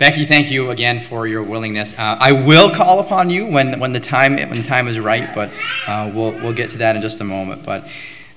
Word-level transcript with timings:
Becky, 0.00 0.24
thank 0.24 0.50
you 0.50 0.70
again 0.70 1.02
for 1.02 1.26
your 1.26 1.42
willingness. 1.42 1.92
Uh, 1.92 2.16
I 2.18 2.32
will 2.32 2.70
call 2.70 3.00
upon 3.00 3.28
you 3.28 3.44
when, 3.46 3.78
when 3.80 3.92
the 3.92 4.00
time 4.00 4.36
when 4.36 4.56
the 4.56 4.62
time 4.62 4.88
is 4.88 4.98
right, 4.98 5.34
but 5.34 5.50
uh, 5.86 6.10
we'll 6.14 6.32
we'll 6.32 6.54
get 6.54 6.70
to 6.70 6.78
that 6.78 6.96
in 6.96 7.02
just 7.02 7.20
a 7.20 7.24
moment. 7.24 7.66
But 7.66 7.86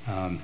um, 0.05 0.41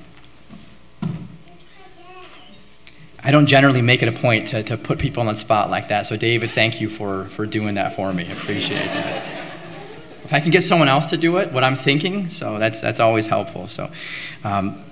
I 3.22 3.32
don't 3.32 3.48
generally 3.48 3.82
make 3.82 4.02
it 4.02 4.08
a 4.08 4.14
point 4.14 4.48
to, 4.48 4.64
to 4.64 4.78
put 4.78 4.98
people 4.98 5.20
on 5.20 5.26
the 5.26 5.36
spot 5.36 5.70
like 5.70 5.90
that. 5.90 6.08
So 6.08 6.16
David, 6.16 6.52
thank 6.52 6.80
you 6.80 6.88
for 6.88 7.26
for 7.26 7.46
doing 7.46 7.76
that 7.76 7.98
for 7.98 8.14
me. 8.14 8.26
I 8.26 8.32
appreciate 8.32 8.86
that. 8.86 9.28
If 10.24 10.32
I 10.32 10.40
can 10.40 10.52
get 10.52 10.64
someone 10.64 10.88
else 10.88 11.08
to 11.08 11.18
do 11.18 11.36
it, 11.36 11.52
what 11.52 11.66
I'm 11.66 11.76
thinking, 11.76 12.30
so 12.30 12.58
that's 12.60 12.80
that's 12.80 13.02
always 13.02 13.28
helpful. 13.28 13.68
So. 13.68 13.92
Um, 14.46 14.86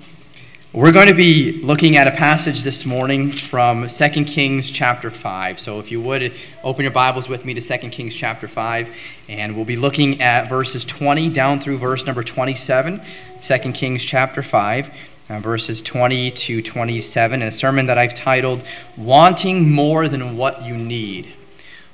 we're 0.73 0.91
going 0.91 1.07
to 1.07 1.13
be 1.13 1.61
looking 1.61 1.95
at 1.95 2.07
a 2.07 2.11
passage 2.11 2.63
this 2.63 2.85
morning 2.85 3.31
from 3.31 3.87
2 3.87 4.09
Kings 4.25 4.69
chapter 4.69 5.09
5. 5.09 5.61
So 5.61 5.79
if 5.79 5.91
you 5.91 6.01
would 6.01 6.33
open 6.61 6.83
your 6.83 6.91
Bibles 6.91 7.29
with 7.29 7.45
me 7.45 7.53
to 7.53 7.61
2 7.61 7.89
Kings 7.89 8.13
chapter 8.13 8.49
5, 8.49 8.93
and 9.29 9.55
we'll 9.55 9.63
be 9.63 9.77
looking 9.77 10.21
at 10.21 10.49
verses 10.49 10.83
20 10.83 11.29
down 11.29 11.61
through 11.61 11.77
verse 11.77 12.05
number 12.05 12.21
27. 12.21 13.01
2 13.41 13.57
Kings 13.71 14.03
chapter 14.03 14.43
5, 14.43 14.91
uh, 15.29 15.39
verses 15.39 15.81
20 15.81 16.31
to 16.31 16.61
27, 16.61 17.41
in 17.41 17.47
a 17.47 17.51
sermon 17.51 17.85
that 17.85 17.97
I've 17.97 18.13
titled 18.13 18.61
Wanting 18.97 19.71
More 19.71 20.09
Than 20.09 20.35
What 20.35 20.65
You 20.65 20.75
Need. 20.75 21.33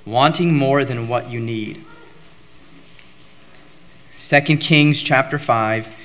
Wanting 0.03 0.57
More 0.57 0.83
Than 0.83 1.07
What 1.07 1.29
You 1.29 1.39
Need. 1.39 1.85
2 4.17 4.57
Kings 4.57 4.99
chapter 4.99 5.37
5 5.37 5.95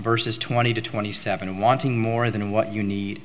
verses 0.00 0.38
20 0.38 0.74
to 0.74 0.82
27, 0.82 1.58
wanting 1.58 1.98
more 1.98 2.30
than 2.30 2.50
what 2.50 2.72
you 2.72 2.82
need. 2.82 3.20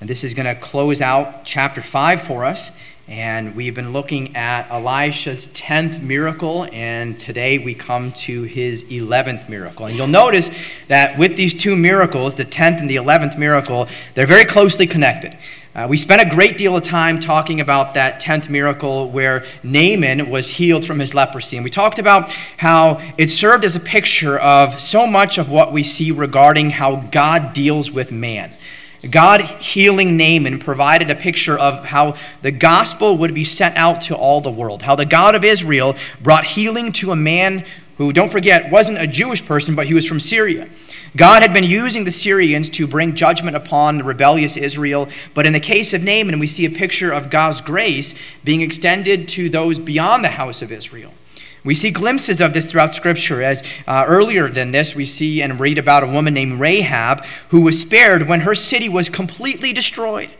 And 0.00 0.08
this 0.08 0.24
is 0.24 0.34
going 0.34 0.46
to 0.46 0.54
close 0.54 1.00
out 1.00 1.44
chapter 1.44 1.82
5 1.82 2.22
for 2.22 2.44
us. 2.44 2.70
And 3.06 3.54
we've 3.54 3.74
been 3.74 3.92
looking 3.92 4.34
at 4.34 4.70
Elisha's 4.70 5.48
10th 5.48 6.00
miracle, 6.00 6.66
and 6.72 7.18
today 7.18 7.58
we 7.58 7.74
come 7.74 8.12
to 8.12 8.44
his 8.44 8.84
11th 8.84 9.48
miracle. 9.48 9.84
And 9.84 9.94
you'll 9.94 10.06
notice 10.06 10.50
that 10.88 11.18
with 11.18 11.36
these 11.36 11.52
two 11.52 11.76
miracles, 11.76 12.36
the 12.36 12.46
10th 12.46 12.80
and 12.80 12.88
the 12.88 12.96
11th 12.96 13.36
miracle, 13.36 13.88
they're 14.14 14.26
very 14.26 14.46
closely 14.46 14.86
connected. 14.86 15.36
Uh, 15.76 15.88
we 15.90 15.96
spent 15.96 16.22
a 16.22 16.24
great 16.24 16.56
deal 16.56 16.76
of 16.76 16.84
time 16.84 17.18
talking 17.18 17.60
about 17.60 17.94
that 17.94 18.22
10th 18.22 18.48
miracle 18.48 19.10
where 19.10 19.44
Naaman 19.64 20.30
was 20.30 20.50
healed 20.50 20.84
from 20.84 21.00
his 21.00 21.14
leprosy. 21.14 21.56
And 21.56 21.64
we 21.64 21.70
talked 21.70 21.98
about 21.98 22.30
how 22.58 23.00
it 23.18 23.28
served 23.28 23.64
as 23.64 23.74
a 23.74 23.80
picture 23.80 24.38
of 24.38 24.78
so 24.78 25.04
much 25.04 25.36
of 25.36 25.50
what 25.50 25.72
we 25.72 25.82
see 25.82 26.12
regarding 26.12 26.70
how 26.70 26.96
God 27.10 27.52
deals 27.52 27.90
with 27.90 28.12
man. 28.12 28.52
God 29.10 29.40
healing 29.40 30.16
Naaman 30.16 30.60
provided 30.60 31.10
a 31.10 31.16
picture 31.16 31.58
of 31.58 31.86
how 31.86 32.14
the 32.42 32.52
gospel 32.52 33.16
would 33.18 33.34
be 33.34 33.44
sent 33.44 33.76
out 33.76 34.00
to 34.02 34.14
all 34.14 34.40
the 34.40 34.52
world, 34.52 34.82
how 34.82 34.94
the 34.94 35.04
God 35.04 35.34
of 35.34 35.42
Israel 35.42 35.96
brought 36.22 36.44
healing 36.44 36.92
to 36.92 37.10
a 37.10 37.16
man 37.16 37.64
who, 37.98 38.12
don't 38.12 38.30
forget, 38.30 38.70
wasn't 38.70 38.98
a 38.98 39.08
Jewish 39.08 39.44
person, 39.44 39.74
but 39.74 39.88
he 39.88 39.94
was 39.94 40.06
from 40.06 40.20
Syria. 40.20 40.68
God 41.16 41.42
had 41.42 41.54
been 41.54 41.64
using 41.64 42.04
the 42.04 42.10
Syrians 42.10 42.68
to 42.70 42.88
bring 42.88 43.14
judgment 43.14 43.56
upon 43.56 43.98
the 43.98 44.04
rebellious 44.04 44.56
Israel, 44.56 45.08
but 45.32 45.46
in 45.46 45.52
the 45.52 45.60
case 45.60 45.94
of 45.94 46.02
Naaman, 46.02 46.40
we 46.40 46.48
see 46.48 46.66
a 46.66 46.70
picture 46.70 47.12
of 47.12 47.30
God's 47.30 47.60
grace 47.60 48.14
being 48.42 48.62
extended 48.62 49.28
to 49.28 49.48
those 49.48 49.78
beyond 49.78 50.24
the 50.24 50.30
house 50.30 50.60
of 50.60 50.72
Israel. 50.72 51.14
We 51.62 51.74
see 51.76 51.90
glimpses 51.90 52.40
of 52.40 52.52
this 52.52 52.70
throughout 52.70 52.90
Scripture. 52.90 53.42
As 53.42 53.62
uh, 53.86 54.04
earlier 54.06 54.48
than 54.48 54.72
this, 54.72 54.94
we 54.94 55.06
see 55.06 55.40
and 55.40 55.58
read 55.58 55.78
about 55.78 56.02
a 56.02 56.08
woman 56.08 56.34
named 56.34 56.60
Rahab 56.60 57.24
who 57.48 57.62
was 57.62 57.80
spared 57.80 58.28
when 58.28 58.40
her 58.40 58.54
city 58.54 58.88
was 58.88 59.08
completely 59.08 59.72
destroyed. 59.72 60.30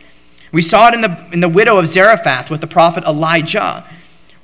We 0.51 0.61
saw 0.61 0.89
it 0.89 0.93
in 0.93 1.01
the, 1.01 1.25
in 1.31 1.39
the 1.39 1.49
widow 1.49 1.77
of 1.77 1.87
Zarephath 1.87 2.51
with 2.51 2.61
the 2.61 2.67
prophet 2.67 3.03
Elijah 3.05 3.85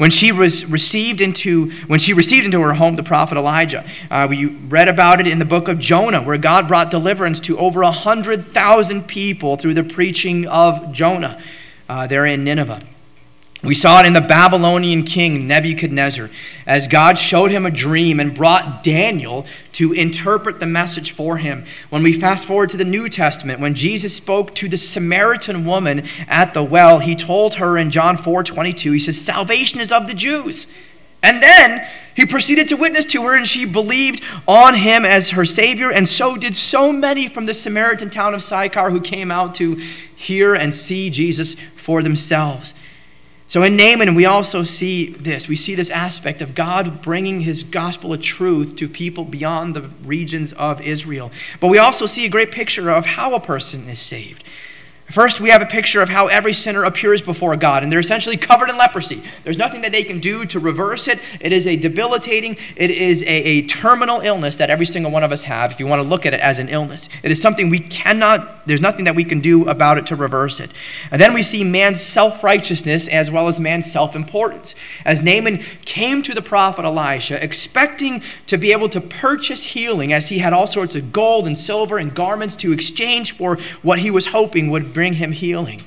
when 0.01 0.09
she 0.09 0.31
was 0.31 0.65
received 0.65 1.21
into 1.21 1.69
when 1.85 1.99
she 1.99 2.11
received 2.11 2.43
into 2.43 2.59
her 2.59 2.73
home 2.73 2.95
the 2.95 3.03
prophet 3.03 3.37
elijah 3.37 3.85
uh, 4.09 4.25
we 4.27 4.45
read 4.45 4.87
about 4.87 5.19
it 5.19 5.27
in 5.27 5.37
the 5.37 5.45
book 5.45 5.67
of 5.67 5.77
jonah 5.77 6.19
where 6.23 6.39
god 6.39 6.67
brought 6.67 6.89
deliverance 6.89 7.39
to 7.39 7.55
over 7.59 7.83
a 7.83 7.91
hundred 7.91 8.43
thousand 8.43 9.03
people 9.03 9.57
through 9.57 9.75
the 9.75 9.83
preaching 9.83 10.47
of 10.47 10.91
jonah 10.91 11.39
uh, 11.87 12.07
there 12.07 12.25
in 12.25 12.43
nineveh 12.43 12.79
we 13.63 13.75
saw 13.75 13.99
it 13.99 14.07
in 14.07 14.13
the 14.13 14.21
Babylonian 14.21 15.03
king 15.03 15.45
Nebuchadnezzar 15.45 16.31
as 16.65 16.87
God 16.87 17.19
showed 17.19 17.51
him 17.51 17.63
a 17.63 17.71
dream 17.71 18.19
and 18.19 18.33
brought 18.33 18.83
Daniel 18.83 19.45
to 19.73 19.93
interpret 19.93 20.59
the 20.59 20.65
message 20.65 21.11
for 21.11 21.37
him. 21.37 21.65
When 21.91 22.01
we 22.01 22.11
fast 22.11 22.47
forward 22.47 22.69
to 22.69 22.77
the 22.77 22.85
New 22.85 23.07
Testament, 23.07 23.59
when 23.59 23.75
Jesus 23.75 24.15
spoke 24.15 24.55
to 24.55 24.67
the 24.67 24.79
Samaritan 24.79 25.63
woman 25.63 26.07
at 26.27 26.55
the 26.55 26.63
well, 26.63 26.99
he 26.99 27.15
told 27.15 27.55
her 27.55 27.77
in 27.77 27.91
John 27.91 28.17
4 28.17 28.43
22, 28.43 28.93
he 28.93 28.99
says, 28.99 29.21
Salvation 29.21 29.79
is 29.79 29.91
of 29.91 30.07
the 30.07 30.15
Jews. 30.15 30.65
And 31.23 31.43
then 31.43 31.87
he 32.15 32.25
proceeded 32.25 32.67
to 32.69 32.75
witness 32.75 33.05
to 33.07 33.23
her, 33.25 33.37
and 33.37 33.47
she 33.47 33.65
believed 33.65 34.23
on 34.47 34.73
him 34.73 35.05
as 35.05 35.31
her 35.31 35.45
Savior, 35.45 35.91
and 35.91 36.07
so 36.07 36.35
did 36.35 36.55
so 36.55 36.91
many 36.91 37.27
from 37.27 37.45
the 37.45 37.53
Samaritan 37.53 38.09
town 38.09 38.33
of 38.33 38.41
Sychar 38.41 38.89
who 38.89 38.99
came 38.99 39.29
out 39.29 39.53
to 39.55 39.75
hear 39.75 40.55
and 40.55 40.73
see 40.73 41.11
Jesus 41.11 41.53
for 41.53 42.01
themselves. 42.01 42.73
So 43.51 43.63
in 43.63 43.75
Naaman, 43.75 44.15
we 44.15 44.23
also 44.25 44.63
see 44.63 45.07
this. 45.07 45.49
We 45.49 45.57
see 45.57 45.75
this 45.75 45.89
aspect 45.89 46.41
of 46.41 46.55
God 46.55 47.01
bringing 47.01 47.41
his 47.41 47.65
gospel 47.65 48.13
of 48.13 48.21
truth 48.21 48.77
to 48.77 48.87
people 48.87 49.25
beyond 49.25 49.75
the 49.75 49.89
regions 50.05 50.53
of 50.53 50.79
Israel. 50.79 51.33
But 51.59 51.67
we 51.67 51.77
also 51.77 52.05
see 52.05 52.25
a 52.25 52.29
great 52.29 52.53
picture 52.53 52.89
of 52.89 53.05
how 53.05 53.35
a 53.35 53.41
person 53.41 53.89
is 53.89 53.99
saved. 53.99 54.45
First, 55.11 55.41
we 55.41 55.49
have 55.49 55.61
a 55.61 55.65
picture 55.65 56.01
of 56.01 56.07
how 56.07 56.27
every 56.27 56.53
sinner 56.53 56.85
appears 56.85 57.21
before 57.21 57.57
God, 57.57 57.83
and 57.83 57.91
they're 57.91 57.99
essentially 57.99 58.37
covered 58.37 58.69
in 58.69 58.77
leprosy. 58.77 59.21
There's 59.43 59.57
nothing 59.57 59.81
that 59.81 59.91
they 59.91 60.03
can 60.03 60.21
do 60.21 60.45
to 60.45 60.57
reverse 60.59 61.09
it. 61.09 61.19
It 61.41 61.51
is 61.51 61.67
a 61.67 61.75
debilitating, 61.75 62.55
it 62.77 62.89
is 62.89 63.21
a, 63.23 63.27
a, 63.27 63.61
terminal 63.67 64.21
illness 64.21 64.55
that 64.57 64.69
every 64.69 64.85
single 64.85 65.11
one 65.11 65.23
of 65.23 65.33
us 65.33 65.43
have, 65.43 65.73
if 65.73 65.81
you 65.81 65.87
want 65.87 66.01
to 66.01 66.07
look 66.07 66.25
at 66.25 66.33
it 66.33 66.39
as 66.39 66.59
an 66.59 66.69
illness. 66.69 67.09
It 67.23 67.31
is 67.31 67.41
something 67.41 67.69
we 67.69 67.79
cannot, 67.79 68.60
there's 68.65 68.81
nothing 68.81 69.05
that 69.05 69.15
we 69.15 69.23
can 69.23 69.39
do 69.39 69.67
about 69.67 69.97
it 69.97 70.05
to 70.07 70.15
reverse 70.15 70.59
it. 70.59 70.71
And 71.11 71.21
then 71.21 71.33
we 71.33 71.43
see 71.43 71.63
man's 71.63 71.99
self 71.99 72.43
righteousness 72.43 73.07
as 73.07 73.31
well 73.31 73.47
as 73.47 73.59
man's 73.59 73.91
self 73.91 74.15
importance. 74.15 74.75
As 75.05 75.21
Naaman 75.21 75.57
came 75.85 76.21
to 76.23 76.33
the 76.33 76.41
prophet 76.41 76.85
Elisha, 76.85 77.43
expecting 77.43 78.21
to 78.47 78.57
be 78.57 78.71
able 78.71 78.89
to 78.89 79.01
purchase 79.01 79.63
healing, 79.63 80.13
as 80.13 80.29
he 80.29 80.39
had 80.39 80.53
all 80.53 80.67
sorts 80.67 80.95
of 80.95 81.11
gold 81.11 81.47
and 81.47 81.57
silver 81.57 81.97
and 81.97 82.13
garments 82.13 82.55
to 82.57 82.71
exchange 82.71 83.33
for 83.33 83.57
what 83.81 83.99
he 83.99 84.11
was 84.11 84.27
hoping 84.27 84.69
would 84.69 84.93
bring 84.93 85.13
him 85.13 85.31
healing. 85.31 85.83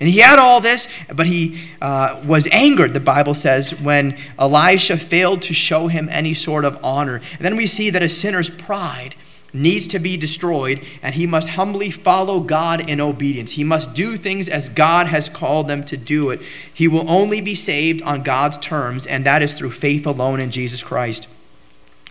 And 0.00 0.08
he 0.08 0.18
had 0.18 0.38
all 0.38 0.60
this, 0.60 0.88
but 1.14 1.26
he 1.26 1.68
uh, 1.80 2.20
was 2.26 2.48
angered, 2.50 2.94
the 2.94 3.00
Bible 3.00 3.34
says, 3.34 3.80
when 3.80 4.16
Elisha 4.38 4.96
failed 4.96 5.42
to 5.42 5.54
show 5.54 5.86
him 5.86 6.08
any 6.10 6.34
sort 6.34 6.64
of 6.64 6.82
honor. 6.84 7.16
And 7.16 7.40
then 7.40 7.56
we 7.56 7.66
see 7.66 7.90
that 7.90 8.02
a 8.02 8.08
sinner's 8.08 8.50
pride 8.50 9.14
needs 9.54 9.86
to 9.86 9.98
be 9.98 10.16
destroyed, 10.16 10.84
and 11.00 11.14
he 11.14 11.26
must 11.26 11.50
humbly 11.50 11.90
follow 11.90 12.40
God 12.40 12.86
in 12.88 13.00
obedience. 13.00 13.52
He 13.52 13.64
must 13.64 13.94
do 13.94 14.16
things 14.16 14.48
as 14.48 14.68
God 14.68 15.06
has 15.06 15.28
called 15.28 15.68
them 15.68 15.84
to 15.84 15.96
do 15.96 16.30
it. 16.30 16.42
He 16.72 16.88
will 16.88 17.08
only 17.08 17.40
be 17.40 17.54
saved 17.54 18.02
on 18.02 18.22
God's 18.22 18.58
terms, 18.58 19.06
and 19.06 19.24
that 19.24 19.40
is 19.40 19.54
through 19.54 19.70
faith 19.70 20.06
alone 20.06 20.40
in 20.40 20.50
Jesus 20.50 20.82
Christ. 20.82 21.28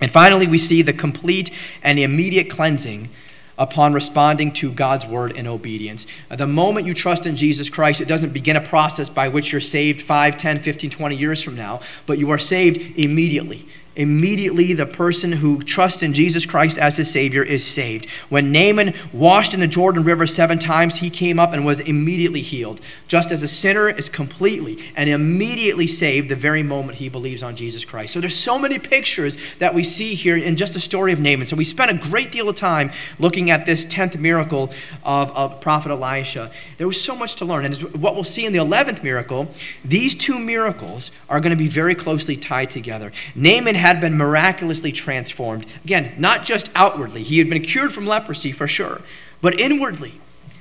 And 0.01 0.09
finally, 0.09 0.47
we 0.47 0.57
see 0.57 0.81
the 0.81 0.93
complete 0.93 1.51
and 1.83 1.99
immediate 1.99 2.49
cleansing 2.49 3.09
upon 3.57 3.93
responding 3.93 4.51
to 4.51 4.71
God's 4.71 5.05
word 5.05 5.31
in 5.33 5.45
obedience. 5.45 6.07
Uh, 6.31 6.35
the 6.35 6.47
moment 6.47 6.87
you 6.87 6.93
trust 6.93 7.25
in 7.25 7.35
Jesus 7.35 7.69
Christ, 7.69 8.01
it 8.01 8.07
doesn't 8.07 8.33
begin 8.33 8.55
a 8.55 8.61
process 8.61 9.09
by 9.09 9.27
which 9.27 9.51
you're 9.51 9.61
saved 9.61 10.01
5, 10.01 10.37
10, 10.37 10.59
15, 10.59 10.89
20 10.89 11.15
years 11.15 11.41
from 11.41 11.55
now, 11.55 11.79
but 12.05 12.17
you 12.17 12.31
are 12.31 12.39
saved 12.39 12.97
immediately. 12.97 13.67
Immediately, 13.95 14.73
the 14.73 14.87
person 14.87 15.33
who 15.33 15.61
trusts 15.61 16.01
in 16.01 16.13
Jesus 16.13 16.47
Christ 16.47 16.79
as 16.79 16.97
his 16.97 17.11
Savior 17.11 17.43
is 17.43 17.63
saved. 17.63 18.09
When 18.29 18.51
Naaman 18.51 18.93
washed 19.11 19.53
in 19.53 19.59
the 19.59 19.67
Jordan 19.67 20.03
River 20.03 20.25
seven 20.25 20.57
times, 20.57 20.97
he 20.97 21.11
came 21.11 21.39
up 21.39 21.53
and 21.53 21.63
was 21.63 21.79
immediately 21.79 22.41
healed, 22.41 22.81
just 23.07 23.31
as 23.31 23.43
a 23.43 23.47
sinner 23.47 23.89
is 23.89 24.09
completely 24.09 24.79
and 24.95 25.09
immediately 25.09 25.85
saved 25.85 26.29
the 26.29 26.35
very 26.35 26.63
moment 26.63 26.97
he 26.97 27.07
believes 27.07 27.43
on 27.43 27.55
Jesus 27.55 27.85
Christ. 27.85 28.13
So 28.13 28.19
there's 28.19 28.35
so 28.35 28.57
many 28.57 28.79
pictures 28.79 29.37
that 29.59 29.75
we 29.75 29.83
see 29.83 30.15
here 30.15 30.37
in 30.37 30.55
just 30.55 30.73
the 30.73 30.79
story 30.79 31.13
of 31.13 31.19
Naaman. 31.19 31.45
So 31.45 31.55
we 31.55 31.63
spent 31.63 31.91
a 31.91 32.09
great 32.09 32.31
deal 32.31 32.49
of 32.49 32.55
time 32.55 32.91
looking 33.19 33.51
at 33.51 33.67
this 33.67 33.85
10th 33.85 34.19
miracle 34.19 34.71
of, 35.03 35.29
of 35.31 35.61
prophet 35.61 35.91
Elisha. 35.91 36.51
There 36.77 36.87
was 36.87 36.99
so 36.99 37.15
much 37.15 37.35
to 37.35 37.45
learn. 37.45 37.63
And 37.63 37.75
what 38.01 38.15
we'll 38.15 38.23
see 38.23 38.45
in 38.45 38.53
the 38.53 38.59
11th 38.59 39.03
miracle, 39.03 39.51
these 39.85 40.15
two 40.15 40.39
miracles 40.39 41.11
are 41.29 41.39
going 41.39 41.51
to 41.51 41.63
be 41.63 41.67
very 41.67 41.93
closely 41.93 42.35
tied 42.35 42.71
together. 42.71 43.11
Naaman 43.35 43.75
had 43.83 43.99
been 43.99 44.15
miraculously 44.15 44.93
transformed. 44.93 45.65
Again, 45.83 46.13
not 46.17 46.45
just 46.45 46.71
outwardly, 46.73 47.21
he 47.21 47.39
had 47.39 47.49
been 47.49 47.61
cured 47.61 47.91
from 47.91 48.07
leprosy 48.07 48.53
for 48.53 48.65
sure, 48.65 49.01
but 49.41 49.59
inwardly. 49.59 50.13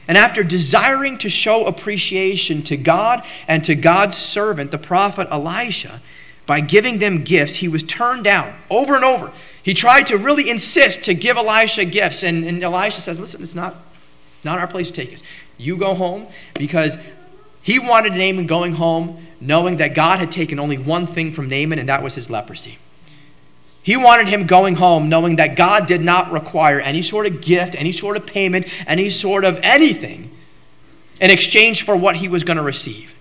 And 0.09 0.19
after 0.19 0.43
desiring 0.43 1.19
to 1.19 1.31
show 1.31 1.65
appreciation 1.67 2.63
to 2.65 2.77
God 2.77 3.23
and 3.47 3.65
to 3.65 3.77
God's 3.77 4.17
servant, 4.17 4.73
the 4.73 4.79
prophet 4.79 5.29
Elisha, 5.31 6.03
by 6.47 6.61
giving 6.61 6.99
them 6.99 7.23
gifts, 7.23 7.57
he 7.57 7.69
was 7.69 7.85
turned 7.85 8.25
down 8.25 8.57
over 8.69 8.97
and 8.97 9.05
over. 9.05 9.31
He 9.63 9.73
tried 9.73 10.09
to 10.09 10.19
really 10.19 10.51
insist 10.51 11.05
to 11.05 11.15
give 11.15 11.37
Elisha 11.37 11.85
gifts, 11.85 12.25
and, 12.25 12.45
and 12.45 12.61
Elisha 12.61 13.01
says, 13.01 13.21
Listen, 13.21 13.41
it's 13.41 13.55
not, 13.55 13.77
not 14.43 14.59
our 14.59 14.67
place 14.67 14.91
to 14.91 15.01
take 15.01 15.15
us. 15.15 15.23
You 15.59 15.77
go 15.77 15.95
home 15.95 16.27
because 16.55 16.99
he 17.63 17.79
wanted 17.79 18.15
Naaman 18.15 18.49
going 18.49 18.75
home 18.75 19.25
knowing 19.41 19.77
that 19.77 19.95
God 19.95 20.19
had 20.19 20.33
taken 20.33 20.59
only 20.59 20.77
one 20.77 21.07
thing 21.07 21.31
from 21.31 21.49
Naaman, 21.49 21.79
and 21.79 21.89
that 21.89 22.03
was 22.03 22.17
his 22.17 22.29
leprosy. 22.29 22.79
He 23.83 23.97
wanted 23.97 24.29
him 24.29 24.47
going 24.47 24.77
home 24.77 25.09
knowing 25.09 25.37
that 25.37 25.57
God 25.57 25.87
did 25.87 26.03
not 26.03 26.31
require 26.31 26.81
any 26.81 27.03
sort 27.03 27.27
of 27.27 27.41
gift, 27.41 27.75
any 27.77 27.91
sort 27.91 28.17
of 28.17 28.27
payment, 28.27 28.67
any 28.87 29.11
sort 29.11 29.45
of 29.45 29.59
anything 29.63 30.31
in 31.21 31.31
exchange 31.31 31.85
for 31.85 31.97
what 31.97 32.17
he 32.17 32.29
was 32.29 32.45
going 32.45 32.57
to 32.57 32.63
receive. 32.63 33.15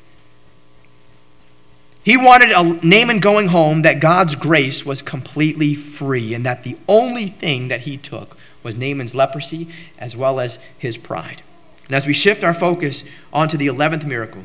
He 2.03 2.17
wanted 2.17 2.51
a 2.51 2.85
Naaman 2.85 3.19
going 3.19 3.47
home 3.47 3.83
that 3.83 3.99
God's 3.99 4.35
grace 4.35 4.85
was 4.85 5.01
completely 5.01 5.75
free 5.75 6.33
and 6.33 6.45
that 6.45 6.63
the 6.63 6.77
only 6.87 7.27
thing 7.27 7.67
that 7.67 7.81
he 7.81 7.97
took 7.97 8.37
was 8.63 8.75
Naaman's 8.75 9.13
leprosy 9.13 9.67
as 9.99 10.15
well 10.15 10.39
as 10.39 10.57
his 10.77 10.97
pride. 10.97 11.43
And 11.85 11.95
as 11.95 12.07
we 12.07 12.13
shift 12.13 12.43
our 12.43 12.53
focus 12.53 13.03
onto 13.33 13.57
the 13.57 13.67
11th 13.67 14.05
miracle, 14.05 14.43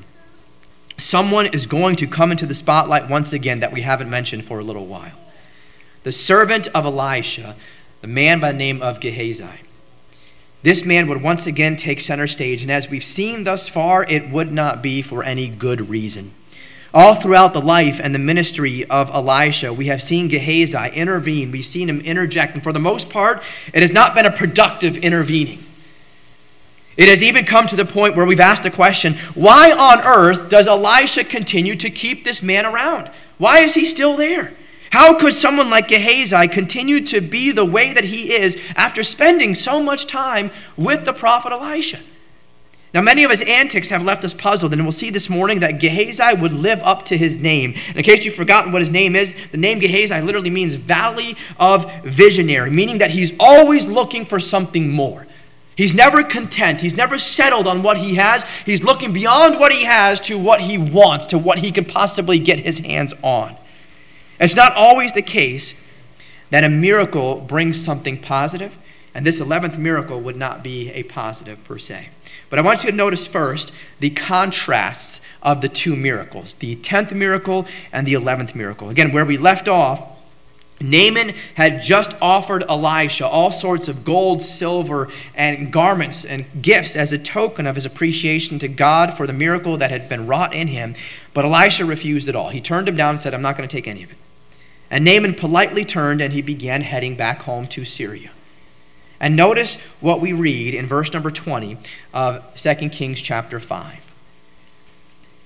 someone 0.98 1.46
is 1.46 1.66
going 1.66 1.96
to 1.96 2.06
come 2.06 2.30
into 2.30 2.46
the 2.46 2.54
spotlight 2.54 3.08
once 3.08 3.32
again 3.32 3.60
that 3.60 3.72
we 3.72 3.82
haven't 3.82 4.10
mentioned 4.10 4.44
for 4.44 4.58
a 4.58 4.64
little 4.64 4.86
while. 4.86 5.12
The 6.06 6.12
servant 6.12 6.68
of 6.68 6.86
Elisha, 6.86 7.56
the 8.00 8.06
man 8.06 8.38
by 8.38 8.52
the 8.52 8.58
name 8.58 8.80
of 8.80 9.00
Gehazi. 9.00 9.64
This 10.62 10.84
man 10.84 11.08
would 11.08 11.20
once 11.20 11.48
again 11.48 11.74
take 11.74 11.98
center 11.98 12.28
stage, 12.28 12.62
and 12.62 12.70
as 12.70 12.88
we've 12.88 13.02
seen 13.02 13.42
thus 13.42 13.68
far, 13.68 14.04
it 14.04 14.30
would 14.30 14.52
not 14.52 14.84
be 14.84 15.02
for 15.02 15.24
any 15.24 15.48
good 15.48 15.88
reason. 15.88 16.32
All 16.94 17.16
throughout 17.16 17.54
the 17.54 17.60
life 17.60 17.98
and 18.00 18.14
the 18.14 18.20
ministry 18.20 18.84
of 18.84 19.10
Elisha, 19.10 19.72
we 19.72 19.86
have 19.86 20.00
seen 20.00 20.28
Gehazi 20.28 20.94
intervene. 20.94 21.50
We've 21.50 21.66
seen 21.66 21.88
him 21.88 21.98
interject, 22.02 22.54
and 22.54 22.62
for 22.62 22.72
the 22.72 22.78
most 22.78 23.10
part, 23.10 23.42
it 23.74 23.82
has 23.82 23.90
not 23.90 24.14
been 24.14 24.26
a 24.26 24.30
productive 24.30 24.96
intervening. 24.98 25.64
It 26.96 27.08
has 27.08 27.20
even 27.20 27.44
come 27.44 27.66
to 27.66 27.74
the 27.74 27.84
point 27.84 28.14
where 28.14 28.26
we've 28.26 28.38
asked 28.38 28.62
the 28.62 28.70
question 28.70 29.14
why 29.34 29.72
on 29.72 30.06
earth 30.06 30.50
does 30.50 30.68
Elisha 30.68 31.24
continue 31.24 31.74
to 31.74 31.90
keep 31.90 32.22
this 32.22 32.44
man 32.44 32.64
around? 32.64 33.10
Why 33.38 33.58
is 33.58 33.74
he 33.74 33.84
still 33.84 34.16
there? 34.16 34.52
How 34.90 35.18
could 35.18 35.34
someone 35.34 35.70
like 35.70 35.88
Gehazi 35.88 36.48
continue 36.48 37.00
to 37.06 37.20
be 37.20 37.52
the 37.52 37.64
way 37.64 37.92
that 37.92 38.04
he 38.04 38.34
is 38.34 38.56
after 38.76 39.02
spending 39.02 39.54
so 39.54 39.82
much 39.82 40.06
time 40.06 40.50
with 40.76 41.04
the 41.04 41.12
prophet 41.12 41.52
Elisha? 41.52 42.00
Now, 42.94 43.02
many 43.02 43.24
of 43.24 43.30
his 43.30 43.42
antics 43.42 43.90
have 43.90 44.04
left 44.04 44.24
us 44.24 44.32
puzzled, 44.32 44.72
and 44.72 44.82
we'll 44.82 44.92
see 44.92 45.10
this 45.10 45.28
morning 45.28 45.60
that 45.60 45.80
Gehazi 45.80 46.34
would 46.34 46.52
live 46.52 46.80
up 46.82 47.04
to 47.06 47.18
his 47.18 47.36
name. 47.36 47.74
In 47.94 48.02
case 48.02 48.24
you've 48.24 48.34
forgotten 48.34 48.72
what 48.72 48.80
his 48.80 48.90
name 48.90 49.14
is, 49.14 49.34
the 49.50 49.58
name 49.58 49.80
Gehazi 49.80 50.18
literally 50.22 50.48
means 50.48 50.76
Valley 50.76 51.36
of 51.58 51.92
Visionary, 52.04 52.70
meaning 52.70 52.98
that 52.98 53.10
he's 53.10 53.34
always 53.38 53.86
looking 53.86 54.24
for 54.24 54.40
something 54.40 54.88
more. 54.88 55.26
He's 55.76 55.92
never 55.92 56.22
content. 56.22 56.80
He's 56.80 56.96
never 56.96 57.18
settled 57.18 57.66
on 57.66 57.82
what 57.82 57.98
he 57.98 58.14
has. 58.14 58.44
He's 58.64 58.82
looking 58.82 59.12
beyond 59.12 59.60
what 59.60 59.72
he 59.72 59.84
has 59.84 60.18
to 60.20 60.38
what 60.38 60.62
he 60.62 60.78
wants, 60.78 61.26
to 61.26 61.38
what 61.38 61.58
he 61.58 61.70
can 61.70 61.84
possibly 61.84 62.38
get 62.38 62.60
his 62.60 62.78
hands 62.78 63.12
on. 63.22 63.56
It's 64.38 64.56
not 64.56 64.74
always 64.74 65.12
the 65.12 65.22
case 65.22 65.80
that 66.50 66.64
a 66.64 66.68
miracle 66.68 67.40
brings 67.40 67.82
something 67.82 68.20
positive, 68.20 68.78
and 69.14 69.24
this 69.24 69.40
11th 69.40 69.78
miracle 69.78 70.20
would 70.20 70.36
not 70.36 70.62
be 70.62 70.90
a 70.90 71.02
positive 71.04 71.62
per 71.64 71.78
se. 71.78 72.10
But 72.48 72.58
I 72.58 72.62
want 72.62 72.84
you 72.84 72.90
to 72.90 72.96
notice 72.96 73.26
first 73.26 73.72
the 73.98 74.10
contrasts 74.10 75.20
of 75.42 75.60
the 75.60 75.68
two 75.68 75.96
miracles 75.96 76.54
the 76.54 76.76
10th 76.76 77.12
miracle 77.12 77.66
and 77.92 78.06
the 78.06 78.14
11th 78.14 78.54
miracle. 78.54 78.88
Again, 78.88 79.12
where 79.12 79.24
we 79.24 79.36
left 79.38 79.68
off, 79.68 80.12
Naaman 80.78 81.34
had 81.54 81.80
just 81.80 82.20
offered 82.20 82.62
Elisha 82.68 83.26
all 83.26 83.50
sorts 83.50 83.88
of 83.88 84.04
gold, 84.04 84.42
silver, 84.42 85.08
and 85.34 85.72
garments 85.72 86.24
and 86.24 86.44
gifts 86.60 86.96
as 86.96 87.14
a 87.14 87.18
token 87.18 87.66
of 87.66 87.76
his 87.76 87.86
appreciation 87.86 88.58
to 88.58 88.68
God 88.68 89.14
for 89.14 89.26
the 89.26 89.32
miracle 89.32 89.78
that 89.78 89.90
had 89.90 90.08
been 90.08 90.26
wrought 90.26 90.54
in 90.54 90.68
him. 90.68 90.94
But 91.32 91.46
Elisha 91.46 91.86
refused 91.86 92.28
it 92.28 92.36
all. 92.36 92.50
He 92.50 92.60
turned 92.60 92.88
him 92.88 92.96
down 92.96 93.14
and 93.14 93.20
said, 93.20 93.32
I'm 93.32 93.42
not 93.42 93.56
going 93.56 93.66
to 93.66 93.74
take 93.74 93.88
any 93.88 94.02
of 94.02 94.12
it. 94.12 94.18
And 94.90 95.04
Naaman 95.04 95.34
politely 95.34 95.84
turned 95.84 96.20
and 96.20 96.32
he 96.32 96.42
began 96.42 96.82
heading 96.82 97.16
back 97.16 97.42
home 97.42 97.66
to 97.68 97.84
Syria. 97.84 98.30
And 99.18 99.34
notice 99.34 99.80
what 100.00 100.20
we 100.20 100.32
read 100.32 100.74
in 100.74 100.86
verse 100.86 101.12
number 101.12 101.30
20 101.30 101.78
of 102.12 102.54
2 102.56 102.74
Kings 102.90 103.20
chapter 103.20 103.58
5. 103.58 104.12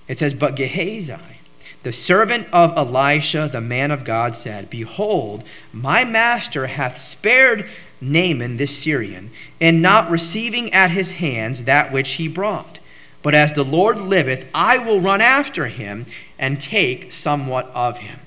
It 0.08 0.19
says, 0.19 0.34
But 0.34 0.56
Gehazi, 0.56 1.14
the 1.82 1.92
servant 1.92 2.48
of 2.52 2.76
Elisha, 2.76 3.48
the 3.50 3.60
man 3.60 3.90
of 3.90 4.04
God, 4.04 4.34
said, 4.34 4.69
Behold, 4.69 5.44
my 5.72 6.04
master 6.04 6.66
hath 6.66 6.98
spared 6.98 7.69
Naaman 8.00 8.56
this 8.56 8.76
Syrian, 8.76 9.31
in 9.60 9.81
not 9.81 10.10
receiving 10.10 10.72
at 10.72 10.90
his 10.90 11.12
hands 11.12 11.64
that 11.64 11.92
which 11.92 12.12
he 12.12 12.28
brought. 12.28 12.78
But 13.22 13.34
as 13.34 13.52
the 13.52 13.64
Lord 13.64 14.00
liveth, 14.00 14.48
I 14.54 14.78
will 14.78 15.00
run 15.00 15.20
after 15.20 15.66
him 15.66 16.06
and 16.38 16.60
take 16.60 17.12
somewhat 17.12 17.70
of 17.75 17.98
him. 17.98 18.19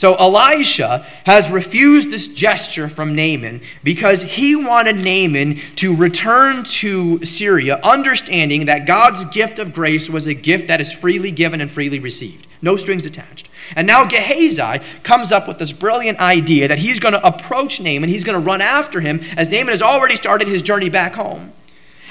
So 0.00 0.14
Elisha 0.14 1.04
has 1.26 1.50
refused 1.50 2.10
this 2.10 2.26
gesture 2.26 2.88
from 2.88 3.14
Naaman 3.14 3.60
because 3.84 4.22
he 4.22 4.56
wanted 4.56 4.96
Naaman 4.96 5.56
to 5.76 5.94
return 5.94 6.64
to 6.64 7.22
Syria, 7.22 7.78
understanding 7.82 8.64
that 8.64 8.86
God's 8.86 9.26
gift 9.26 9.58
of 9.58 9.74
grace 9.74 10.08
was 10.08 10.26
a 10.26 10.32
gift 10.32 10.68
that 10.68 10.80
is 10.80 10.90
freely 10.90 11.30
given 11.30 11.60
and 11.60 11.70
freely 11.70 11.98
received, 11.98 12.46
no 12.62 12.78
strings 12.78 13.04
attached. 13.04 13.50
And 13.76 13.86
now 13.86 14.06
Gehazi 14.06 14.82
comes 15.02 15.32
up 15.32 15.46
with 15.46 15.58
this 15.58 15.70
brilliant 15.70 16.18
idea 16.18 16.66
that 16.66 16.78
he's 16.78 16.98
going 16.98 17.12
to 17.12 17.26
approach 17.26 17.78
Naaman, 17.78 18.08
he's 18.08 18.24
going 18.24 18.40
to 18.40 18.46
run 18.46 18.62
after 18.62 19.02
him, 19.02 19.20
as 19.36 19.50
Naaman 19.50 19.68
has 19.68 19.82
already 19.82 20.16
started 20.16 20.48
his 20.48 20.62
journey 20.62 20.88
back 20.88 21.12
home 21.12 21.52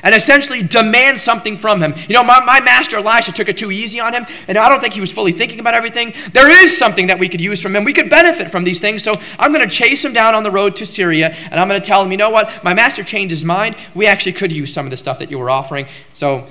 and 0.04 0.16
essentially 0.16 0.62
demand 0.62 1.20
something 1.20 1.58
from 1.58 1.82
him. 1.82 1.94
You 2.08 2.14
know, 2.14 2.24
my, 2.24 2.44
my 2.46 2.60
master 2.60 2.98
Elisha 2.98 3.32
took 3.32 3.50
it 3.50 3.58
too 3.58 3.72
easy 3.72 4.00
on 4.00 4.14
him, 4.14 4.26
and 4.48 4.58
I 4.58 4.70
don't 4.70 4.80
think 4.80 4.94
he 4.94 5.02
was 5.02 5.12
fully 5.12 5.32
thinking 5.32 5.60
about 5.60 5.74
everything. 5.74 6.14
There 6.34 6.50
is 6.64 6.78
something 6.78 7.08
that 7.08 7.20
we 7.20 7.30
could 7.30 7.42
use 7.42 7.62
from 7.62 7.76
him. 7.76 7.84
We 7.84 7.94
could 7.94 8.10
benefit 8.10 8.52
from 8.52 8.64
these 8.64 8.80
things. 8.80 9.04
So 9.04 9.20
I'm 9.38 9.52
going 9.54 9.68
to 9.68 9.74
chase 9.74 10.04
him 10.04 10.14
down 10.14 10.36
on 10.36 10.44
the 10.44 10.52
road 10.52 10.76
to 10.78 10.86
Syria, 10.86 11.36
and 11.52 11.60
I'm 11.60 11.68
going 11.68 11.82
to 11.82 11.86
tell 11.86 12.04
him, 12.04 12.12
you 12.12 12.18
know 12.18 12.30
what? 12.30 12.64
My 12.64 12.74
master 12.74 13.04
changed 13.04 13.32
his 13.32 13.46
mind. 13.46 13.76
We 13.94 14.08
actually 14.08 14.34
could 14.34 14.52
use 14.52 14.74
some 14.74 14.86
of 14.86 14.92
the 14.92 14.98
stuff 14.98 15.20
that 15.20 15.32
you 15.32 15.40
were 15.40 15.50
offering. 15.50 15.88
So 16.14 16.48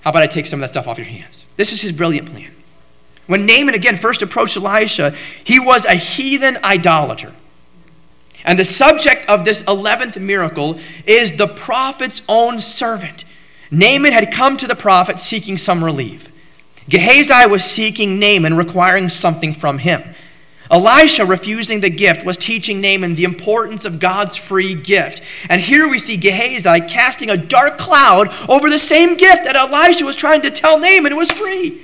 how 0.00 0.10
about 0.10 0.22
I 0.22 0.26
take 0.26 0.46
some 0.46 0.58
of 0.58 0.62
that 0.62 0.68
stuff 0.68 0.86
off 0.86 0.98
your 0.98 1.06
hands? 1.06 1.44
This 1.56 1.72
is 1.72 1.80
his 1.80 1.92
brilliant 1.92 2.30
plan. 2.30 2.52
When 3.26 3.46
Naaman 3.46 3.74
again 3.74 3.96
first 3.96 4.20
approached 4.20 4.56
Elisha, 4.56 5.14
he 5.42 5.58
was 5.58 5.86
a 5.86 5.94
heathen 5.94 6.58
idolater. 6.62 7.32
And 8.44 8.58
the 8.58 8.64
subject 8.64 9.26
of 9.26 9.44
this 9.44 9.62
11th 9.64 10.20
miracle 10.20 10.78
is 11.06 11.32
the 11.32 11.48
prophet's 11.48 12.22
own 12.28 12.60
servant. 12.60 13.24
Naaman 13.70 14.12
had 14.12 14.32
come 14.32 14.56
to 14.58 14.66
the 14.66 14.76
prophet 14.76 15.18
seeking 15.18 15.56
some 15.56 15.82
relief. 15.82 16.28
Gehazi 16.88 17.46
was 17.48 17.64
seeking 17.64 18.18
Naaman, 18.18 18.56
requiring 18.56 19.08
something 19.08 19.54
from 19.54 19.78
him. 19.78 20.14
Elisha, 20.70 21.24
refusing 21.24 21.80
the 21.80 21.90
gift, 21.90 22.24
was 22.24 22.36
teaching 22.36 22.80
Naaman 22.80 23.14
the 23.14 23.24
importance 23.24 23.84
of 23.84 24.00
God's 24.00 24.36
free 24.36 24.74
gift. 24.74 25.22
And 25.48 25.60
here 25.60 25.88
we 25.88 25.98
see 25.98 26.16
Gehazi 26.16 26.80
casting 26.80 27.30
a 27.30 27.36
dark 27.36 27.78
cloud 27.78 28.28
over 28.48 28.68
the 28.70 28.78
same 28.78 29.16
gift 29.16 29.44
that 29.44 29.56
Elisha 29.56 30.04
was 30.04 30.16
trying 30.16 30.42
to 30.42 30.50
tell 30.50 30.78
Naaman 30.78 31.12
it 31.12 31.16
was 31.16 31.30
free. 31.30 31.83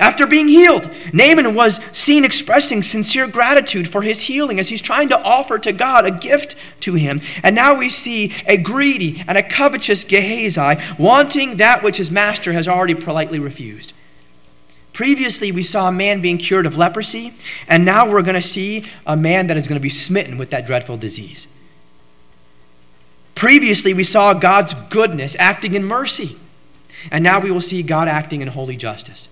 After 0.00 0.26
being 0.26 0.48
healed, 0.48 0.90
Naaman 1.12 1.54
was 1.54 1.76
seen 1.92 2.24
expressing 2.24 2.82
sincere 2.82 3.28
gratitude 3.28 3.88
for 3.88 4.02
his 4.02 4.22
healing 4.22 4.58
as 4.58 4.68
he's 4.68 4.82
trying 4.82 5.08
to 5.10 5.22
offer 5.22 5.58
to 5.60 5.72
God 5.72 6.04
a 6.04 6.10
gift 6.10 6.56
to 6.80 6.94
him. 6.94 7.20
And 7.44 7.54
now 7.54 7.78
we 7.78 7.88
see 7.88 8.32
a 8.46 8.56
greedy 8.56 9.22
and 9.28 9.38
a 9.38 9.42
covetous 9.42 10.02
Gehazi 10.02 10.82
wanting 10.98 11.58
that 11.58 11.84
which 11.84 11.98
his 11.98 12.10
master 12.10 12.52
has 12.52 12.66
already 12.66 12.94
politely 12.94 13.38
refused. 13.38 13.92
Previously, 14.92 15.52
we 15.52 15.62
saw 15.62 15.88
a 15.88 15.92
man 15.92 16.20
being 16.20 16.38
cured 16.38 16.66
of 16.66 16.76
leprosy, 16.76 17.34
and 17.68 17.84
now 17.84 18.08
we're 18.08 18.22
going 18.22 18.34
to 18.34 18.42
see 18.42 18.84
a 19.06 19.16
man 19.16 19.48
that 19.48 19.56
is 19.56 19.66
going 19.66 19.78
to 19.78 19.82
be 19.82 19.88
smitten 19.88 20.38
with 20.38 20.50
that 20.50 20.66
dreadful 20.66 20.96
disease. 20.96 21.48
Previously, 23.34 23.92
we 23.92 24.04
saw 24.04 24.34
God's 24.34 24.74
goodness 24.74 25.34
acting 25.38 25.74
in 25.74 25.84
mercy, 25.84 26.36
and 27.10 27.24
now 27.24 27.40
we 27.40 27.50
will 27.50 27.60
see 27.60 27.82
God 27.82 28.06
acting 28.06 28.40
in 28.40 28.48
holy 28.48 28.76
justice. 28.76 29.28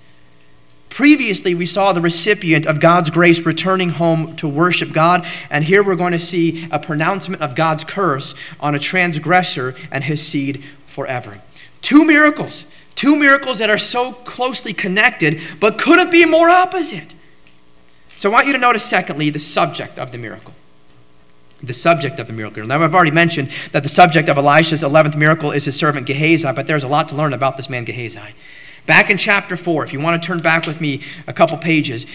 Previously, 0.93 1.55
we 1.55 1.65
saw 1.65 1.95
the 1.95 2.03
recipient 2.03 2.67
of 2.67 2.79
God's 2.79 3.09
grace 3.09 3.47
returning 3.47 3.89
home 3.89 4.37
to 4.37 4.47
worship 4.47 4.93
God, 4.93 5.27
and 5.49 5.65
here 5.65 5.83
we're 5.83 5.97
going 5.97 6.13
to 6.13 6.19
see 6.19 6.69
a 6.71 6.79
pronouncement 6.79 7.41
of 7.41 7.55
God's 7.55 7.83
curse 7.83 8.35
on 8.61 8.75
a 8.75 8.79
transgressor 8.79 9.75
and 9.91 10.05
his 10.05 10.21
seed 10.21 10.63
forever. 10.87 11.41
Two 11.81 12.05
miracles, 12.05 12.67
two 12.95 13.17
miracles 13.17 13.57
that 13.57 13.71
are 13.71 13.79
so 13.79 14.13
closely 14.13 14.75
connected, 14.75 15.41
but 15.59 15.79
could 15.79 15.99
it 15.99 16.11
be 16.11 16.27
more 16.27 16.51
opposite. 16.51 17.15
So 18.19 18.29
I 18.29 18.33
want 18.35 18.47
you 18.47 18.53
to 18.53 18.59
notice, 18.59 18.85
secondly, 18.85 19.31
the 19.31 19.39
subject 19.39 19.99
of 19.99 20.13
the 20.13 20.19
miracle. 20.19 20.53
The 21.63 21.73
subject 21.73 22.19
of 22.19 22.27
the 22.27 22.35
miracle. 22.35 22.67
Now, 22.67 22.83
I've 22.83 22.95
already 22.95 23.13
mentioned 23.13 23.51
that 23.73 23.83
the 23.83 23.89
subject 23.89 24.29
of 24.29 24.37
Elisha's 24.37 24.83
11th 24.83 25.17
miracle 25.17 25.53
is 25.53 25.65
his 25.65 25.75
servant 25.75 26.07
Gehazi, 26.07 26.53
but 26.53 26.67
there's 26.67 26.85
a 26.85 26.89
lot 26.89 27.09
to 27.09 27.15
learn 27.15 27.33
about 27.33 27.57
this 27.57 27.71
man 27.71 27.87
Gehazi. 27.87 28.35
Back 28.87 29.11
in 29.11 29.17
chapter 29.17 29.57
4, 29.57 29.85
if 29.85 29.93
you 29.93 30.01
want 30.01 30.21
to 30.21 30.27
turn 30.27 30.41
back 30.41 30.67
with 30.67 30.81
me 30.81 31.03
a 31.27 31.33
couple 31.33 31.57
pages, 31.59 32.07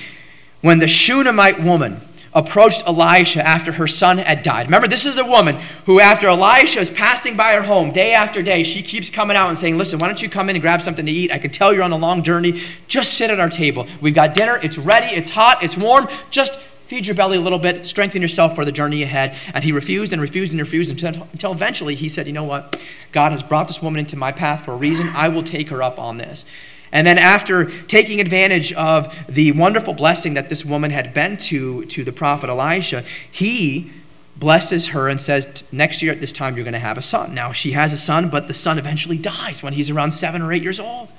when 0.61 0.79
the 0.79 0.87
Shunammite 0.87 1.61
woman 1.61 2.01
approached 2.37 2.83
Elisha 2.85 3.45
after 3.45 3.71
her 3.73 3.87
son 3.87 4.19
had 4.19 4.43
died. 4.43 4.67
Remember, 4.67 4.87
this 4.87 5.07
is 5.07 5.15
the 5.15 5.25
woman 5.25 5.57
who, 5.85 5.99
after 5.99 6.27
Elisha 6.27 6.79
is 6.79 6.89
passing 6.91 7.35
by 7.35 7.53
her 7.53 7.63
home 7.63 7.91
day 7.91 8.13
after 8.13 8.43
day, 8.43 8.63
she 8.63 8.83
keeps 8.83 9.09
coming 9.09 9.35
out 9.35 9.49
and 9.49 9.57
saying, 9.57 9.77
Listen, 9.77 9.97
why 9.97 10.07
don't 10.07 10.21
you 10.21 10.29
come 10.29 10.47
in 10.49 10.55
and 10.55 10.61
grab 10.61 10.81
something 10.81 11.05
to 11.05 11.11
eat? 11.11 11.31
I 11.31 11.39
can 11.39 11.49
tell 11.49 11.73
you're 11.73 11.83
on 11.83 11.91
a 11.91 11.97
long 11.97 12.21
journey. 12.21 12.61
Just 12.87 13.15
sit 13.15 13.31
at 13.31 13.39
our 13.39 13.49
table. 13.49 13.87
We've 14.01 14.13
got 14.13 14.35
dinner. 14.35 14.59
It's 14.61 14.77
ready. 14.77 15.15
It's 15.15 15.31
hot. 15.31 15.63
It's 15.63 15.77
warm. 15.77 16.07
Just 16.29 16.59
feed 16.87 17.05
your 17.05 17.15
belly 17.15 17.37
a 17.37 17.41
little 17.41 17.59
bit, 17.59 17.85
strengthen 17.85 18.21
yourself 18.21 18.55
for 18.55 18.63
the 18.63 18.71
journey 18.71 19.03
ahead. 19.03 19.35
And 19.53 19.63
he 19.63 19.71
refused 19.71 20.13
and 20.13 20.21
refused 20.21 20.53
and 20.53 20.59
refused 20.59 20.89
until, 20.89 21.27
until 21.31 21.51
eventually 21.51 21.95
he 21.95 22.09
said, 22.09 22.27
You 22.27 22.33
know 22.33 22.43
what? 22.43 22.81
God 23.11 23.31
has 23.31 23.43
brought 23.43 23.67
this 23.67 23.81
woman 23.81 23.99
into 23.99 24.15
my 24.15 24.31
path 24.31 24.65
for 24.65 24.73
a 24.73 24.77
reason. 24.77 25.09
I 25.09 25.29
will 25.29 25.43
take 25.43 25.69
her 25.69 25.83
up 25.83 25.99
on 25.99 26.17
this. 26.17 26.45
And 26.91 27.05
then, 27.05 27.17
after 27.17 27.65
taking 27.87 28.21
advantage 28.21 28.71
of 28.73 29.13
the 29.27 29.51
wonderful 29.51 29.93
blessing 29.93 30.35
that 30.35 30.49
this 30.49 30.63
woman 30.63 30.91
had 30.91 31.13
been 31.13 31.35
to 31.37 31.85
to 31.85 32.03
the 32.03 32.13
prophet 32.13 32.49
Elisha, 32.49 33.03
he 33.29 33.91
blesses 34.37 34.89
her 34.89 35.09
and 35.09 35.19
says, 35.19 35.71
Next 35.73 36.01
year 36.01 36.13
at 36.13 36.21
this 36.21 36.31
time, 36.31 36.55
you're 36.55 36.63
going 36.63 36.73
to 36.73 36.79
have 36.79 36.97
a 36.97 37.01
son. 37.01 37.35
Now, 37.35 37.51
she 37.51 37.71
has 37.71 37.91
a 37.91 37.97
son, 37.97 38.29
but 38.29 38.47
the 38.47 38.53
son 38.53 38.77
eventually 38.77 39.17
dies 39.17 39.61
when 39.61 39.73
he's 39.73 39.89
around 39.89 40.11
seven 40.11 40.41
or 40.41 40.53
eight 40.53 40.63
years 40.63 40.79
old. 40.79 41.11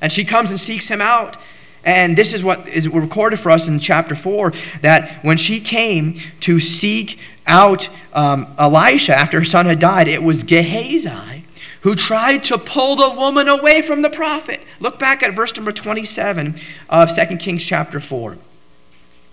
And 0.00 0.10
she 0.10 0.24
comes 0.24 0.50
and 0.50 0.58
seeks 0.58 0.88
him 0.88 1.00
out. 1.00 1.36
And 1.84 2.16
this 2.16 2.34
is 2.34 2.44
what 2.44 2.68
is 2.68 2.88
recorded 2.88 3.40
for 3.40 3.50
us 3.50 3.68
in 3.68 3.78
chapter 3.78 4.14
4 4.14 4.52
that 4.82 5.24
when 5.24 5.36
she 5.36 5.60
came 5.60 6.14
to 6.40 6.60
seek 6.60 7.18
out 7.46 7.88
um, 8.12 8.52
Elisha 8.58 9.16
after 9.16 9.38
her 9.38 9.44
son 9.44 9.66
had 9.66 9.78
died, 9.78 10.08
it 10.08 10.22
was 10.22 10.42
Gehazi 10.42 11.40
who 11.82 11.94
tried 11.94 12.44
to 12.44 12.58
pull 12.58 12.96
the 12.96 13.14
woman 13.16 13.48
away 13.48 13.82
from 13.82 14.02
the 14.02 14.10
prophet. 14.10 14.60
Look 14.80 14.98
back 14.98 15.22
at 15.22 15.34
verse 15.34 15.54
number 15.56 15.72
27 15.72 16.54
of 16.88 17.14
2 17.14 17.36
Kings 17.36 17.64
chapter 17.64 18.00
4. 18.00 18.36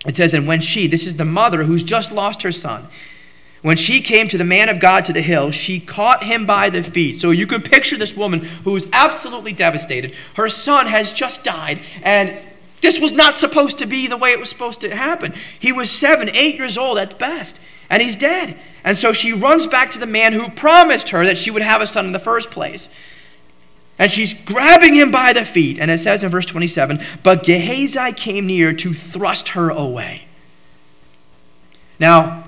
It 0.06 0.16
says, 0.16 0.32
And 0.32 0.46
when 0.46 0.60
she, 0.60 0.86
this 0.86 1.06
is 1.06 1.16
the 1.16 1.24
mother 1.24 1.64
who's 1.64 1.82
just 1.82 2.12
lost 2.12 2.42
her 2.42 2.52
son, 2.52 2.86
when 3.62 3.76
she 3.76 4.00
came 4.00 4.28
to 4.28 4.38
the 4.38 4.44
man 4.44 4.68
of 4.68 4.78
God 4.78 5.04
to 5.06 5.12
the 5.12 5.20
hill, 5.20 5.50
she 5.50 5.80
caught 5.80 6.24
him 6.24 6.46
by 6.46 6.70
the 6.70 6.82
feet. 6.82 7.20
So 7.20 7.30
you 7.30 7.46
can 7.46 7.60
picture 7.60 7.96
this 7.96 8.16
woman 8.16 8.40
who 8.40 8.76
is 8.76 8.88
absolutely 8.92 9.52
devastated. 9.52 10.14
Her 10.34 10.48
son 10.48 10.86
has 10.86 11.12
just 11.12 11.44
died, 11.44 11.80
and 12.02 12.38
this 12.80 13.00
was 13.00 13.12
not 13.12 13.34
supposed 13.34 13.78
to 13.78 13.86
be 13.86 14.06
the 14.06 14.16
way 14.16 14.30
it 14.30 14.38
was 14.38 14.48
supposed 14.48 14.80
to 14.82 14.94
happen. 14.94 15.34
He 15.58 15.72
was 15.72 15.90
seven, 15.90 16.28
eight 16.30 16.56
years 16.56 16.78
old 16.78 16.98
at 16.98 17.18
best, 17.18 17.60
and 17.90 18.00
he's 18.00 18.16
dead. 18.16 18.56
And 18.84 18.96
so 18.96 19.12
she 19.12 19.32
runs 19.32 19.66
back 19.66 19.90
to 19.92 19.98
the 19.98 20.06
man 20.06 20.32
who 20.32 20.48
promised 20.50 21.08
her 21.10 21.26
that 21.26 21.38
she 21.38 21.50
would 21.50 21.62
have 21.62 21.82
a 21.82 21.86
son 21.86 22.06
in 22.06 22.12
the 22.12 22.18
first 22.20 22.50
place. 22.50 22.88
And 23.98 24.12
she's 24.12 24.32
grabbing 24.32 24.94
him 24.94 25.10
by 25.10 25.32
the 25.32 25.44
feet. 25.44 25.80
And 25.80 25.90
it 25.90 25.98
says 25.98 26.22
in 26.22 26.30
verse 26.30 26.46
27 26.46 27.00
But 27.24 27.42
Gehazi 27.42 28.12
came 28.12 28.46
near 28.46 28.72
to 28.72 28.94
thrust 28.94 29.50
her 29.50 29.70
away. 29.70 30.26
Now, 31.98 32.44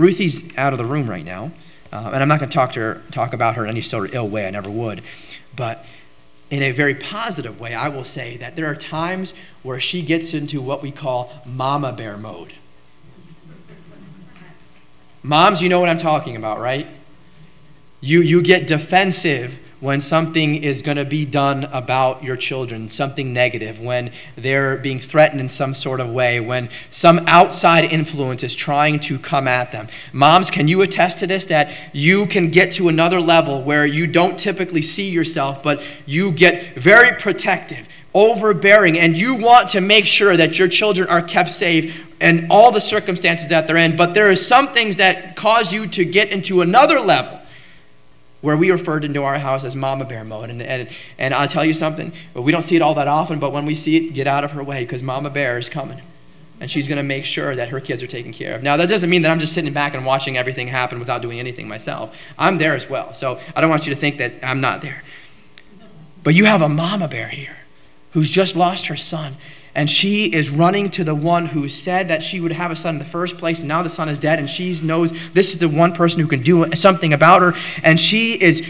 Ruthie's 0.00 0.56
out 0.56 0.72
of 0.72 0.78
the 0.78 0.84
room 0.84 1.08
right 1.08 1.24
now. 1.24 1.52
Uh, 1.92 2.10
and 2.12 2.22
I'm 2.22 2.28
not 2.28 2.38
going 2.38 2.48
to 2.48 2.54
talk 2.54 2.72
to 2.72 2.80
her, 2.80 3.02
talk 3.10 3.32
about 3.32 3.56
her 3.56 3.64
in 3.64 3.70
any 3.70 3.80
sort 3.80 4.08
of 4.08 4.14
ill 4.14 4.28
way. 4.28 4.46
I 4.46 4.50
never 4.50 4.70
would. 4.70 5.02
But 5.54 5.84
in 6.50 6.62
a 6.62 6.72
very 6.72 6.94
positive 6.94 7.60
way, 7.60 7.74
I 7.74 7.88
will 7.88 8.04
say 8.04 8.36
that 8.38 8.56
there 8.56 8.66
are 8.66 8.76
times 8.76 9.34
where 9.62 9.80
she 9.80 10.02
gets 10.02 10.32
into 10.32 10.60
what 10.60 10.82
we 10.82 10.90
call 10.90 11.42
mama 11.44 11.92
bear 11.92 12.16
mode. 12.16 12.54
Moms, 15.22 15.60
you 15.60 15.68
know 15.68 15.80
what 15.80 15.88
I'm 15.88 15.98
talking 15.98 16.36
about, 16.36 16.60
right? 16.60 16.86
You, 18.00 18.22
you 18.22 18.40
get 18.40 18.66
defensive 18.66 19.60
when 19.80 19.98
something 19.98 20.54
is 20.62 20.82
going 20.82 20.98
to 20.98 21.04
be 21.04 21.24
done 21.24 21.64
about 21.72 22.22
your 22.22 22.36
children, 22.36 22.88
something 22.88 23.32
negative, 23.32 23.80
when 23.80 24.10
they're 24.36 24.76
being 24.76 24.98
threatened 24.98 25.40
in 25.40 25.48
some 25.48 25.74
sort 25.74 26.00
of 26.00 26.10
way, 26.10 26.38
when 26.38 26.68
some 26.90 27.18
outside 27.26 27.84
influence 27.84 28.42
is 28.42 28.54
trying 28.54 29.00
to 29.00 29.18
come 29.18 29.48
at 29.48 29.72
them. 29.72 29.88
Moms, 30.12 30.50
can 30.50 30.68
you 30.68 30.82
attest 30.82 31.18
to 31.18 31.26
this? 31.26 31.46
That 31.46 31.74
you 31.92 32.26
can 32.26 32.50
get 32.50 32.72
to 32.72 32.88
another 32.88 33.20
level 33.20 33.62
where 33.62 33.86
you 33.86 34.06
don't 34.06 34.38
typically 34.38 34.82
see 34.82 35.08
yourself, 35.08 35.62
but 35.62 35.82
you 36.04 36.30
get 36.30 36.74
very 36.74 37.18
protective, 37.18 37.88
overbearing, 38.12 38.98
and 38.98 39.16
you 39.16 39.34
want 39.34 39.70
to 39.70 39.80
make 39.80 40.04
sure 40.04 40.36
that 40.36 40.58
your 40.58 40.68
children 40.68 41.08
are 41.08 41.22
kept 41.22 41.50
safe 41.50 42.06
and 42.20 42.48
all 42.50 42.70
the 42.70 42.82
circumstances 42.82 43.48
that 43.48 43.66
they're 43.66 43.78
in. 43.78 43.96
But 43.96 44.12
there 44.12 44.30
are 44.30 44.36
some 44.36 44.68
things 44.68 44.96
that 44.96 45.36
cause 45.36 45.72
you 45.72 45.86
to 45.86 46.04
get 46.04 46.30
into 46.30 46.60
another 46.60 47.00
level 47.00 47.39
where 48.40 48.56
we 48.56 48.70
referred 48.70 49.04
into 49.04 49.22
our 49.22 49.38
house 49.38 49.64
as 49.64 49.76
mama 49.76 50.04
bear 50.04 50.24
mode. 50.24 50.50
And, 50.50 50.62
and, 50.62 50.88
and 51.18 51.34
I'll 51.34 51.48
tell 51.48 51.64
you 51.64 51.74
something, 51.74 52.12
we 52.34 52.52
don't 52.52 52.62
see 52.62 52.76
it 52.76 52.82
all 52.82 52.94
that 52.94 53.08
often, 53.08 53.38
but 53.38 53.52
when 53.52 53.66
we 53.66 53.74
see 53.74 53.96
it, 53.96 54.14
get 54.14 54.26
out 54.26 54.44
of 54.44 54.52
her 54.52 54.62
way 54.62 54.84
because 54.84 55.02
mama 55.02 55.30
bear 55.30 55.58
is 55.58 55.68
coming. 55.68 56.00
And 56.60 56.70
she's 56.70 56.88
going 56.88 56.98
to 56.98 57.02
make 57.02 57.24
sure 57.24 57.56
that 57.56 57.70
her 57.70 57.80
kids 57.80 58.02
are 58.02 58.06
taken 58.06 58.32
care 58.32 58.54
of. 58.54 58.62
Now, 58.62 58.76
that 58.76 58.88
doesn't 58.88 59.08
mean 59.08 59.22
that 59.22 59.30
I'm 59.30 59.40
just 59.40 59.54
sitting 59.54 59.72
back 59.72 59.94
and 59.94 60.04
watching 60.04 60.36
everything 60.36 60.68
happen 60.68 60.98
without 60.98 61.22
doing 61.22 61.38
anything 61.38 61.68
myself. 61.68 62.18
I'm 62.38 62.58
there 62.58 62.74
as 62.74 62.88
well. 62.88 63.14
So 63.14 63.40
I 63.56 63.60
don't 63.60 63.70
want 63.70 63.86
you 63.86 63.94
to 63.94 64.00
think 64.00 64.18
that 64.18 64.32
I'm 64.42 64.60
not 64.60 64.82
there. 64.82 65.02
But 66.22 66.34
you 66.34 66.44
have 66.44 66.60
a 66.60 66.68
mama 66.68 67.08
bear 67.08 67.28
here 67.28 67.56
who's 68.12 68.28
just 68.28 68.56
lost 68.56 68.88
her 68.88 68.96
son 68.96 69.36
and 69.74 69.88
she 69.88 70.26
is 70.26 70.50
running 70.50 70.90
to 70.90 71.04
the 71.04 71.14
one 71.14 71.46
who 71.46 71.68
said 71.68 72.08
that 72.08 72.22
she 72.22 72.40
would 72.40 72.52
have 72.52 72.70
a 72.70 72.76
son 72.76 72.96
in 72.96 72.98
the 72.98 73.04
first 73.04 73.38
place. 73.38 73.60
And 73.60 73.68
now 73.68 73.82
the 73.82 73.90
son 73.90 74.08
is 74.08 74.18
dead 74.18 74.38
and 74.38 74.50
she 74.50 74.78
knows 74.82 75.12
this 75.32 75.52
is 75.52 75.58
the 75.58 75.68
one 75.68 75.92
person 75.92 76.20
who 76.20 76.26
can 76.26 76.42
do 76.42 76.70
something 76.74 77.12
about 77.12 77.42
her. 77.42 77.54
And 77.82 77.98
she 77.98 78.40
is 78.40 78.66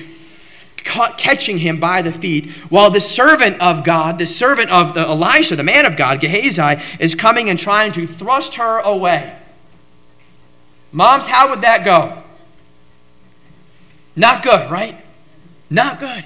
catching 0.76 1.58
him 1.58 1.78
by 1.78 2.02
the 2.02 2.12
feet 2.12 2.50
while 2.68 2.90
the 2.90 3.00
servant 3.00 3.60
of 3.60 3.84
god 3.84 4.18
the 4.18 4.26
servant 4.26 4.70
of 4.70 4.94
the 4.94 5.00
elisha 5.00 5.54
the 5.54 5.62
man 5.62 5.84
of 5.84 5.94
god 5.94 6.18
gehazi 6.20 6.82
is 6.98 7.14
coming 7.14 7.50
and 7.50 7.58
trying 7.58 7.92
to 7.92 8.06
thrust 8.06 8.56
her 8.56 8.78
away. 8.80 9.36
Moms 10.90 11.26
how 11.26 11.50
would 11.50 11.60
that 11.60 11.84
go? 11.84 12.22
Not 14.16 14.42
good 14.42 14.70
right? 14.70 14.98
Not 15.68 16.00
good 16.00 16.24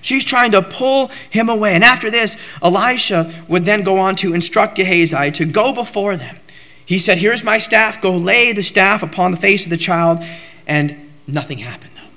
She's 0.00 0.24
trying 0.24 0.52
to 0.52 0.62
pull 0.62 1.08
him 1.30 1.48
away. 1.48 1.74
And 1.74 1.84
after 1.84 2.10
this, 2.10 2.36
Elisha 2.62 3.32
would 3.48 3.64
then 3.64 3.82
go 3.82 3.98
on 3.98 4.16
to 4.16 4.34
instruct 4.34 4.76
Gehazi 4.76 5.30
to 5.32 5.44
go 5.44 5.72
before 5.72 6.16
them. 6.16 6.38
He 6.84 6.98
said, 6.98 7.18
Here's 7.18 7.44
my 7.44 7.58
staff. 7.58 8.00
Go 8.00 8.16
lay 8.16 8.52
the 8.52 8.62
staff 8.62 9.02
upon 9.02 9.30
the 9.30 9.36
face 9.36 9.64
of 9.64 9.70
the 9.70 9.76
child. 9.76 10.20
And 10.66 11.10
nothing 11.26 11.58
happened, 11.58 11.92
though. 11.94 12.10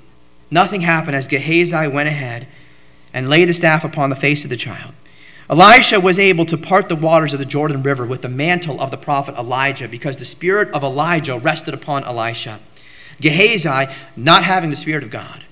Nothing 0.50 0.82
happened 0.82 1.16
as 1.16 1.28
Gehazi 1.28 1.88
went 1.88 2.08
ahead 2.08 2.46
and 3.12 3.28
laid 3.28 3.48
the 3.48 3.54
staff 3.54 3.84
upon 3.84 4.10
the 4.10 4.16
face 4.16 4.44
of 4.44 4.50
the 4.50 4.56
child. 4.56 4.94
Elisha 5.50 6.00
was 6.00 6.18
able 6.18 6.46
to 6.46 6.56
part 6.56 6.88
the 6.88 6.96
waters 6.96 7.34
of 7.34 7.38
the 7.38 7.44
Jordan 7.44 7.82
River 7.82 8.06
with 8.06 8.22
the 8.22 8.28
mantle 8.28 8.80
of 8.80 8.90
the 8.90 8.96
prophet 8.96 9.34
Elijah 9.34 9.88
because 9.88 10.16
the 10.16 10.24
spirit 10.24 10.70
of 10.70 10.82
Elijah 10.82 11.38
rested 11.38 11.74
upon 11.74 12.04
Elisha. 12.04 12.58
Gehazi, 13.20 13.92
not 14.16 14.44
having 14.44 14.70
the 14.70 14.76
spirit 14.76 15.04
of 15.04 15.10
God, 15.10 15.44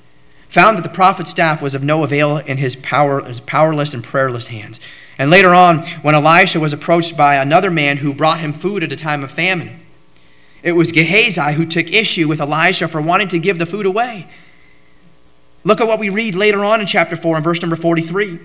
found 0.51 0.77
that 0.77 0.83
the 0.83 0.91
prophet's 0.91 1.31
staff 1.31 1.63
was 1.63 1.75
of 1.75 1.83
no 1.83 2.03
avail 2.03 2.39
in 2.39 2.59
his, 2.59 2.77
power, 2.77 3.25
his 3.25 3.41
powerless 3.41 3.95
and 3.95 4.03
prayerless 4.05 4.49
hands. 4.49 4.81
And 5.17 5.31
later 5.31 5.55
on, 5.55 5.83
when 6.03 6.15
Elisha 6.15 6.59
was 6.59 6.73
approached 6.73 7.17
by 7.17 7.37
another 7.37 7.71
man 7.71 7.99
who 7.99 8.13
brought 8.13 8.41
him 8.41 8.53
food 8.53 8.83
at 8.83 8.91
a 8.91 8.97
time 8.97 9.23
of 9.23 9.31
famine, 9.31 9.81
it 10.63 10.73
was 10.73 10.93
Gehazi 10.93 11.55
who 11.55 11.65
took 11.65 11.91
issue 11.93 12.29
with 12.29 12.41
Elisha 12.41 12.89
for 12.89 13.01
wanting 13.01 13.29
to 13.29 13.39
give 13.39 13.59
the 13.59 13.67
food 13.67 13.87
away. 13.87 14.29
Look 15.63 15.81
at 15.81 15.87
what 15.87 15.99
we 15.99 16.09
read 16.09 16.35
later 16.35 16.65
on 16.65 16.81
in 16.81 16.87
chapter 16.87 17.17
4 17.17 17.37
and 17.37 17.45
verse 17.45 17.63
number 17.63 17.77
43. 17.77 18.39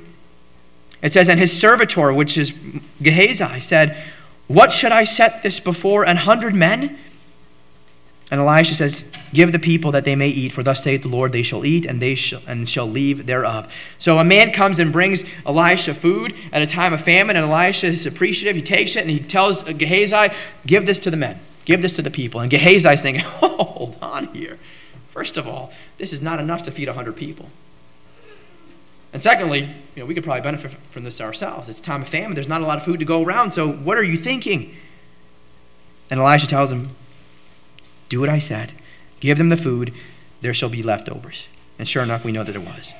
It 1.01 1.11
says, 1.11 1.27
And 1.27 1.39
his 1.39 1.57
servitor, 1.57 2.13
which 2.13 2.37
is 2.37 2.53
Gehazi, 3.01 3.59
said, 3.61 3.97
What 4.47 4.71
should 4.71 4.91
I 4.91 5.05
set 5.05 5.43
this 5.43 5.59
before 5.59 6.05
an 6.05 6.17
hundred 6.17 6.53
men? 6.55 6.97
And 8.31 8.41
Elisha 8.41 8.73
says, 8.73 9.11
Give 9.33 9.51
the 9.51 9.59
people 9.59 9.91
that 9.91 10.03
they 10.03 10.15
may 10.15 10.29
eat, 10.29 10.51
for 10.51 10.63
thus 10.63 10.83
saith 10.83 11.03
the 11.03 11.09
Lord, 11.09 11.31
they 11.31 11.43
shall 11.43 11.65
eat, 11.65 11.85
and 11.85 12.01
they 12.01 12.15
shall 12.15 12.41
and 12.47 12.67
shall 12.67 12.87
leave 12.87 13.27
thereof. 13.27 13.73
So 13.99 14.17
a 14.17 14.23
man 14.23 14.51
comes 14.51 14.79
and 14.79 14.91
brings 14.91 15.23
Elisha 15.45 15.93
food 15.93 16.33
at 16.51 16.61
a 16.61 16.67
time 16.67 16.93
of 16.93 17.01
famine, 17.01 17.35
and 17.35 17.45
Elisha 17.45 17.87
is 17.87 18.05
appreciative. 18.05 18.55
He 18.55 18.61
takes 18.61 18.95
it 18.95 19.01
and 19.01 19.09
he 19.09 19.19
tells 19.19 19.61
Gehazi, 19.63 20.33
Give 20.65 20.85
this 20.85 20.99
to 20.99 21.11
the 21.11 21.17
men, 21.17 21.39
give 21.65 21.81
this 21.81 21.95
to 21.97 22.01
the 22.01 22.11
people. 22.11 22.41
And 22.41 22.49
Gehazi 22.49 22.89
is 22.89 23.01
thinking, 23.01 23.23
oh, 23.41 23.55
Hold 23.75 23.97
on 24.01 24.27
here. 24.33 24.57
First 25.09 25.37
of 25.37 25.47
all, 25.47 25.71
this 25.97 26.11
is 26.11 26.21
not 26.21 26.39
enough 26.39 26.63
to 26.63 26.71
feed 26.71 26.87
100 26.87 27.15
people. 27.15 27.49
And 29.13 29.21
secondly, 29.21 29.61
you 29.61 30.01
know, 30.01 30.05
we 30.05 30.13
could 30.13 30.23
probably 30.23 30.41
benefit 30.41 30.71
from 30.89 31.03
this 31.03 31.21
ourselves. 31.21 31.69
It's 31.69 31.79
time 31.79 32.01
of 32.01 32.09
famine. 32.09 32.33
There's 32.33 32.47
not 32.47 32.61
a 32.61 32.65
lot 32.65 32.77
of 32.77 32.83
food 32.83 32.99
to 32.99 33.05
go 33.05 33.23
around. 33.23 33.51
So 33.51 33.71
what 33.71 33.97
are 33.97 34.03
you 34.03 34.17
thinking? 34.17 34.75
And 36.09 36.19
Elisha 36.19 36.47
tells 36.47 36.71
him, 36.71 36.89
do 38.09 38.19
what 38.19 38.29
I 38.29 38.39
said. 38.39 38.71
Give 39.19 39.37
them 39.37 39.49
the 39.49 39.57
food. 39.57 39.93
There 40.41 40.53
shall 40.53 40.69
be 40.69 40.83
leftovers. 40.83 41.47
And 41.79 41.87
sure 41.87 42.03
enough, 42.03 42.23
we 42.23 42.31
know 42.31 42.43
that 42.43 42.55
it 42.55 42.63
was. 42.63 42.93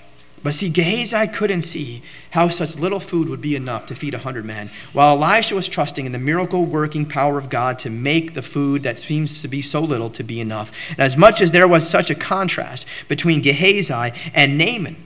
But 0.43 0.53
see, 0.53 0.69
Gehazi 0.69 1.27
couldn't 1.27 1.63
see 1.63 2.03
how 2.31 2.50
such 2.50 2.77
little 2.77 3.00
food 3.00 3.29
would 3.29 3.41
be 3.41 3.55
enough 3.55 3.88
to 3.88 3.95
feed 3.95 4.13
a 4.13 4.19
hundred 4.19 4.45
men, 4.45 4.69
while 4.93 5.15
Elisha 5.15 5.55
was 5.55 5.67
trusting 5.67 6.05
in 6.05 6.12
the 6.12 6.19
miracle 6.19 6.65
working 6.65 7.07
power 7.07 7.39
of 7.39 7.50
God 7.50 7.79
to 7.79 7.89
make 7.89 8.35
the 8.35 8.43
food 8.43 8.83
that 8.83 9.00
seems 9.00 9.41
to 9.41 9.47
be 9.47 9.63
so 9.63 9.79
little 9.79 10.12
to 10.12 10.24
be 10.24 10.39
enough. 10.39 10.71
And 10.91 11.00
as 11.00 11.17
much 11.17 11.41
as 11.41 11.50
there 11.50 11.67
was 11.67 11.89
such 11.89 12.12
a 12.12 12.15
contrast 12.15 12.85
between 13.07 13.41
Gehazi 13.41 14.13
and 14.35 14.55
Naaman, 14.55 14.97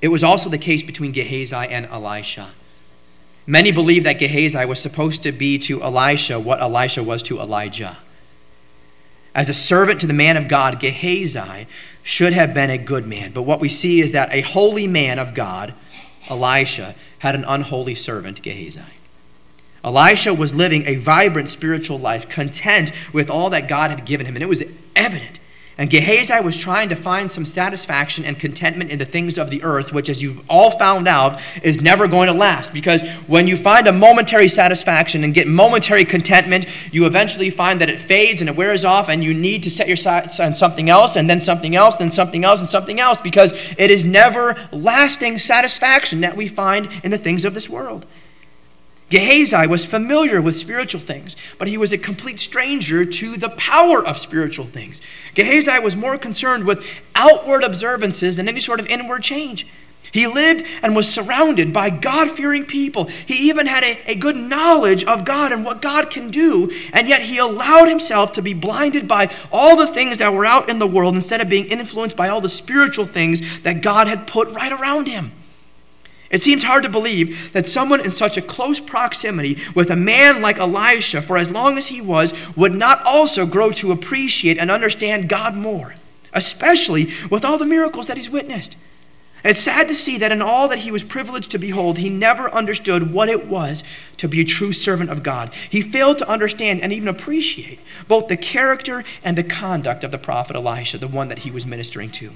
it 0.00 0.08
was 0.08 0.22
also 0.22 0.48
the 0.48 0.58
case 0.58 0.84
between 0.84 1.10
Gehazi 1.10 1.56
and 1.56 1.86
Elisha. 1.86 2.50
Many 3.48 3.72
believe 3.72 4.04
that 4.04 4.20
Gehazi 4.20 4.64
was 4.64 4.80
supposed 4.80 5.24
to 5.24 5.32
be 5.32 5.58
to 5.58 5.82
Elisha 5.82 6.38
what 6.38 6.60
Elisha 6.60 7.02
was 7.02 7.20
to 7.24 7.40
Elijah. 7.40 7.96
As 9.36 9.50
a 9.50 9.54
servant 9.54 10.00
to 10.00 10.06
the 10.06 10.14
man 10.14 10.38
of 10.38 10.48
God, 10.48 10.80
Gehazi 10.80 11.66
should 12.02 12.32
have 12.32 12.54
been 12.54 12.70
a 12.70 12.78
good 12.78 13.06
man. 13.06 13.32
But 13.32 13.42
what 13.42 13.60
we 13.60 13.68
see 13.68 14.00
is 14.00 14.12
that 14.12 14.32
a 14.32 14.40
holy 14.40 14.86
man 14.86 15.18
of 15.18 15.34
God, 15.34 15.74
Elisha, 16.30 16.94
had 17.18 17.34
an 17.34 17.44
unholy 17.44 17.94
servant, 17.94 18.40
Gehazi. 18.40 18.80
Elisha 19.84 20.32
was 20.32 20.54
living 20.54 20.86
a 20.86 20.96
vibrant 20.96 21.50
spiritual 21.50 21.98
life, 21.98 22.30
content 22.30 22.90
with 23.12 23.28
all 23.28 23.50
that 23.50 23.68
God 23.68 23.90
had 23.90 24.06
given 24.06 24.24
him, 24.24 24.36
and 24.36 24.42
it 24.42 24.48
was 24.48 24.64
evident. 24.96 25.38
And 25.78 25.90
Gehazi 25.90 26.40
was 26.40 26.56
trying 26.56 26.88
to 26.88 26.96
find 26.96 27.30
some 27.30 27.44
satisfaction 27.44 28.24
and 28.24 28.38
contentment 28.38 28.90
in 28.90 28.98
the 28.98 29.04
things 29.04 29.36
of 29.36 29.50
the 29.50 29.62
earth, 29.62 29.92
which, 29.92 30.08
as 30.08 30.22
you've 30.22 30.40
all 30.48 30.70
found 30.70 31.06
out, 31.06 31.38
is 31.62 31.82
never 31.82 32.08
going 32.08 32.28
to 32.28 32.32
last. 32.32 32.72
Because 32.72 33.06
when 33.26 33.46
you 33.46 33.58
find 33.58 33.86
a 33.86 33.92
momentary 33.92 34.48
satisfaction 34.48 35.22
and 35.22 35.34
get 35.34 35.46
momentary 35.46 36.06
contentment, 36.06 36.66
you 36.92 37.04
eventually 37.04 37.50
find 37.50 37.78
that 37.82 37.90
it 37.90 38.00
fades 38.00 38.40
and 38.40 38.48
it 38.48 38.56
wears 38.56 38.86
off, 38.86 39.10
and 39.10 39.22
you 39.22 39.34
need 39.34 39.62
to 39.64 39.70
set 39.70 39.86
your 39.86 39.98
sights 39.98 40.40
on 40.40 40.54
something 40.54 40.88
else, 40.88 41.14
and 41.14 41.28
then 41.28 41.42
something 41.42 41.76
else, 41.76 41.96
then 41.96 42.08
something 42.08 42.42
else, 42.42 42.60
and 42.60 42.70
something 42.70 42.98
else, 42.98 43.20
because 43.20 43.52
it 43.76 43.90
is 43.90 44.02
never 44.02 44.56
lasting 44.72 45.36
satisfaction 45.36 46.22
that 46.22 46.38
we 46.38 46.48
find 46.48 46.88
in 47.04 47.10
the 47.10 47.18
things 47.18 47.44
of 47.44 47.52
this 47.52 47.68
world. 47.68 48.06
Gehazi 49.08 49.68
was 49.68 49.84
familiar 49.84 50.42
with 50.42 50.56
spiritual 50.56 51.00
things, 51.00 51.36
but 51.58 51.68
he 51.68 51.78
was 51.78 51.92
a 51.92 51.98
complete 51.98 52.40
stranger 52.40 53.04
to 53.04 53.36
the 53.36 53.50
power 53.50 54.04
of 54.04 54.18
spiritual 54.18 54.66
things. 54.66 55.00
Gehazi 55.34 55.78
was 55.78 55.94
more 55.96 56.18
concerned 56.18 56.64
with 56.64 56.84
outward 57.14 57.62
observances 57.62 58.36
than 58.36 58.48
any 58.48 58.58
sort 58.58 58.80
of 58.80 58.86
inward 58.88 59.22
change. 59.22 59.66
He 60.10 60.26
lived 60.26 60.64
and 60.82 60.96
was 60.96 61.08
surrounded 61.08 61.72
by 61.72 61.90
God 61.90 62.30
fearing 62.30 62.64
people. 62.64 63.04
He 63.04 63.48
even 63.48 63.66
had 63.66 63.84
a, 63.84 64.00
a 64.06 64.14
good 64.14 64.36
knowledge 64.36 65.04
of 65.04 65.24
God 65.24 65.52
and 65.52 65.64
what 65.64 65.82
God 65.82 66.10
can 66.10 66.30
do, 66.30 66.72
and 66.92 67.06
yet 67.06 67.22
he 67.22 67.38
allowed 67.38 67.88
himself 67.88 68.32
to 68.32 68.42
be 68.42 68.54
blinded 68.54 69.06
by 69.06 69.32
all 69.52 69.76
the 69.76 69.86
things 69.86 70.18
that 70.18 70.32
were 70.32 70.46
out 70.46 70.68
in 70.68 70.78
the 70.78 70.86
world 70.86 71.14
instead 71.14 71.40
of 71.40 71.48
being 71.48 71.66
influenced 71.66 72.16
by 72.16 72.28
all 72.28 72.40
the 72.40 72.48
spiritual 72.48 73.06
things 73.06 73.60
that 73.62 73.82
God 73.82 74.08
had 74.08 74.26
put 74.26 74.48
right 74.48 74.72
around 74.72 75.06
him. 75.06 75.32
It 76.30 76.42
seems 76.42 76.64
hard 76.64 76.82
to 76.82 76.88
believe 76.88 77.52
that 77.52 77.66
someone 77.66 78.00
in 78.00 78.10
such 78.10 78.36
a 78.36 78.42
close 78.42 78.80
proximity 78.80 79.58
with 79.74 79.90
a 79.90 79.96
man 79.96 80.42
like 80.42 80.58
Elisha, 80.58 81.22
for 81.22 81.38
as 81.38 81.50
long 81.50 81.78
as 81.78 81.88
he 81.88 82.00
was, 82.00 82.34
would 82.56 82.74
not 82.74 83.00
also 83.06 83.46
grow 83.46 83.70
to 83.72 83.92
appreciate 83.92 84.58
and 84.58 84.70
understand 84.70 85.28
God 85.28 85.54
more, 85.54 85.94
especially 86.32 87.10
with 87.30 87.44
all 87.44 87.58
the 87.58 87.66
miracles 87.66 88.08
that 88.08 88.16
he's 88.16 88.30
witnessed. 88.30 88.76
It's 89.44 89.60
sad 89.60 89.86
to 89.86 89.94
see 89.94 90.18
that 90.18 90.32
in 90.32 90.42
all 90.42 90.66
that 90.66 90.78
he 90.78 90.90
was 90.90 91.04
privileged 91.04 91.52
to 91.52 91.58
behold, 91.58 91.98
he 91.98 92.10
never 92.10 92.52
understood 92.52 93.12
what 93.12 93.28
it 93.28 93.46
was 93.46 93.84
to 94.16 94.26
be 94.26 94.40
a 94.40 94.44
true 94.44 94.72
servant 94.72 95.08
of 95.08 95.22
God. 95.22 95.54
He 95.70 95.82
failed 95.82 96.18
to 96.18 96.28
understand 96.28 96.80
and 96.80 96.92
even 96.92 97.06
appreciate 97.06 97.78
both 98.08 98.26
the 98.26 98.36
character 98.36 99.04
and 99.22 99.38
the 99.38 99.44
conduct 99.44 100.02
of 100.02 100.10
the 100.10 100.18
prophet 100.18 100.56
Elisha, 100.56 100.98
the 100.98 101.06
one 101.06 101.28
that 101.28 101.40
he 101.40 101.52
was 101.52 101.64
ministering 101.64 102.10
to. 102.12 102.32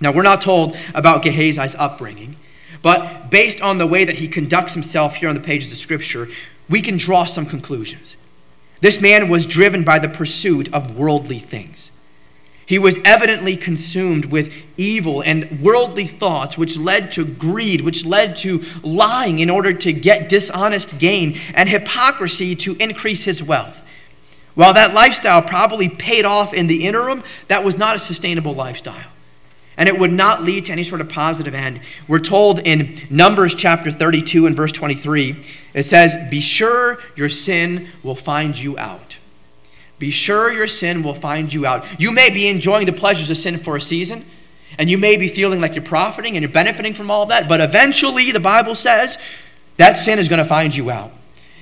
Now, 0.00 0.10
we're 0.10 0.22
not 0.22 0.40
told 0.40 0.76
about 0.92 1.22
Gehazi's 1.22 1.76
upbringing. 1.76 2.34
But 2.82 3.30
based 3.30 3.60
on 3.60 3.78
the 3.78 3.86
way 3.86 4.04
that 4.04 4.16
he 4.16 4.28
conducts 4.28 4.74
himself 4.74 5.16
here 5.16 5.28
on 5.28 5.34
the 5.34 5.40
pages 5.40 5.72
of 5.72 5.78
Scripture, 5.78 6.28
we 6.68 6.80
can 6.82 6.96
draw 6.96 7.24
some 7.24 7.46
conclusions. 7.46 8.16
This 8.80 9.00
man 9.00 9.28
was 9.28 9.46
driven 9.46 9.82
by 9.82 9.98
the 9.98 10.08
pursuit 10.08 10.72
of 10.72 10.96
worldly 10.96 11.38
things. 11.38 11.90
He 12.64 12.78
was 12.78 12.98
evidently 13.02 13.56
consumed 13.56 14.26
with 14.26 14.52
evil 14.76 15.22
and 15.22 15.62
worldly 15.62 16.06
thoughts, 16.06 16.58
which 16.58 16.76
led 16.76 17.10
to 17.12 17.24
greed, 17.24 17.80
which 17.80 18.04
led 18.04 18.36
to 18.36 18.62
lying 18.82 19.38
in 19.38 19.48
order 19.48 19.72
to 19.72 19.92
get 19.92 20.28
dishonest 20.28 20.98
gain, 20.98 21.38
and 21.54 21.68
hypocrisy 21.68 22.54
to 22.56 22.76
increase 22.76 23.24
his 23.24 23.42
wealth. 23.42 23.82
While 24.54 24.74
that 24.74 24.92
lifestyle 24.92 25.40
probably 25.40 25.88
paid 25.88 26.26
off 26.26 26.52
in 26.52 26.66
the 26.66 26.86
interim, 26.86 27.22
that 27.46 27.64
was 27.64 27.78
not 27.78 27.96
a 27.96 27.98
sustainable 27.98 28.54
lifestyle 28.54 29.06
and 29.78 29.88
it 29.88 29.98
would 29.98 30.12
not 30.12 30.42
lead 30.42 30.66
to 30.66 30.72
any 30.72 30.82
sort 30.82 31.00
of 31.00 31.08
positive 31.08 31.54
end. 31.54 31.80
We're 32.08 32.18
told 32.18 32.58
in 32.58 32.98
Numbers 33.08 33.54
chapter 33.54 33.90
32 33.92 34.46
and 34.46 34.54
verse 34.54 34.72
23, 34.72 35.36
it 35.72 35.84
says, 35.84 36.16
Be 36.30 36.40
sure 36.40 36.98
your 37.16 37.28
sin 37.28 37.88
will 38.02 38.16
find 38.16 38.58
you 38.58 38.76
out. 38.76 39.18
Be 40.00 40.10
sure 40.10 40.52
your 40.52 40.66
sin 40.66 41.02
will 41.02 41.14
find 41.14 41.52
you 41.52 41.64
out. 41.64 41.86
You 41.98 42.10
may 42.10 42.28
be 42.28 42.48
enjoying 42.48 42.86
the 42.86 42.92
pleasures 42.92 43.30
of 43.30 43.36
sin 43.36 43.56
for 43.56 43.76
a 43.76 43.80
season, 43.80 44.26
and 44.78 44.90
you 44.90 44.98
may 44.98 45.16
be 45.16 45.28
feeling 45.28 45.60
like 45.60 45.76
you're 45.76 45.84
profiting 45.84 46.36
and 46.36 46.42
you're 46.42 46.52
benefiting 46.52 46.92
from 46.92 47.10
all 47.10 47.26
that, 47.26 47.48
but 47.48 47.60
eventually, 47.60 48.32
the 48.32 48.40
Bible 48.40 48.74
says, 48.74 49.16
that 49.76 49.96
sin 49.96 50.18
is 50.18 50.28
going 50.28 50.38
to 50.38 50.44
find 50.44 50.74
you 50.74 50.90
out. 50.90 51.12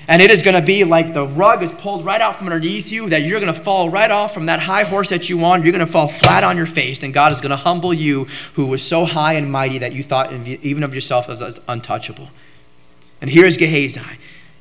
And 0.09 0.23
it 0.23 0.31
is 0.31 0.42
going 0.42 0.55
to 0.55 0.64
be 0.64 0.85
like 0.85 1.14
the 1.14 1.27
rug 1.27 1.62
is 1.62 1.73
pulled 1.73 2.05
right 2.05 2.21
out 2.21 2.37
from 2.37 2.47
underneath 2.47 2.92
you, 2.92 3.09
that 3.09 3.23
you're 3.23 3.40
going 3.40 3.53
to 3.53 3.59
fall 3.59 3.90
right 3.90 4.11
off 4.11 4.33
from 4.33 4.47
that 4.47 4.61
high 4.61 4.85
horse 4.85 5.09
that 5.09 5.29
you 5.29 5.45
on. 5.45 5.62
You're 5.62 5.73
going 5.73 5.85
to 5.85 5.90
fall 5.90 6.07
flat 6.07 6.45
on 6.45 6.57
your 6.57 6.66
face, 6.66 7.03
and 7.03 7.12
God 7.12 7.33
is 7.33 7.40
going 7.40 7.51
to 7.51 7.57
humble 7.57 7.92
you, 7.92 8.25
who 8.55 8.66
was 8.66 8.83
so 8.83 9.05
high 9.05 9.33
and 9.33 9.51
mighty 9.51 9.79
that 9.79 9.92
you 9.92 10.05
thought 10.05 10.33
even 10.33 10.83
of 10.85 10.95
yourself 10.95 11.29
as, 11.29 11.42
as 11.42 11.61
untouchable. 11.66 12.31
And 13.21 13.31
here's 13.31 13.57
Gehazi, 13.57 14.01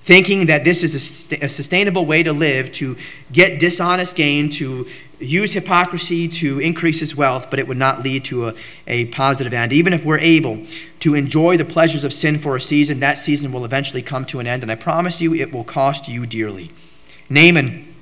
thinking 0.02 0.48
that 0.48 0.64
this 0.64 0.84
is 0.84 1.32
a, 1.32 1.46
a 1.46 1.50
sustainable 1.50 2.06
way 2.06 2.24
to 2.24 2.34
live, 2.34 2.72
to 2.74 2.96
get 3.32 3.60
dishonest 3.60 4.16
gain, 4.16 4.50
to 4.50 4.88
use 5.26 5.54
hypocrisy 5.54 6.28
to 6.28 6.60
increase 6.60 7.00
his 7.00 7.16
wealth, 7.16 7.50
but 7.50 7.60
it 7.60 7.68
would 7.68 7.78
not 7.78 8.04
lead 8.04 8.24
to 8.26 8.50
a, 8.50 8.54
a 8.88 9.06
positive 9.06 9.54
end. 9.54 9.74
Even 9.74 9.94
if 9.94 10.06
we're 10.06 10.20
able 10.20 10.66
to 11.00 11.14
enjoy 11.14 11.58
the 11.58 11.66
pleasures 11.66 12.04
of 12.04 12.14
sin 12.14 12.38
for 12.38 12.56
a 12.56 12.62
season, 12.62 13.00
that 13.00 13.18
season 13.18 13.52
will 13.52 13.66
eventually 13.66 14.02
come 14.02 14.26
to 14.26 14.40
an 14.40 14.48
end, 14.48 14.64
and 14.64 14.72
I 14.72 14.76
promise 14.76 15.22
you 15.22 15.34
it 15.34 15.54
will 15.54 15.64
cost 15.64 16.08
you 16.08 16.26
dearly. 16.26 16.70
Naaman 17.30 17.94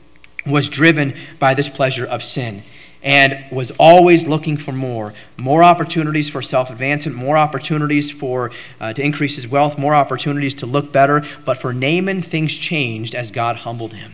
was 0.46 0.70
driven 0.70 1.16
by 1.40 1.54
this 1.54 1.70
pleasure 1.70 2.06
of 2.06 2.24
sin 2.24 2.64
and 3.02 3.44
was 3.52 3.72
always 3.72 4.26
looking 4.26 4.56
for 4.58 4.72
more 4.72 5.14
more 5.38 5.64
opportunities 5.64 6.30
for 6.30 6.42
self-advancement 6.42 7.18
more 7.18 7.38
opportunities 7.38 8.10
for 8.10 8.50
uh, 8.80 8.94
to 8.94 9.04
increase 9.04 9.36
his 9.36 9.48
wealth 9.48 9.78
more 9.78 9.94
opportunities 9.94 10.54
to 10.54 10.66
look 10.66 10.92
better 10.92 11.22
but 11.46 11.58
for 11.58 11.74
naaman 11.74 12.22
things 12.22 12.54
changed 12.58 13.14
as 13.14 13.30
god 13.30 13.58
humbled 13.58 13.94
him 13.94 14.14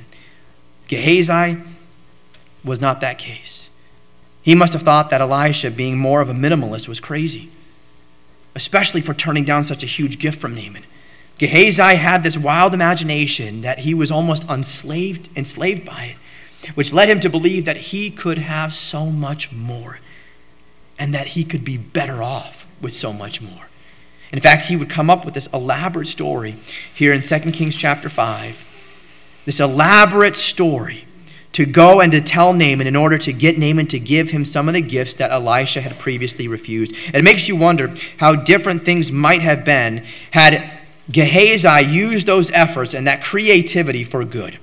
gehazi 0.88 1.58
was 2.64 2.82
not 2.82 3.02
that 3.02 3.18
case. 3.18 3.70
He 4.42 4.56
must 4.56 4.74
have 4.74 4.82
thought 4.82 5.10
that 5.10 5.22
Elisha, 5.22 5.72
being 5.72 5.98
more 5.98 6.22
of 6.22 6.30
a 6.30 6.34
minimalist, 6.34 6.88
was 6.88 7.00
crazy, 7.00 7.50
especially 8.56 9.02
for 9.02 9.14
turning 9.14 9.46
down 9.46 9.64
such 9.64 9.84
a 9.84 9.88
huge 9.88 10.20
gift 10.20 10.40
from 10.40 10.56
Naaman. 10.56 10.84
Gehazi 11.38 11.96
had 11.96 12.24
this 12.24 12.38
wild 12.38 12.74
imagination 12.74 13.62
that 13.62 13.80
he 13.80 13.94
was 13.94 14.12
almost 14.12 14.50
enslaved, 14.50 15.30
enslaved 15.38 15.86
by 15.86 16.16
it, 16.16 16.68
which 16.76 16.92
led 16.92 17.10
him 17.10 17.20
to 17.22 17.30
believe 17.30 17.66
that 17.66 17.78
he 17.78 18.10
could 18.10 18.38
have 18.38 18.74
so 18.74 19.06
much 19.06 19.52
more 19.52 20.00
and 20.98 21.14
that 21.14 21.28
he 21.28 21.46
could 21.46 21.64
be 21.64 21.78
better 21.78 22.22
off 22.22 22.68
with 22.82 22.92
so 22.92 23.14
much 23.14 23.42
more. 23.42 23.70
In 24.32 24.40
fact, 24.40 24.66
he 24.66 24.76
would 24.76 24.90
come 24.90 25.10
up 25.10 25.26
with 25.26 25.34
this 25.34 25.48
elaborate 25.54 26.08
story 26.08 26.56
here 26.94 27.14
in 27.14 27.22
2 27.22 27.40
Kings 27.52 27.76
chapter 27.76 28.10
5. 28.10 28.66
This 29.46 29.60
elaborate 29.60 30.36
story 30.36 31.06
to 31.54 31.66
go 31.66 32.00
and 32.00 32.12
to 32.12 32.22
tell 32.22 32.54
Naaman 32.54 32.88
in 32.88 32.96
order 32.96 33.18
to 33.18 33.34
get 33.34 33.58
Naaman 33.58 33.88
to 33.88 34.00
give 34.00 34.30
him 34.30 34.46
some 34.46 34.68
of 34.68 34.74
the 34.74 34.82
gifts 34.82 35.16
that 35.16 35.32
Elisha 35.32 35.82
had 35.82 35.98
previously 35.98 36.48
refused. 36.48 36.94
It 37.14 37.24
makes 37.24 37.48
you 37.48 37.56
wonder 37.56 37.94
how 38.18 38.36
different 38.36 38.84
things 38.84 39.12
might 39.12 39.42
have 39.42 39.66
been 39.66 40.06
had 40.32 40.72
Gehazi 41.12 41.82
used 41.90 42.28
those 42.28 42.52
efforts 42.52 42.94
and 42.94 43.08
that 43.08 43.24
creativity 43.24 44.04
for 44.04 44.24
good. 44.24 44.60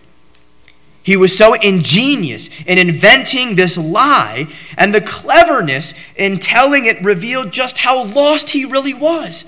He 1.02 1.16
was 1.16 1.36
so 1.36 1.54
ingenious 1.54 2.50
in 2.62 2.78
inventing 2.78 3.54
this 3.54 3.78
lie, 3.78 4.48
and 4.76 4.92
the 4.92 5.00
cleverness 5.00 5.94
in 6.16 6.40
telling 6.40 6.84
it 6.84 7.00
revealed 7.00 7.52
just 7.52 7.78
how 7.78 8.02
lost 8.02 8.50
he 8.50 8.64
really 8.64 8.92
was. 8.92 9.44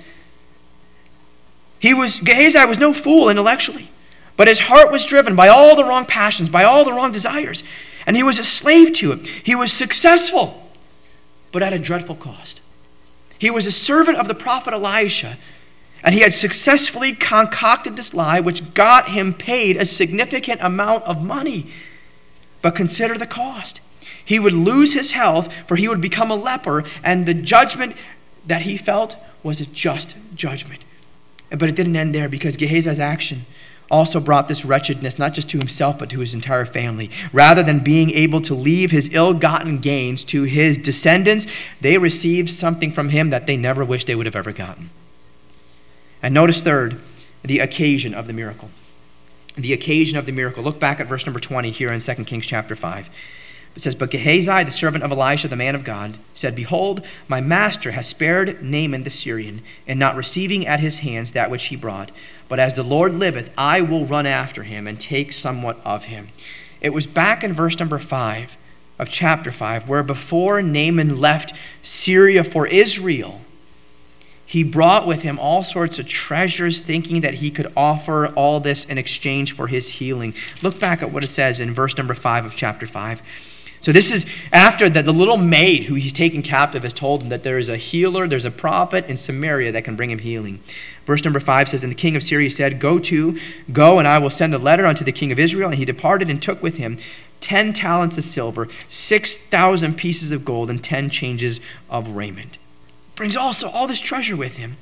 He 1.81 1.93
was 1.95 2.21
Gehazi 2.21 2.65
was 2.65 2.79
no 2.79 2.93
fool 2.93 3.29
intellectually. 3.29 3.89
But 4.39 4.47
his 4.47 4.61
heart 4.61 4.93
was 4.93 5.05
driven 5.05 5.35
by 5.35 5.49
all 5.49 5.75
the 5.75 5.85
wrong 5.85 6.07
passions, 6.07 6.49
by 6.49 6.63
all 6.63 6.85
the 6.85 6.93
wrong 6.93 7.11
desires, 7.11 7.65
and 8.07 8.17
he 8.17 8.23
was 8.23 8.39
a 8.39 8.45
slave 8.45 8.93
to 8.95 9.11
it. 9.11 9.27
He 9.27 9.57
was 9.57 9.73
successful, 9.73 10.71
but 11.51 11.61
at 11.61 11.73
a 11.73 11.79
dreadful 11.79 12.15
cost. 12.15 12.61
He 13.37 13.51
was 13.51 13.67
a 13.67 13.73
servant 13.73 14.17
of 14.17 14.29
the 14.29 14.37
prophet 14.37 14.73
Elisha, 14.73 15.39
and 16.05 16.15
he 16.15 16.21
had 16.21 16.33
successfully 16.33 17.13
concocted 17.13 17.97
this 17.97 18.15
lie, 18.15 18.39
which 18.39 18.75
got 18.75 19.09
him 19.09 19.35
paid 19.35 19.77
a 19.77 19.85
significant 19.85 20.61
amount 20.63 21.03
of 21.03 21.21
money. 21.21 21.73
But 22.63 22.77
consider 22.77 23.19
the 23.19 23.27
cost. 23.27 23.81
He 24.25 24.39
would 24.39 24.53
lose 24.53 24.95
his 24.95 25.13
health, 25.13 25.53
for 25.67 25.75
he 25.75 25.89
would 25.89 26.01
become 26.01 26.31
a 26.31 26.37
leper, 26.37 26.85
and 27.03 27.27
the 27.27 27.35
judgment 27.35 27.97
that 28.47 28.63
he 28.63 28.77
felt 28.77 29.17
was 29.43 29.61
a 29.61 29.67
just 29.67 30.17
judgment. 30.37 30.85
But 31.51 31.69
it 31.69 31.75
didn't 31.75 31.97
end 31.97 32.15
there 32.15 32.29
because 32.29 32.57
Gehazi's 32.57 33.01
action 33.01 33.45
also 33.91 34.21
brought 34.21 34.49
this 34.49 34.65
wretchedness 34.65 35.19
not 35.19 35.35
just 35.35 35.49
to 35.51 35.59
himself 35.59 35.99
but 35.99 36.11
to 36.11 36.21
his 36.21 36.35
entire 36.35 36.65
family. 36.65 37.11
Rather 37.33 37.63
than 37.63 37.79
being 37.79 38.11
able 38.11 38.41
to 38.43 38.55
leave 38.55 38.91
his 38.91 39.13
ill 39.15 39.35
gotten 39.35 39.79
gains 39.79 40.25
to 40.25 40.43
his 40.43 40.79
descendants, 40.79 41.47
they 41.81 41.99
received 41.99 42.51
something 42.51 42.93
from 42.93 43.11
him 43.11 43.31
that 43.31 43.47
they 43.47 43.57
never 43.57 43.85
wished 43.85 44.07
they 44.07 44.15
would 44.15 44.27
have 44.27 44.37
ever 44.37 44.53
gotten. 44.53 44.91
And 46.23 46.35
notice, 46.35 46.61
third, 46.61 47.01
the 47.43 47.61
occasion 47.61 48.15
of 48.15 48.27
the 48.27 48.33
miracle. 48.33 48.71
The 49.57 49.73
occasion 49.73 50.19
of 50.19 50.27
the 50.27 50.33
miracle. 50.33 50.63
Look 50.63 50.81
back 50.81 51.01
at 51.01 51.07
verse 51.07 51.27
number 51.27 51.41
20 51.41 51.71
here 51.71 51.93
in 51.93 52.01
2 52.01 52.25
Kings 52.25 52.47
chapter 52.47 52.77
5. 52.77 53.11
It 53.77 53.83
says, 53.83 53.95
But 53.95 54.11
Gehazi, 54.11 54.65
the 54.65 54.71
servant 54.73 55.05
of 55.05 55.13
Elisha, 55.13 55.47
the 55.47 55.57
man 55.57 55.75
of 55.75 55.85
God, 55.85 56.19
said, 56.35 56.57
Behold, 56.57 57.05
my 57.29 57.41
master 57.41 57.93
has 57.93 58.09
spared 58.09 58.63
Naaman 58.63 59.05
the 59.05 59.11
Syrian, 59.11 59.63
and 59.87 60.01
not 60.01 60.17
receiving 60.17 60.67
at 60.67 60.81
his 60.81 60.99
hands 60.99 61.33
that 61.33 61.51
which 61.51 61.67
he 61.67 61.77
brought. 61.77 62.11
But 62.49 62.61
as 62.61 62.75
the 62.75 62.83
Lord 62.83 63.15
liveth, 63.15 63.53
I 63.57 63.81
will 63.81 64.07
run 64.07 64.27
after 64.27 64.63
him 64.63 64.87
and 64.87 64.99
take 64.99 65.33
somewhat 65.33 65.79
of 65.85 66.07
him. 66.07 66.29
It 66.81 66.93
was 66.93 67.07
back 67.07 67.45
in 67.45 67.53
verse 67.53 67.79
number 67.79 67.99
5 67.99 68.57
of 68.99 69.11
chapter 69.11 69.53
5, 69.53 69.89
where 69.89 70.03
before 70.03 70.63
Naaman 70.63 71.21
left 71.21 71.55
Syria 71.83 72.43
for 72.43 72.67
Israel, 72.67 73.41
he 74.49 74.65
brought 74.65 75.07
with 75.07 75.25
him 75.25 75.39
all 75.39 75.63
sorts 75.63 75.99
of 75.99 76.07
treasures, 76.07 76.81
thinking 76.81 77.21
that 77.21 77.35
he 77.35 77.51
could 77.51 77.71
offer 77.77 78.29
all 78.29 78.61
this 78.61 78.87
in 78.87 78.97
exchange 78.97 79.53
for 79.53 79.67
his 79.67 79.91
healing. 79.91 80.33
Look 80.63 80.81
back 80.81 81.03
at 81.03 81.13
what 81.13 81.23
it 81.23 81.29
says 81.29 81.61
in 81.61 81.75
verse 81.75 81.99
number 81.99 82.15
5 82.15 82.47
of 82.47 82.57
chapter 82.57 82.87
5. 82.87 83.23
So 83.81 83.93
this 83.93 84.11
is 84.11 84.27
after 84.53 84.89
that 84.89 85.05
the 85.05 85.13
little 85.13 85.37
maid 85.37 85.85
who 85.85 85.95
he's 85.95 86.13
taken 86.13 86.43
captive 86.43 86.83
has 86.83 86.93
told 86.93 87.23
him 87.23 87.29
that 87.29 87.43
there 87.43 87.59
is 87.59 87.69
a 87.69 87.77
healer, 87.77 88.27
there's 88.27 88.45
a 88.45 88.51
prophet 88.51 89.07
in 89.07 89.17
Samaria 89.17 89.71
that 89.73 89.85
can 89.85 89.97
bring 89.97 90.11
him 90.11 90.19
healing. 90.19 90.61
Verse 91.09 91.25
number 91.25 91.41
five 91.41 91.71
says, 91.71 91.83
And 91.83 91.91
the 91.91 91.97
king 91.97 92.17
of 92.17 92.23
Syria 92.23 92.51
said, 92.51 92.79
Go 92.79 92.99
to, 92.99 93.39
go, 93.73 93.99
and 93.99 94.07
I 94.07 94.19
will 94.19 94.29
send 94.29 94.55
a 94.55 94.59
letter 94.59 94.85
unto 94.85 95.07
the 95.07 95.11
king 95.11 95.33
of 95.33 95.39
Israel. 95.39 95.71
And 95.71 95.79
he 95.79 95.87
departed 95.87 96.29
and 96.29 96.41
took 96.41 96.63
with 96.63 96.77
him 96.77 96.99
ten 97.41 97.73
talents 97.73 98.19
of 98.19 98.25
silver, 98.25 98.69
six 98.89 99.35
thousand 99.35 99.97
pieces 99.97 100.33
of 100.33 100.45
gold, 100.45 100.69
and 100.69 100.85
ten 100.85 101.09
changes 101.09 101.63
of 101.89 102.11
raiment. 102.11 102.59
Brings 103.15 103.39
also 103.39 103.71
all 103.71 103.87
this 103.87 104.01
treasure 104.01 104.37
with 104.37 104.59
him 104.59 104.77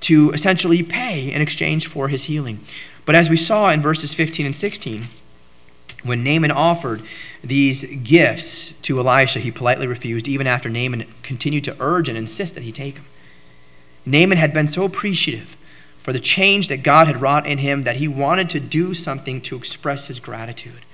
to 0.00 0.32
essentially 0.32 0.82
pay 0.82 1.32
in 1.32 1.40
exchange 1.40 1.86
for 1.86 2.08
his 2.08 2.24
healing. 2.24 2.60
But 3.06 3.14
as 3.14 3.30
we 3.30 3.38
saw 3.38 3.70
in 3.70 3.80
verses 3.80 4.12
15 4.12 4.44
and 4.44 4.54
16, 4.54 5.04
when 6.02 6.22
Naaman 6.22 6.50
offered 6.50 7.00
these 7.42 7.84
gifts 7.84 8.72
to 8.82 8.98
Elisha, 8.98 9.40
he 9.40 9.50
politely 9.50 9.86
refused, 9.86 10.28
even 10.28 10.46
after 10.46 10.68
Naaman 10.68 11.06
continued 11.22 11.64
to 11.64 11.76
urge 11.80 12.10
and 12.10 12.18
insist 12.18 12.54
that 12.54 12.64
he 12.64 12.70
take 12.70 12.96
them. 12.96 13.06
Naaman 14.06 14.38
had 14.38 14.54
been 14.54 14.68
so 14.68 14.84
appreciative 14.84 15.56
for 15.98 16.12
the 16.12 16.20
change 16.20 16.68
that 16.68 16.84
God 16.84 17.08
had 17.08 17.20
wrought 17.20 17.46
in 17.46 17.58
him 17.58 17.82
that 17.82 17.96
he 17.96 18.06
wanted 18.06 18.48
to 18.50 18.60
do 18.60 18.94
something 18.94 19.40
to 19.42 19.56
express 19.56 20.06
his 20.06 20.20
gratitude. 20.20 20.86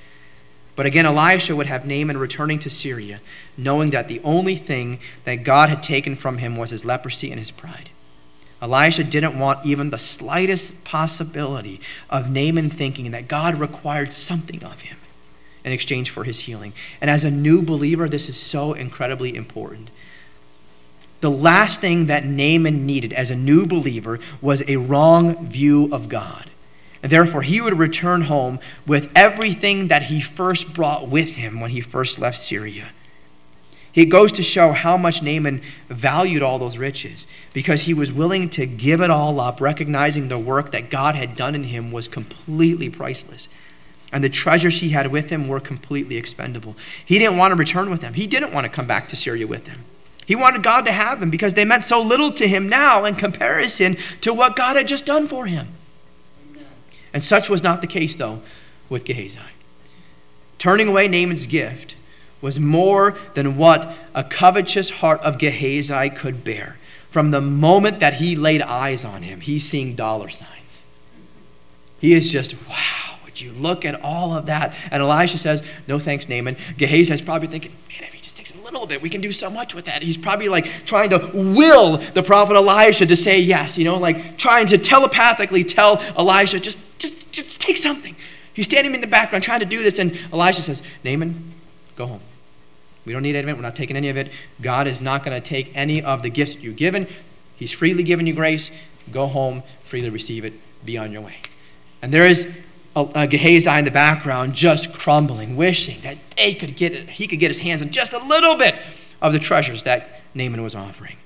But 0.75 0.87
again, 0.87 1.05
Elisha 1.05 1.55
would 1.55 1.66
have 1.66 1.87
Naaman 1.87 2.16
returning 2.16 2.59
to 2.61 2.70
Syria, 2.70 3.20
knowing 3.59 3.90
that 3.90 4.09
the 4.09 4.22
only 4.25 4.57
thing 4.57 5.01
that 5.25 5.44
God 5.44 5.68
had 5.68 5.83
taken 5.83 6.16
from 6.16 6.38
him 6.38 6.57
was 6.57 6.70
his 6.70 6.85
leprosy 6.85 7.31
and 7.31 7.38
his 7.38 7.51
pride. 7.51 7.90
Elisha 8.62 9.05
didn't 9.05 9.38
want 9.38 9.66
even 9.66 9.90
the 9.90 9.98
slightest 9.98 10.83
possibility 10.85 11.81
of 12.09 12.31
Naaman 12.31 12.70
thinking 12.70 13.11
that 13.11 13.29
God 13.29 13.57
required 13.57 14.12
something 14.12 14.64
of 14.64 14.81
him 14.81 14.96
in 15.64 15.72
exchange 15.72 16.11
for 16.11 16.25
his 16.25 16.40
healing. 16.40 16.72
And 17.01 17.11
as 17.11 17.25
a 17.25 17.31
new 17.31 17.61
believer, 17.61 18.09
this 18.09 18.29
is 18.29 18.37
so 18.38 18.72
incredibly 18.72 19.35
important. 19.35 19.90
The 21.22 21.30
last 21.30 21.80
thing 21.80 22.06
that 22.06 22.24
Naaman 22.24 22.85
needed 22.85 23.12
as 23.12 23.30
a 23.30 23.37
new 23.37 23.64
believer 23.64 24.18
was 24.40 24.64
a 24.66 24.76
wrong 24.76 25.46
view 25.46 25.88
of 25.92 26.08
God. 26.08 26.50
And 27.00 27.12
therefore, 27.12 27.42
he 27.42 27.61
would 27.61 27.78
return 27.78 28.22
home 28.22 28.58
with 28.88 29.08
everything 29.14 29.87
that 29.87 30.04
he 30.04 30.20
first 30.20 30.74
brought 30.74 31.06
with 31.06 31.37
him 31.37 31.61
when 31.61 31.70
he 31.70 31.80
first 31.80 32.18
left 32.18 32.38
Syria. 32.38 32.90
It 33.94 34.06
goes 34.06 34.32
to 34.32 34.42
show 34.42 34.72
how 34.72 34.96
much 34.96 35.22
Naaman 35.22 35.62
valued 35.88 36.42
all 36.42 36.58
those 36.58 36.76
riches 36.76 37.28
because 37.52 37.82
he 37.82 37.94
was 37.94 38.12
willing 38.12 38.50
to 38.50 38.66
give 38.66 39.00
it 39.00 39.11
all 39.11 39.38
up, 39.38 39.61
recognizing 39.61 40.26
the 40.26 40.40
work 40.40 40.72
that 40.72 40.90
God 40.90 41.14
had 41.14 41.37
done 41.37 41.54
in 41.54 41.64
him 41.64 41.92
was 41.92 42.08
completely 42.08 42.90
priceless. 42.90 43.46
And 44.11 44.24
the 44.24 44.28
treasures 44.28 44.80
he 44.80 44.88
had 44.88 45.12
with 45.12 45.30
him 45.30 45.46
were 45.46 45.61
completely 45.61 46.16
expendable. 46.16 46.74
He 47.04 47.20
didn't 47.20 47.37
want 47.37 47.52
to 47.52 47.56
return 47.56 47.90
with 47.90 48.00
them, 48.00 48.14
he 48.14 48.26
didn't 48.26 48.52
want 48.52 48.64
to 48.64 48.72
come 48.72 48.88
back 48.88 49.06
to 49.11 49.16
Syria 49.16 49.46
with 49.46 49.66
them. 49.66 49.85
He 50.26 50.37
wanted 50.37 50.62
God 50.62 50.87
to 50.87 50.92
have 50.92 51.20
them 51.20 51.30
because 51.30 51.54
they 51.54 51.64
meant 51.64 51.82
so 51.82 52.00
little 52.00 52.30
to 52.32 52.46
him 52.46 52.68
now 52.68 53.04
in 53.04 53.16
comparison 53.16 53.96
to 54.20 54.32
what 54.32 54.56
God 54.56 54.76
had 54.76 54.87
just 54.87 55.04
done 55.04 55.26
for 55.26 55.46
him. 55.46 55.68
And 57.12 57.22
such 57.22 57.50
was 57.50 57.62
not 57.62 57.80
the 57.80 57.87
case, 57.87 58.16
though, 58.16 58.40
with 58.88 59.04
Gehazi. 59.04 59.38
Turning 60.58 60.88
away 60.88 61.08
Naaman's 61.08 61.46
gift 61.46 61.96
was 62.40 62.58
more 62.58 63.16
than 63.35 63.56
what 63.56 63.94
a 64.14 64.24
covetous 64.24 64.90
heart 64.90 65.20
of 65.20 65.38
Gehazi 65.38 66.11
could 66.11 66.44
bear. 66.44 66.78
From 67.11 67.30
the 67.30 67.40
moment 67.40 68.00
that 68.00 68.14
he 68.14 68.35
laid 68.37 68.62
eyes 68.62 69.04
on 69.04 69.22
him, 69.22 69.40
he's 69.40 69.64
seeing 69.64 69.94
dollar 69.94 70.30
signs. 70.30 70.85
He 72.00 72.14
is 72.14 72.32
just, 72.32 72.54
wow, 72.68 73.18
would 73.24 73.40
you 73.40 73.52
look 73.52 73.85
at 73.85 74.02
all 74.02 74.32
of 74.32 74.46
that? 74.46 74.74
And 74.90 75.02
Elisha 75.02 75.38
says, 75.38 75.62
no 75.87 75.98
thanks, 75.98 76.28
Naaman. 76.28 76.56
Gehazi 76.78 77.12
is 77.12 77.22
probably 77.22 77.48
thinking, 77.48 77.72
man, 77.90 78.04
if 78.04 78.14
he 78.14 78.21
just 78.33 78.37
takes 78.37 78.59
a 78.59 78.64
little 78.64 78.87
bit, 78.87 79.03
we 79.03 79.11
can 79.11 79.21
do 79.21 79.33
so 79.33 79.51
much 79.51 79.75
with 79.75 79.85
that. 79.85 80.03
He's 80.03 80.16
probably 80.16 80.49
like 80.49 80.64
trying 80.87 81.11
to 81.11 81.31
will 81.35 81.99
the 81.99 82.23
prophet 82.23 82.57
Elisha 82.57 83.07
to 83.07 83.16
say 83.16 83.38
yes, 83.38 83.77
you 83.77 83.85
know, 83.85 83.99
like 83.99 84.38
trying 84.38 84.66
to 84.68 84.79
telepathically 84.79 85.64
tell 85.64 85.99
Elisha, 86.16 86.59
just, 86.59 86.99
just, 86.99 87.31
just 87.31 87.61
take 87.61 87.77
something. 87.77 88.16
He's 88.55 88.66
standing 88.66 88.95
in 88.95 89.01
the 89.01 89.07
background 89.07 89.45
trying 89.45 89.61
to 89.61 89.66
do 89.66 89.83
this, 89.83 89.99
and 89.99 90.18
Elisha 90.33 90.62
says, 90.62 90.83
Naaman, 91.05 91.51
go 91.97 92.07
home. 92.07 92.21
We 93.05 93.12
don't 93.12 93.23
need 93.23 93.35
any 93.35 93.42
of 93.42 93.49
it. 93.49 93.57
We're 93.57 93.62
not 93.62 93.77
taking 93.77 93.97
any 93.97 94.09
of 94.09 94.16
it. 94.16 94.31
God 94.61 94.87
is 94.87 95.01
not 95.01 95.25
going 95.25 95.40
to 95.40 95.47
take 95.47 95.77
any 95.77 96.03
of 96.03 96.23
the 96.23 96.31
gifts 96.31 96.62
you've 96.62 96.77
given. 96.77 97.07
He's 97.57 97.73
freely 97.73 98.03
given 98.03 98.27
you 98.27 98.33
grace. 98.33 98.71
Go 99.11 99.27
home, 99.27 99.62
freely 99.85 100.11
receive 100.11 100.45
it. 100.45 100.55
Be 100.85 100.97
on 100.97 101.12
your 101.12 101.23
way. 101.23 101.37
And 102.01 102.12
there 102.12 102.27
is 102.27 102.57
Gehazi 102.94 103.70
in 103.70 103.85
the 103.85 103.90
background 103.90 104.55
just 104.55 104.92
crumbling, 104.92 105.57
wishing 105.57 106.00
that 106.02 106.18
they 106.37 106.55
could 106.55 106.76
get 106.76 106.94
he 107.11 107.26
could 107.26 107.38
get 107.38 107.48
his 107.50 107.61
hands 107.61 107.81
on 107.81 107.90
just 107.90 108.12
a 108.12 108.18
little 108.18 108.55
bit 108.57 108.74
of 109.20 109.33
the 109.33 109.38
treasures 109.38 109.83
that 109.85 110.20
Naaman 110.35 110.62
was 110.62 110.74
offering. 110.74 111.16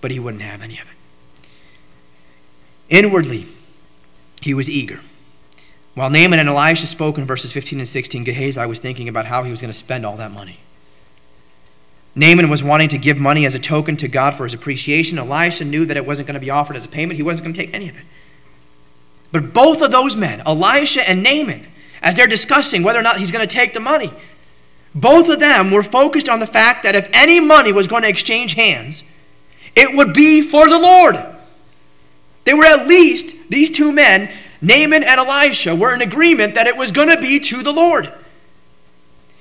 But 0.00 0.10
he 0.10 0.18
wouldn't 0.18 0.42
have 0.42 0.60
any 0.60 0.78
of 0.78 0.86
it. 0.88 1.48
Inwardly, 2.88 3.46
he 4.42 4.54
was 4.54 4.68
eager. 4.68 5.00
While 5.94 6.10
Naaman 6.10 6.40
and 6.40 6.48
Elisha 6.48 6.86
spoke 6.86 7.18
in 7.18 7.24
verses 7.24 7.52
15 7.52 7.78
and 7.78 7.88
16, 7.88 8.24
Gehazi 8.24 8.66
was 8.66 8.80
thinking 8.80 9.08
about 9.08 9.26
how 9.26 9.44
he 9.44 9.50
was 9.50 9.60
going 9.60 9.72
to 9.72 9.78
spend 9.78 10.04
all 10.04 10.16
that 10.16 10.32
money. 10.32 10.58
Naaman 12.16 12.48
was 12.48 12.62
wanting 12.62 12.88
to 12.88 12.98
give 12.98 13.16
money 13.16 13.46
as 13.46 13.54
a 13.54 13.58
token 13.58 13.96
to 13.98 14.08
God 14.08 14.34
for 14.34 14.44
his 14.44 14.54
appreciation. 14.54 15.18
Elisha 15.18 15.64
knew 15.64 15.84
that 15.86 15.96
it 15.96 16.06
wasn't 16.06 16.26
going 16.26 16.34
to 16.34 16.40
be 16.40 16.50
offered 16.50 16.76
as 16.76 16.84
a 16.84 16.88
payment. 16.88 17.16
He 17.16 17.22
wasn't 17.22 17.44
going 17.44 17.54
to 17.54 17.60
take 17.60 17.74
any 17.74 17.88
of 17.88 17.96
it. 17.96 18.04
But 19.34 19.52
both 19.52 19.82
of 19.82 19.90
those 19.90 20.14
men, 20.14 20.42
Elisha 20.46 21.06
and 21.08 21.24
Naaman, 21.24 21.66
as 22.00 22.14
they're 22.14 22.28
discussing 22.28 22.84
whether 22.84 23.00
or 23.00 23.02
not 23.02 23.16
he's 23.16 23.32
going 23.32 23.44
to 23.44 23.52
take 23.52 23.72
the 23.72 23.80
money, 23.80 24.12
both 24.94 25.28
of 25.28 25.40
them 25.40 25.72
were 25.72 25.82
focused 25.82 26.28
on 26.28 26.38
the 26.38 26.46
fact 26.46 26.84
that 26.84 26.94
if 26.94 27.10
any 27.12 27.40
money 27.40 27.72
was 27.72 27.88
going 27.88 28.02
to 28.02 28.08
exchange 28.08 28.54
hands, 28.54 29.02
it 29.74 29.96
would 29.96 30.14
be 30.14 30.40
for 30.40 30.68
the 30.68 30.78
Lord. 30.78 31.18
They 32.44 32.54
were 32.54 32.64
at 32.64 32.86
least, 32.86 33.50
these 33.50 33.70
two 33.70 33.90
men, 33.90 34.30
Naaman 34.62 35.02
and 35.02 35.18
Elisha 35.18 35.74
were 35.74 35.92
in 35.92 36.00
agreement 36.00 36.54
that 36.54 36.68
it 36.68 36.76
was 36.76 36.92
going 36.92 37.08
to 37.08 37.20
be 37.20 37.40
to 37.40 37.64
the 37.64 37.72
Lord. 37.72 38.12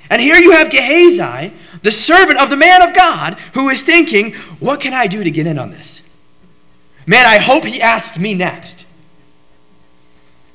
And 0.10 0.20
here 0.20 0.38
you 0.38 0.54
have 0.54 0.72
Gehazi, 0.72 1.54
the 1.84 1.92
servant 1.92 2.40
of 2.40 2.50
the 2.50 2.58
man 2.58 2.82
of 2.82 2.96
God, 2.96 3.36
who 3.54 3.70
is 3.70 3.84
thinking, 3.84 4.34
What 4.60 4.80
can 4.80 4.96
I 4.96 5.06
do 5.06 5.24
to 5.24 5.30
get 5.30 5.46
in 5.46 5.60
on 5.60 5.70
this? 5.70 6.02
Man, 7.06 7.28
I 7.28 7.38
hope 7.38 7.66
he 7.66 7.80
asks 7.80 8.18
me 8.18 8.34
next. 8.34 8.83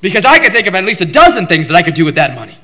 Because 0.01 0.25
I 0.25 0.39
could 0.39 0.51
think 0.51 0.67
of 0.67 0.75
at 0.75 0.85
least 0.85 1.01
a 1.01 1.05
dozen 1.05 1.47
things 1.47 1.67
that 1.67 1.75
I 1.75 1.81
could 1.81 1.93
do 1.93 2.05
with 2.05 2.15
that 2.15 2.35
money. 2.35 2.57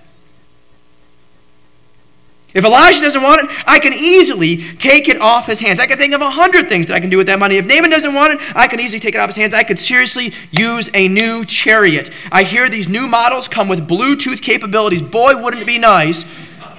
If 2.53 2.63
Elisha 2.63 3.01
doesn't 3.01 3.21
want 3.21 3.43
it, 3.43 3.63
I 3.67 3.79
can 3.79 3.91
easily 3.93 4.57
take 4.57 5.09
it 5.09 5.19
off 5.19 5.45
his 5.45 5.59
hands. 5.59 5.77
I 5.77 5.87
can 5.87 5.97
think 5.97 6.13
of 6.13 6.21
a 6.21 6.29
hundred 6.29 6.69
things 6.69 6.87
that 6.87 6.93
I 6.93 7.01
can 7.01 7.09
do 7.09 7.17
with 7.17 7.27
that 7.27 7.37
money. 7.37 7.57
If 7.57 7.65
Naaman 7.65 7.89
doesn't 7.89 8.13
want 8.13 8.33
it, 8.33 8.55
I 8.55 8.69
can 8.69 8.79
easily 8.79 9.01
take 9.01 9.13
it 9.13 9.17
off 9.17 9.27
his 9.27 9.35
hands. 9.35 9.53
I 9.53 9.63
could 9.63 9.77
seriously 9.77 10.31
use 10.51 10.89
a 10.93 11.09
new 11.09 11.43
chariot. 11.43 12.11
I 12.31 12.43
hear 12.43 12.69
these 12.69 12.87
new 12.87 13.07
models 13.07 13.49
come 13.49 13.67
with 13.67 13.89
Bluetooth 13.89 14.41
capabilities. 14.41 15.01
Boy, 15.01 15.35
wouldn't 15.35 15.61
it 15.61 15.65
be 15.65 15.77
nice 15.77 16.23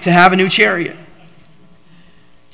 to 0.06 0.12
have 0.12 0.32
a 0.32 0.36
new 0.36 0.48
chariot. 0.48 0.96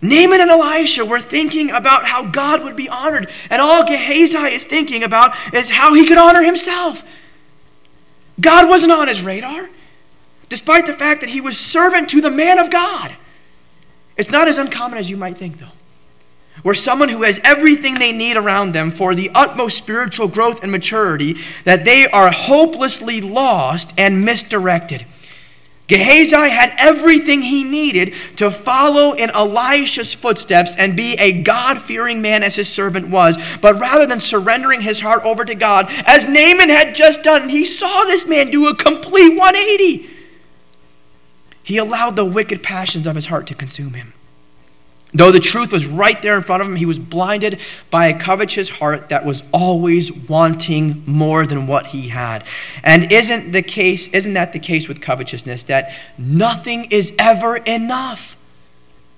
Naaman 0.00 0.40
and 0.40 0.50
Elisha 0.50 1.04
were 1.04 1.20
thinking 1.20 1.70
about 1.70 2.04
how 2.04 2.24
God 2.24 2.64
would 2.64 2.74
be 2.74 2.88
honored, 2.88 3.30
and 3.50 3.62
all 3.62 3.84
Gehazi 3.84 4.52
is 4.52 4.64
thinking 4.64 5.04
about 5.04 5.36
is 5.54 5.68
how 5.68 5.94
he 5.94 6.06
could 6.06 6.18
honor 6.18 6.42
himself. 6.42 7.04
God 8.40 8.68
wasn't 8.68 8.92
on 8.92 9.08
his 9.08 9.22
radar 9.22 9.68
despite 10.52 10.84
the 10.84 10.92
fact 10.92 11.22
that 11.22 11.30
he 11.30 11.40
was 11.40 11.56
servant 11.56 12.10
to 12.10 12.20
the 12.20 12.30
man 12.30 12.58
of 12.58 12.70
God. 12.70 13.16
It's 14.18 14.30
not 14.30 14.48
as 14.48 14.58
uncommon 14.58 14.98
as 14.98 15.08
you 15.08 15.16
might 15.16 15.38
think, 15.38 15.58
though. 15.58 15.72
Where 16.62 16.74
someone 16.74 17.08
who 17.08 17.22
has 17.22 17.40
everything 17.42 17.94
they 17.94 18.12
need 18.12 18.36
around 18.36 18.72
them 18.72 18.90
for 18.90 19.14
the 19.14 19.30
utmost 19.34 19.78
spiritual 19.78 20.28
growth 20.28 20.62
and 20.62 20.70
maturity, 20.70 21.36
that 21.64 21.86
they 21.86 22.06
are 22.06 22.30
hopelessly 22.30 23.22
lost 23.22 23.94
and 23.96 24.26
misdirected. 24.26 25.06
Gehazi 25.92 26.48
had 26.48 26.72
everything 26.78 27.42
he 27.42 27.64
needed 27.64 28.14
to 28.36 28.50
follow 28.50 29.12
in 29.12 29.28
Elisha's 29.28 30.14
footsteps 30.14 30.74
and 30.74 30.96
be 30.96 31.16
a 31.18 31.42
God 31.42 31.82
fearing 31.82 32.22
man 32.22 32.42
as 32.42 32.56
his 32.56 32.72
servant 32.72 33.08
was. 33.08 33.36
But 33.60 33.78
rather 33.78 34.06
than 34.06 34.18
surrendering 34.18 34.80
his 34.80 35.00
heart 35.00 35.22
over 35.22 35.44
to 35.44 35.54
God, 35.54 35.88
as 36.06 36.26
Naaman 36.26 36.70
had 36.70 36.94
just 36.94 37.22
done, 37.22 37.50
he 37.50 37.66
saw 37.66 38.04
this 38.04 38.26
man 38.26 38.50
do 38.50 38.68
a 38.68 38.74
complete 38.74 39.36
180. 39.36 40.08
He 41.62 41.76
allowed 41.76 42.16
the 42.16 42.24
wicked 42.24 42.62
passions 42.62 43.06
of 43.06 43.14
his 43.14 43.26
heart 43.26 43.46
to 43.48 43.54
consume 43.54 43.92
him. 43.92 44.14
Though 45.14 45.30
the 45.30 45.40
truth 45.40 45.72
was 45.72 45.86
right 45.86 46.20
there 46.22 46.36
in 46.36 46.42
front 46.42 46.62
of 46.62 46.68
him, 46.68 46.76
he 46.76 46.86
was 46.86 46.98
blinded 46.98 47.60
by 47.90 48.06
a 48.06 48.18
covetous 48.18 48.70
heart 48.70 49.10
that 49.10 49.26
was 49.26 49.42
always 49.52 50.10
wanting 50.10 51.02
more 51.06 51.46
than 51.46 51.66
what 51.66 51.86
he 51.86 52.08
had. 52.08 52.44
And 52.82 53.12
isn't 53.12 53.52
the 53.52 53.60
case, 53.60 54.08
isn't 54.08 54.32
that 54.32 54.54
the 54.54 54.58
case 54.58 54.88
with 54.88 55.02
covetousness 55.02 55.64
that 55.64 55.92
nothing 56.16 56.86
is 56.90 57.12
ever 57.18 57.58
enough? 57.58 58.36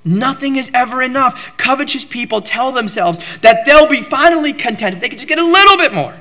Nothing 0.05 0.57
is 0.57 0.69
ever 0.75 1.01
enough. 1.01 1.57
Covetous 1.57 2.05
people 2.05 2.41
tell 2.41 2.73
themselves 2.73 3.39
that 3.39 3.65
they'll 3.65 3.89
be 3.89 4.03
finally 4.03 4.53
content 4.53 4.97
if 4.97 5.01
they 5.01 5.09
can 5.09 5.17
just 5.17 5.29
get 5.29 5.39
a 5.39 5.45
little 5.45 5.77
bit 5.77 5.95
more. 5.95 6.21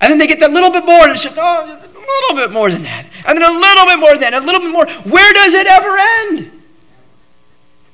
And 0.00 0.10
then 0.10 0.18
they 0.18 0.26
get 0.26 0.40
that 0.40 0.52
little 0.52 0.70
bit 0.70 0.84
more, 0.84 1.02
and 1.02 1.10
it's 1.10 1.24
just, 1.24 1.38
oh, 1.40 1.66
just 1.66 1.90
a 1.90 1.98
little 1.98 2.36
bit 2.36 2.52
more 2.52 2.70
than 2.70 2.82
that. 2.82 3.06
And 3.26 3.36
then 3.36 3.50
a 3.50 3.58
little 3.58 3.86
bit 3.86 3.98
more 3.98 4.10
than 4.10 4.20
that, 4.20 4.34
a 4.34 4.40
little 4.40 4.60
bit 4.60 4.70
more. 4.70 4.86
Where 5.10 5.32
does 5.32 5.54
it 5.54 5.66
ever 5.66 5.96
end? 5.98 6.57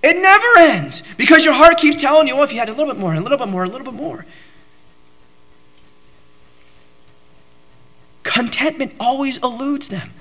It 0.04 0.20
never 0.20 0.46
ends 0.58 1.02
because 1.16 1.46
your 1.46 1.54
heart 1.54 1.78
keeps 1.78 1.96
telling 1.96 2.28
you, 2.28 2.34
well, 2.34 2.44
if 2.44 2.52
you 2.52 2.58
had 2.58 2.68
a 2.68 2.72
little 2.72 2.92
bit 2.92 3.00
more, 3.00 3.14
a 3.14 3.20
little 3.20 3.38
bit 3.38 3.48
more, 3.48 3.64
a 3.64 3.66
little 3.66 3.86
bit 3.86 3.94
more. 3.94 4.26
Contentment 8.22 8.92
always 9.00 9.38
eludes 9.38 9.88
them 9.88 10.12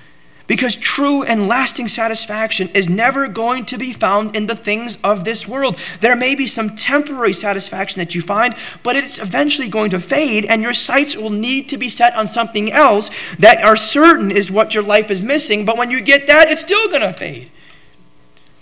because 0.46 0.74
true 0.74 1.22
and 1.22 1.48
lasting 1.48 1.88
satisfaction 1.88 2.68
is 2.68 2.88
never 2.88 3.28
going 3.28 3.66
to 3.66 3.76
be 3.76 3.92
found 3.92 4.34
in 4.34 4.46
the 4.46 4.56
things 4.56 4.96
of 5.04 5.26
this 5.26 5.46
world. 5.46 5.78
There 6.00 6.16
may 6.16 6.34
be 6.34 6.46
some 6.46 6.76
temporary 6.76 7.34
satisfaction 7.34 7.98
that 7.98 8.14
you 8.14 8.22
find, 8.22 8.54
but 8.82 8.96
it's 8.96 9.18
eventually 9.18 9.68
going 9.68 9.90
to 9.90 10.00
fade, 10.00 10.46
and 10.46 10.62
your 10.62 10.72
sights 10.72 11.14
will 11.14 11.28
need 11.28 11.68
to 11.68 11.76
be 11.76 11.90
set 11.90 12.14
on 12.14 12.26
something 12.26 12.72
else 12.72 13.10
that 13.38 13.62
are 13.62 13.76
certain 13.76 14.30
is 14.30 14.50
what 14.50 14.74
your 14.74 14.84
life 14.84 15.10
is 15.10 15.22
missing. 15.22 15.66
But 15.66 15.76
when 15.76 15.90
you 15.90 16.00
get 16.00 16.26
that, 16.26 16.50
it's 16.50 16.62
still 16.62 16.88
going 16.88 17.02
to 17.02 17.12
fade. 17.12 17.50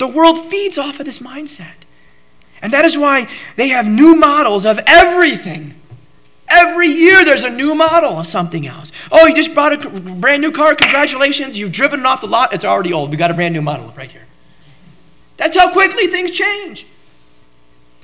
The 0.02 0.08
world 0.08 0.50
feeds 0.50 0.78
off 0.78 0.98
of 0.98 1.06
this 1.06 1.20
mindset. 1.20 1.74
And 2.60 2.72
that 2.72 2.84
is 2.84 2.98
why 2.98 3.28
they 3.54 3.68
have 3.68 3.86
new 3.86 4.16
models 4.16 4.66
of 4.66 4.80
everything. 4.84 5.76
Every 6.48 6.88
year 6.88 7.24
there's 7.24 7.44
a 7.44 7.50
new 7.50 7.76
model 7.76 8.18
of 8.18 8.26
something 8.26 8.66
else. 8.66 8.90
Oh, 9.12 9.28
you 9.28 9.36
just 9.36 9.54
bought 9.54 9.72
a 9.72 9.88
brand 9.88 10.42
new 10.42 10.50
car. 10.50 10.74
Congratulations. 10.74 11.56
You've 11.56 11.70
driven 11.70 12.00
it 12.00 12.06
off 12.06 12.20
the 12.20 12.26
lot. 12.26 12.52
It's 12.52 12.64
already 12.64 12.92
old. 12.92 13.12
We 13.12 13.16
got 13.16 13.30
a 13.30 13.34
brand 13.34 13.54
new 13.54 13.62
model 13.62 13.94
right 13.96 14.10
here. 14.10 14.26
That's 15.36 15.56
how 15.56 15.70
quickly 15.72 16.08
things 16.08 16.32
change. 16.32 16.84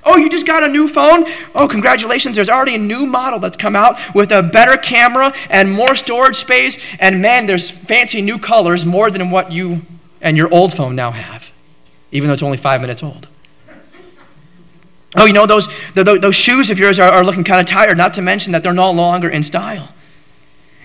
Oh, 0.04 0.18
you 0.18 0.30
just 0.30 0.46
got 0.46 0.62
a 0.62 0.68
new 0.68 0.86
phone? 0.86 1.24
Oh, 1.52 1.66
congratulations. 1.66 2.36
There's 2.36 2.48
already 2.48 2.76
a 2.76 2.78
new 2.78 3.06
model 3.06 3.40
that's 3.40 3.56
come 3.56 3.74
out 3.74 3.98
with 4.14 4.30
a 4.30 4.44
better 4.44 4.76
camera 4.76 5.34
and 5.50 5.72
more 5.72 5.96
storage 5.96 6.36
space. 6.36 6.78
And 7.00 7.20
man, 7.20 7.46
there's 7.46 7.72
fancy 7.72 8.22
new 8.22 8.38
colors 8.38 8.86
more 8.86 9.10
than 9.10 9.32
what 9.32 9.50
you 9.50 9.82
and 10.20 10.36
your 10.36 10.48
old 10.54 10.72
phone 10.72 10.94
now 10.94 11.10
have 11.10 11.47
even 12.12 12.28
though 12.28 12.34
it's 12.34 12.42
only 12.42 12.58
five 12.58 12.80
minutes 12.80 13.02
old. 13.02 13.28
Oh, 15.16 15.24
you 15.24 15.32
know, 15.32 15.46
those, 15.46 15.68
those 15.94 16.34
shoes 16.34 16.70
of 16.70 16.78
yours 16.78 16.98
are, 16.98 17.10
are 17.10 17.24
looking 17.24 17.44
kind 17.44 17.60
of 17.60 17.66
tired, 17.66 17.96
not 17.96 18.14
to 18.14 18.22
mention 18.22 18.52
that 18.52 18.62
they're 18.62 18.74
no 18.74 18.90
longer 18.90 19.28
in 19.28 19.42
style. 19.42 19.88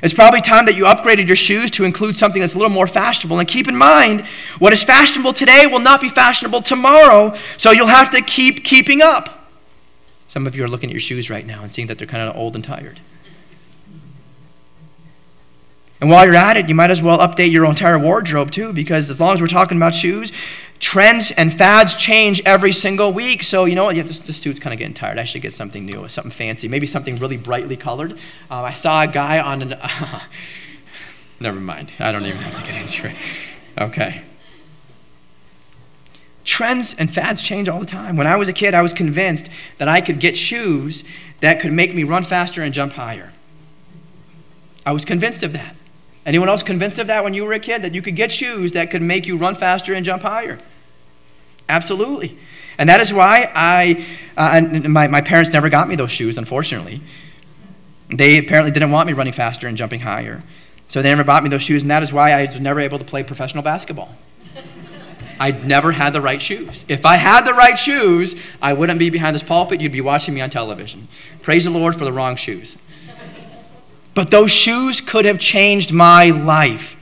It's 0.01 0.13
probably 0.13 0.41
time 0.41 0.65
that 0.65 0.75
you 0.75 0.83
upgraded 0.83 1.27
your 1.27 1.35
shoes 1.35 1.71
to 1.71 1.85
include 1.85 2.15
something 2.15 2.41
that's 2.41 2.55
a 2.55 2.57
little 2.57 2.73
more 2.73 2.87
fashionable. 2.87 3.39
And 3.39 3.47
keep 3.47 3.69
in 3.69 3.75
mind, 3.75 4.25
what 4.59 4.73
is 4.73 4.83
fashionable 4.83 5.33
today 5.33 5.65
will 5.65 5.79
not 5.79 6.01
be 6.01 6.09
fashionable 6.09 6.61
tomorrow, 6.61 7.35
so 7.57 7.71
you'll 7.71 7.87
have 7.87 8.09
to 8.09 8.21
keep 8.21 8.65
keeping 8.65 9.01
up. 9.01 9.47
Some 10.27 10.47
of 10.47 10.55
you 10.55 10.63
are 10.63 10.67
looking 10.67 10.89
at 10.89 10.93
your 10.93 10.99
shoes 10.99 11.29
right 11.29 11.45
now 11.45 11.61
and 11.61 11.71
seeing 11.71 11.87
that 11.87 11.97
they're 11.97 12.07
kind 12.07 12.27
of 12.27 12.35
old 12.35 12.55
and 12.55 12.63
tired. 12.63 12.99
And 16.03 16.09
while 16.09 16.25
you're 16.25 16.35
at 16.35 16.57
it, 16.57 16.67
you 16.67 16.75
might 16.75 16.91
as 16.91 17.01
well 17.01 17.19
update 17.19 17.53
your 17.53 17.63
entire 17.63 17.97
wardrobe 17.97 18.51
too, 18.51 18.73
because 18.73 19.09
as 19.09 19.21
long 19.21 19.35
as 19.35 19.39
we're 19.39 19.47
talking 19.47 19.77
about 19.77 19.95
shoes, 19.95 20.33
trends 20.79 21.31
and 21.31 21.53
fads 21.53 21.95
change 21.95 22.41
every 22.45 22.73
single 22.73 23.13
week. 23.13 23.41
So, 23.41 23.63
you 23.63 23.73
know 23.73 23.85
what? 23.85 23.95
Yeah, 23.95 24.03
this, 24.03 24.19
this 24.19 24.35
suit's 24.35 24.59
kind 24.59 24.73
of 24.73 24.79
getting 24.79 24.93
tired. 24.93 25.17
I 25.17 25.23
should 25.23 25.41
get 25.41 25.53
something 25.53 25.85
new, 25.85 26.09
something 26.09 26.29
fancy, 26.29 26.67
maybe 26.67 26.87
something 26.87 27.15
really 27.15 27.37
brightly 27.37 27.77
colored. 27.77 28.19
Uh, 28.51 28.63
I 28.63 28.73
saw 28.73 29.03
a 29.03 29.07
guy 29.07 29.39
on 29.39 29.61
an. 29.61 29.73
Uh, 29.75 30.19
never 31.39 31.61
mind. 31.61 31.93
I 32.01 32.11
don't 32.11 32.25
even 32.25 32.41
have 32.41 32.55
to 32.57 32.69
get 32.69 32.81
into 32.81 33.07
it. 33.07 33.15
Okay. 33.79 34.23
Trends 36.43 36.93
and 36.93 37.13
fads 37.13 37.41
change 37.41 37.69
all 37.69 37.79
the 37.79 37.85
time. 37.85 38.17
When 38.17 38.27
I 38.27 38.35
was 38.35 38.49
a 38.49 38.53
kid, 38.53 38.73
I 38.73 38.81
was 38.81 38.91
convinced 38.91 39.49
that 39.77 39.87
I 39.87 40.01
could 40.01 40.19
get 40.19 40.35
shoes 40.35 41.05
that 41.39 41.61
could 41.61 41.71
make 41.71 41.95
me 41.95 42.03
run 42.03 42.25
faster 42.25 42.61
and 42.61 42.73
jump 42.73 42.91
higher. 42.91 43.31
I 44.85 44.91
was 44.91 45.05
convinced 45.05 45.43
of 45.43 45.53
that. 45.53 45.77
Anyone 46.25 46.49
else 46.49 46.63
convinced 46.63 46.99
of 46.99 47.07
that 47.07 47.23
when 47.23 47.33
you 47.33 47.43
were 47.43 47.53
a 47.53 47.59
kid? 47.59 47.81
That 47.81 47.93
you 47.93 48.01
could 48.01 48.15
get 48.15 48.31
shoes 48.31 48.71
that 48.71 48.91
could 48.91 49.01
make 49.01 49.27
you 49.27 49.37
run 49.37 49.55
faster 49.55 49.93
and 49.93 50.05
jump 50.05 50.23
higher? 50.23 50.59
Absolutely. 51.67 52.37
And 52.77 52.89
that 52.89 53.01
is 53.01 53.13
why 53.13 53.51
I, 53.53 54.05
uh, 54.37 54.61
my, 54.87 55.07
my 55.07 55.21
parents 55.21 55.51
never 55.51 55.69
got 55.69 55.87
me 55.87 55.95
those 55.95 56.11
shoes, 56.11 56.37
unfortunately. 56.37 57.01
They 58.09 58.37
apparently 58.37 58.71
didn't 58.71 58.91
want 58.91 59.07
me 59.07 59.13
running 59.13 59.33
faster 59.33 59.67
and 59.67 59.77
jumping 59.77 60.01
higher. 60.01 60.41
So 60.87 61.01
they 61.01 61.09
never 61.09 61.23
bought 61.23 61.43
me 61.43 61.49
those 61.49 61.63
shoes, 61.63 61.83
and 61.83 61.91
that 61.91 62.03
is 62.03 62.11
why 62.11 62.31
I 62.31 62.43
was 62.43 62.59
never 62.59 62.79
able 62.79 62.99
to 62.99 63.05
play 63.05 63.23
professional 63.23 63.63
basketball. 63.63 64.15
I 65.39 65.51
never 65.51 65.91
had 65.91 66.13
the 66.13 66.21
right 66.21 66.41
shoes. 66.41 66.85
If 66.87 67.05
I 67.05 67.15
had 67.15 67.45
the 67.45 67.53
right 67.53 67.77
shoes, 67.77 68.35
I 68.61 68.73
wouldn't 68.73 68.99
be 68.99 69.09
behind 69.09 69.35
this 69.35 69.43
pulpit. 69.43 69.81
You'd 69.81 69.91
be 69.91 70.01
watching 70.01 70.33
me 70.33 70.41
on 70.41 70.49
television. 70.49 71.07
Praise 71.41 71.65
the 71.65 71.71
Lord 71.71 71.95
for 71.95 72.05
the 72.05 72.13
wrong 72.13 72.35
shoes. 72.35 72.77
But 74.13 74.31
those 74.31 74.51
shoes 74.51 75.01
could 75.01 75.25
have 75.25 75.39
changed 75.39 75.91
my 75.91 76.29
life. 76.29 76.95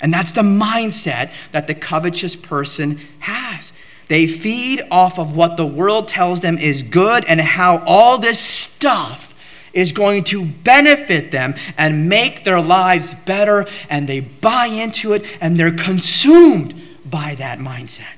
And 0.00 0.12
that's 0.12 0.32
the 0.32 0.42
mindset 0.42 1.32
that 1.52 1.66
the 1.66 1.74
covetous 1.74 2.36
person 2.36 3.00
has. 3.20 3.72
They 4.08 4.26
feed 4.26 4.82
off 4.90 5.18
of 5.18 5.36
what 5.36 5.56
the 5.56 5.66
world 5.66 6.08
tells 6.08 6.40
them 6.40 6.56
is 6.58 6.82
good 6.82 7.24
and 7.26 7.40
how 7.40 7.82
all 7.86 8.18
this 8.18 8.40
stuff 8.40 9.34
is 9.72 9.92
going 9.92 10.24
to 10.24 10.44
benefit 10.44 11.30
them 11.30 11.54
and 11.76 12.08
make 12.08 12.42
their 12.44 12.60
lives 12.60 13.14
better, 13.14 13.66
and 13.90 14.08
they 14.08 14.20
buy 14.20 14.66
into 14.66 15.12
it 15.12 15.24
and 15.40 15.58
they're 15.58 15.70
consumed 15.70 16.74
by 17.04 17.34
that 17.36 17.58
mindset. 17.58 18.17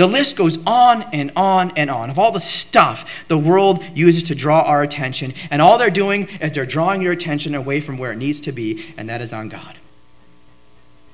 The 0.00 0.06
list 0.06 0.34
goes 0.34 0.58
on 0.66 1.02
and 1.12 1.30
on 1.36 1.72
and 1.76 1.90
on 1.90 2.08
of 2.08 2.18
all 2.18 2.32
the 2.32 2.40
stuff 2.40 3.26
the 3.28 3.36
world 3.36 3.84
uses 3.94 4.22
to 4.22 4.34
draw 4.34 4.62
our 4.62 4.82
attention. 4.82 5.34
And 5.50 5.60
all 5.60 5.76
they're 5.76 5.90
doing 5.90 6.26
is 6.40 6.52
they're 6.52 6.64
drawing 6.64 7.02
your 7.02 7.12
attention 7.12 7.54
away 7.54 7.82
from 7.82 7.98
where 7.98 8.10
it 8.10 8.16
needs 8.16 8.40
to 8.40 8.50
be, 8.50 8.82
and 8.96 9.10
that 9.10 9.20
is 9.20 9.34
on 9.34 9.50
God. 9.50 9.76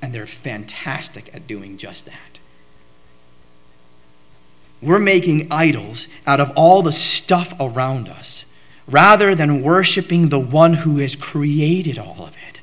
And 0.01 0.15
they're 0.15 0.25
fantastic 0.25 1.35
at 1.35 1.47
doing 1.47 1.75
just 1.75 2.05
that. 2.05 2.39
We're 4.81 4.99
making 4.99 5.51
idols 5.51 6.07
out 6.25 6.39
of 6.39 6.53
all 6.55 6.81
the 6.81 6.93
stuff 6.93 7.53
around 7.59 8.07
us 8.07 8.45
rather 8.87 9.35
than 9.35 9.63
worshiping 9.63 10.29
the 10.29 10.39
one 10.39 10.75
who 10.75 10.99
has 10.99 11.13
created 11.13 11.99
all 11.99 12.21
of 12.21 12.37
it. 12.47 12.61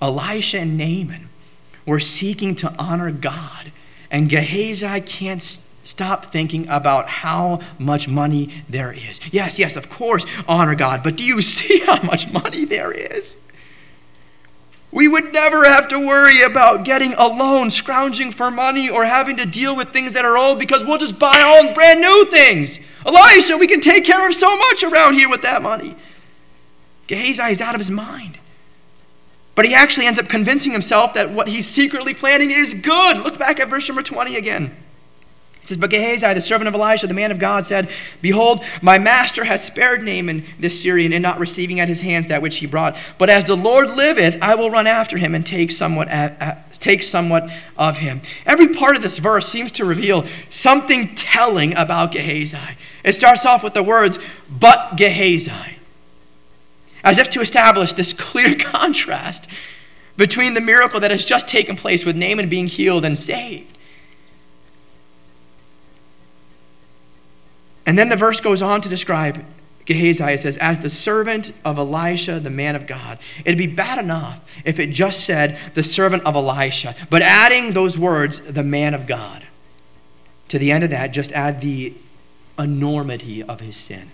Elisha 0.00 0.60
and 0.60 0.78
Naaman 0.78 1.28
were 1.86 1.98
seeking 1.98 2.54
to 2.54 2.72
honor 2.78 3.10
God 3.10 3.72
and 4.12 4.28
Gehazi 4.28 5.00
can't 5.00 5.42
stop 5.82 6.26
thinking 6.26 6.68
about 6.68 7.08
how 7.08 7.60
much 7.78 8.06
money 8.06 8.50
there 8.68 8.92
is. 8.92 9.18
Yes, 9.32 9.58
yes, 9.58 9.76
of 9.76 9.90
course, 9.90 10.24
honor 10.46 10.74
God, 10.74 11.02
but 11.02 11.16
do 11.16 11.24
you 11.24 11.40
see 11.40 11.80
how 11.80 12.00
much 12.02 12.30
money 12.32 12.64
there 12.64 12.92
is? 12.92 13.38
We 14.92 15.08
would 15.08 15.32
never 15.32 15.64
have 15.64 15.88
to 15.88 15.98
worry 15.98 16.42
about 16.42 16.84
getting 16.84 17.14
a 17.14 17.26
loan, 17.26 17.70
scrounging 17.70 18.30
for 18.30 18.50
money, 18.50 18.90
or 18.90 19.06
having 19.06 19.38
to 19.38 19.46
deal 19.46 19.74
with 19.74 19.88
things 19.88 20.12
that 20.12 20.26
are 20.26 20.36
old 20.36 20.58
because 20.58 20.84
we'll 20.84 20.98
just 20.98 21.18
buy 21.18 21.40
all 21.40 21.72
brand 21.72 22.02
new 22.02 22.26
things. 22.26 22.78
Elisha, 23.06 23.56
we 23.56 23.66
can 23.66 23.80
take 23.80 24.04
care 24.04 24.28
of 24.28 24.34
so 24.34 24.54
much 24.54 24.84
around 24.84 25.14
here 25.14 25.30
with 25.30 25.40
that 25.42 25.62
money. 25.62 25.96
Gehazi 27.06 27.50
is 27.50 27.62
out 27.62 27.74
of 27.74 27.80
his 27.80 27.90
mind. 27.90 28.38
But 29.54 29.66
he 29.66 29.74
actually 29.74 30.06
ends 30.06 30.18
up 30.18 30.28
convincing 30.28 30.72
himself 30.72 31.14
that 31.14 31.30
what 31.30 31.48
he's 31.48 31.66
secretly 31.66 32.14
planning 32.14 32.50
is 32.50 32.74
good. 32.74 33.18
Look 33.18 33.38
back 33.38 33.60
at 33.60 33.68
verse 33.68 33.88
number 33.88 34.02
20 34.02 34.36
again. 34.36 34.74
It 35.62 35.68
says, 35.68 35.78
But 35.78 35.90
Gehazi, 35.90 36.32
the 36.34 36.40
servant 36.40 36.68
of 36.68 36.74
Elisha, 36.74 37.06
the 37.06 37.14
man 37.14 37.30
of 37.30 37.38
God, 37.38 37.66
said, 37.66 37.88
Behold, 38.20 38.64
my 38.80 38.98
master 38.98 39.44
has 39.44 39.62
spared 39.62 40.02
Naaman 40.02 40.44
this 40.58 40.82
Syrian 40.82 41.12
in 41.12 41.22
not 41.22 41.38
receiving 41.38 41.78
at 41.78 41.88
his 41.88 42.00
hands 42.00 42.28
that 42.28 42.42
which 42.42 42.56
he 42.56 42.66
brought. 42.66 42.96
But 43.18 43.30
as 43.30 43.44
the 43.44 43.56
Lord 43.56 43.90
liveth, 43.90 44.42
I 44.42 44.54
will 44.54 44.70
run 44.70 44.86
after 44.86 45.18
him 45.18 45.34
and 45.34 45.46
take 45.46 45.70
somewhat, 45.70 46.08
at, 46.08 46.40
at, 46.40 46.72
take 46.74 47.02
somewhat 47.02 47.48
of 47.76 47.98
him. 47.98 48.22
Every 48.44 48.68
part 48.68 48.96
of 48.96 49.02
this 49.02 49.18
verse 49.18 49.46
seems 49.46 49.70
to 49.72 49.84
reveal 49.84 50.24
something 50.50 51.14
telling 51.14 51.76
about 51.76 52.10
Gehazi. 52.10 52.76
It 53.04 53.12
starts 53.12 53.46
off 53.46 53.62
with 53.62 53.74
the 53.74 53.84
words, 53.84 54.18
But 54.50 54.96
Gehazi 54.96 55.78
as 57.04 57.18
if 57.18 57.30
to 57.30 57.40
establish 57.40 57.92
this 57.92 58.12
clear 58.12 58.54
contrast 58.58 59.48
between 60.16 60.54
the 60.54 60.60
miracle 60.60 61.00
that 61.00 61.10
has 61.10 61.24
just 61.24 61.48
taken 61.48 61.76
place 61.76 62.04
with 62.04 62.16
Naaman 62.16 62.48
being 62.48 62.66
healed 62.66 63.04
and 63.04 63.18
saved. 63.18 63.76
And 67.84 67.98
then 67.98 68.08
the 68.08 68.16
verse 68.16 68.40
goes 68.40 68.62
on 68.62 68.80
to 68.82 68.88
describe 68.88 69.44
Gehazi. 69.86 70.24
It 70.24 70.40
says, 70.40 70.56
As 70.58 70.80
the 70.80 70.90
servant 70.90 71.52
of 71.64 71.78
Elisha, 71.78 72.38
the 72.38 72.50
man 72.50 72.76
of 72.76 72.86
God. 72.86 73.18
It'd 73.44 73.58
be 73.58 73.66
bad 73.66 73.98
enough 73.98 74.40
if 74.64 74.78
it 74.78 74.90
just 74.90 75.24
said, 75.24 75.58
the 75.74 75.82
servant 75.82 76.24
of 76.24 76.36
Elisha. 76.36 76.94
But 77.10 77.22
adding 77.22 77.72
those 77.72 77.98
words, 77.98 78.40
the 78.40 78.62
man 78.62 78.94
of 78.94 79.06
God, 79.06 79.46
to 80.48 80.58
the 80.58 80.70
end 80.70 80.84
of 80.84 80.90
that, 80.90 81.12
just 81.12 81.32
add 81.32 81.60
the 81.60 81.94
enormity 82.58 83.42
of 83.42 83.60
his 83.60 83.76
sin. 83.76 84.10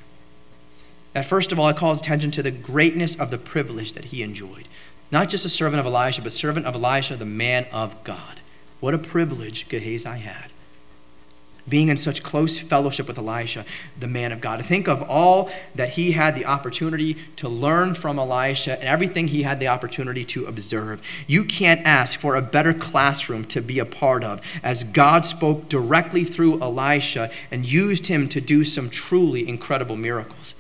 That 1.19 1.25
first 1.25 1.51
of 1.51 1.59
all, 1.59 1.67
it 1.67 1.77
calls 1.77 1.99
attention 1.99 2.31
to 2.31 2.45
the 2.45 2.53
greatness 2.53 3.17
of 3.17 3.33
the 3.33 3.39
privilege 3.39 3.95
that 3.95 4.05
he 4.05 4.23
enjoyed. 4.23 4.69
Not 5.11 5.29
just 5.29 5.45
a 5.45 5.49
servant 5.49 5.81
of 5.81 5.87
Elisha, 5.87 6.23
but 6.23 6.33
servant 6.33 6.65
of 6.65 6.77
Elisha, 6.77 7.17
the 7.17 7.25
man 7.25 7.67
of 7.73 8.05
God. 8.05 8.39
What 8.79 8.95
a 8.95 8.99
privilege 8.99 9.69
Gehazi 9.69 10.21
had 10.21 10.53
being 11.69 11.89
in 11.89 11.97
such 11.97 12.23
close 12.23 12.59
fellowship 12.59 13.07
with 13.09 13.19
Elisha, 13.19 13.65
the 13.99 14.07
man 14.07 14.33
of 14.33 14.41
God. 14.41 14.59
To 14.59 14.63
Think 14.63 14.89
of 14.89 15.03
all 15.03 15.51
that 15.75 15.91
he 15.91 16.13
had 16.13 16.35
the 16.35 16.47
opportunity 16.47 17.15
to 17.37 17.49
learn 17.49 17.95
from 17.95 18.19
Elisha 18.19 18.79
and 18.79 18.89
everything 18.89 19.29
he 19.29 19.43
had 19.43 19.61
the 19.61 19.69
opportunity 19.69 20.25
to 20.27 20.47
observe. 20.47 21.03
You 21.27 21.45
can't 21.45 21.87
ask 21.87 22.19
for 22.19 22.37
a 22.37 22.43
better 22.43 22.73
classroom 22.73 23.45
to 23.47 23.61
be 23.61 23.79
a 23.79 23.85
part 23.85 24.25
of 24.25 24.41
as 24.63 24.85
God 24.85 25.27
spoke 25.27 25.69
directly 25.69 26.25
through 26.25 26.61
Elisha 26.63 27.31
and 27.51 27.71
used 27.71 28.07
him 28.07 28.29
to 28.31 28.41
do 28.41 28.65
some 28.65 28.89
truly 28.89 29.47
incredible 29.47 29.97
miracles. 29.97 30.55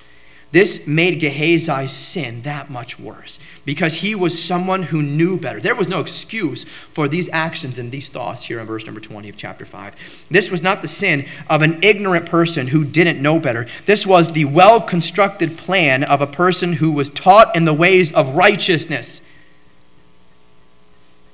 This 0.51 0.87
made 0.87 1.21
Gehazi's 1.21 1.93
sin 1.93 2.41
that 2.43 2.71
much 2.71 2.99
worse 2.99 3.39
because 3.67 3.97
he 3.97 4.15
was 4.15 4.43
someone 4.43 4.85
who 4.85 5.03
knew 5.03 5.39
better. 5.39 5.61
There 5.61 5.75
was 5.75 5.91
no 5.91 6.01
excuse 6.01 6.65
for 6.65 7.07
these 7.07 7.29
actions 7.35 7.79
and 7.79 7.93
these 7.93 8.09
thoughts 8.09 8.45
here 8.45 8.59
in 8.59 8.67
verse 8.67 8.87
number 8.87 9.01
20 9.01 9.29
of 9.29 9.37
chapter 9.37 9.67
5. 9.67 10.25
This 10.31 10.51
was 10.51 10.63
not 10.63 10.81
the 10.81 10.89
sin 10.89 11.27
of 11.51 11.61
an 11.61 11.81
ignorant 11.83 12.25
person 12.25 12.69
who 12.69 12.83
didn't 12.83 13.21
know 13.21 13.39
better. 13.39 13.67
This 13.85 14.07
was 14.07 14.33
the 14.33 14.47
well 14.47 14.81
constructed 14.81 15.59
plan 15.59 16.03
of 16.03 16.23
a 16.23 16.27
person 16.27 16.75
who 16.75 16.93
was 16.93 17.11
taught 17.11 17.55
in 17.55 17.67
the 17.67 17.75
ways 17.75 18.11
of 18.13 18.35
righteousness. 18.35 19.21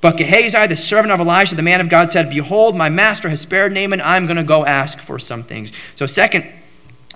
But 0.01 0.17
Gehazi, 0.17 0.67
the 0.67 0.75
servant 0.75 1.13
of 1.13 1.21
Elisha, 1.21 1.55
the 1.55 1.63
man 1.63 1.79
of 1.79 1.87
God, 1.87 2.09
said, 2.09 2.29
Behold, 2.29 2.75
my 2.75 2.89
master 2.89 3.29
has 3.29 3.39
spared 3.39 3.71
Naaman. 3.71 4.01
I'm 4.01 4.25
going 4.25 4.37
to 4.37 4.43
go 4.43 4.65
ask 4.65 4.99
for 4.99 5.17
some 5.17 5.41
things. 5.41 5.71
So, 5.95 6.05
second, 6.05 6.45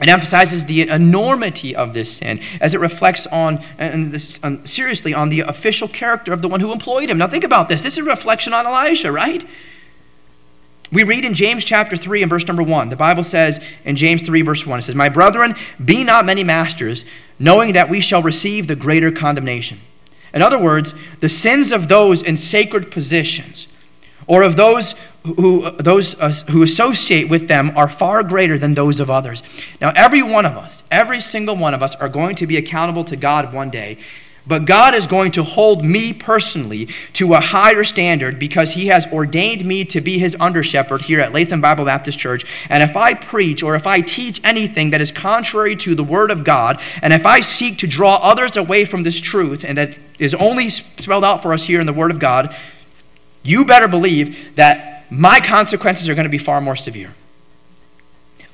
it 0.01 0.07
emphasizes 0.07 0.65
the 0.65 0.87
enormity 0.89 1.75
of 1.75 1.93
this 1.93 2.17
sin 2.17 2.39
as 2.61 2.73
it 2.73 2.79
reflects 2.79 3.27
on, 3.27 3.63
and 3.77 4.11
this, 4.11 4.39
um, 4.43 4.65
seriously, 4.65 5.13
on 5.13 5.29
the 5.29 5.41
official 5.41 5.87
character 5.87 6.33
of 6.33 6.41
the 6.41 6.47
one 6.47 6.59
who 6.59 6.71
employed 6.71 7.09
him. 7.09 7.17
Now, 7.17 7.27
think 7.27 7.43
about 7.43 7.69
this. 7.69 7.81
This 7.81 7.97
is 7.97 8.05
a 8.05 8.09
reflection 8.09 8.53
on 8.53 8.65
Elisha, 8.65 9.11
right? 9.11 9.43
We 10.91 11.03
read 11.03 11.23
in 11.23 11.35
James 11.35 11.65
chapter 11.65 11.95
3 11.95 12.23
and 12.23 12.29
verse 12.29 12.47
number 12.47 12.63
1. 12.63 12.89
The 12.89 12.95
Bible 12.95 13.23
says 13.23 13.63
in 13.85 13.95
James 13.95 14.23
3, 14.23 14.41
verse 14.41 14.65
1, 14.65 14.79
it 14.79 14.81
says, 14.81 14.95
My 14.95 15.09
brethren, 15.09 15.53
be 15.83 16.03
not 16.03 16.25
many 16.25 16.43
masters, 16.43 17.05
knowing 17.37 17.73
that 17.73 17.89
we 17.89 18.01
shall 18.01 18.23
receive 18.23 18.67
the 18.67 18.75
greater 18.75 19.11
condemnation. 19.11 19.79
In 20.33 20.41
other 20.41 20.59
words, 20.59 20.93
the 21.19 21.29
sins 21.29 21.71
of 21.71 21.87
those 21.87 22.21
in 22.21 22.37
sacred 22.37 22.91
positions 22.91 23.67
or 24.29 24.43
of 24.43 24.55
those 24.55 24.93
who, 25.23 25.69
those 25.71 26.17
uh, 26.21 26.31
who 26.51 26.61
associate 26.61 27.29
with 27.29 27.47
them 27.47 27.71
are 27.75 27.89
far 27.89 28.23
greater 28.23 28.57
than 28.57 28.75
those 28.75 28.99
of 28.99 29.09
others. 29.09 29.41
Now, 29.81 29.91
every 29.95 30.21
one 30.21 30.45
of 30.45 30.55
us, 30.55 30.83
every 30.89 31.19
single 31.19 31.55
one 31.55 31.73
of 31.73 31.83
us, 31.83 31.95
are 31.95 32.07
going 32.07 32.35
to 32.35 32.47
be 32.47 32.55
accountable 32.55 33.03
to 33.05 33.17
God 33.17 33.51
one 33.51 33.71
day. 33.71 33.97
But 34.47 34.65
God 34.65 34.95
is 34.95 35.07
going 35.07 35.31
to 35.31 35.43
hold 35.43 35.83
me 35.83 36.13
personally 36.13 36.85
to 37.13 37.33
a 37.33 37.39
higher 37.39 37.83
standard 37.83 38.39
because 38.39 38.73
He 38.73 38.87
has 38.87 39.11
ordained 39.11 39.65
me 39.65 39.83
to 39.85 39.99
be 39.99 40.19
His 40.19 40.37
under 40.39 40.63
shepherd 40.63 41.01
here 41.01 41.19
at 41.19 41.33
Latham 41.33 41.59
Bible 41.59 41.85
Baptist 41.85 42.19
Church. 42.19 42.45
And 42.69 42.83
if 42.83 42.95
I 42.95 43.15
preach 43.15 43.63
or 43.63 43.75
if 43.75 43.87
I 43.87 44.01
teach 44.01 44.39
anything 44.43 44.91
that 44.91 45.01
is 45.01 45.11
contrary 45.11 45.75
to 45.77 45.95
the 45.95 46.03
Word 46.03 46.29
of 46.29 46.43
God, 46.43 46.79
and 47.01 47.13
if 47.13 47.25
I 47.25 47.41
seek 47.41 47.79
to 47.79 47.87
draw 47.87 48.19
others 48.21 48.57
away 48.57 48.85
from 48.85 49.01
this 49.01 49.19
truth 49.19 49.65
and 49.65 49.77
that 49.77 49.97
is 50.19 50.35
only 50.35 50.69
spelled 50.69 51.23
out 51.23 51.41
for 51.41 51.53
us 51.53 51.63
here 51.63 51.79
in 51.79 51.87
the 51.87 51.93
Word 51.93 52.11
of 52.11 52.19
God, 52.19 52.55
you 53.43 53.65
better 53.65 53.87
believe 53.87 54.55
that 54.55 55.05
my 55.09 55.39
consequences 55.39 56.07
are 56.07 56.15
going 56.15 56.25
to 56.25 56.29
be 56.29 56.37
far 56.37 56.61
more 56.61 56.75
severe. 56.75 57.13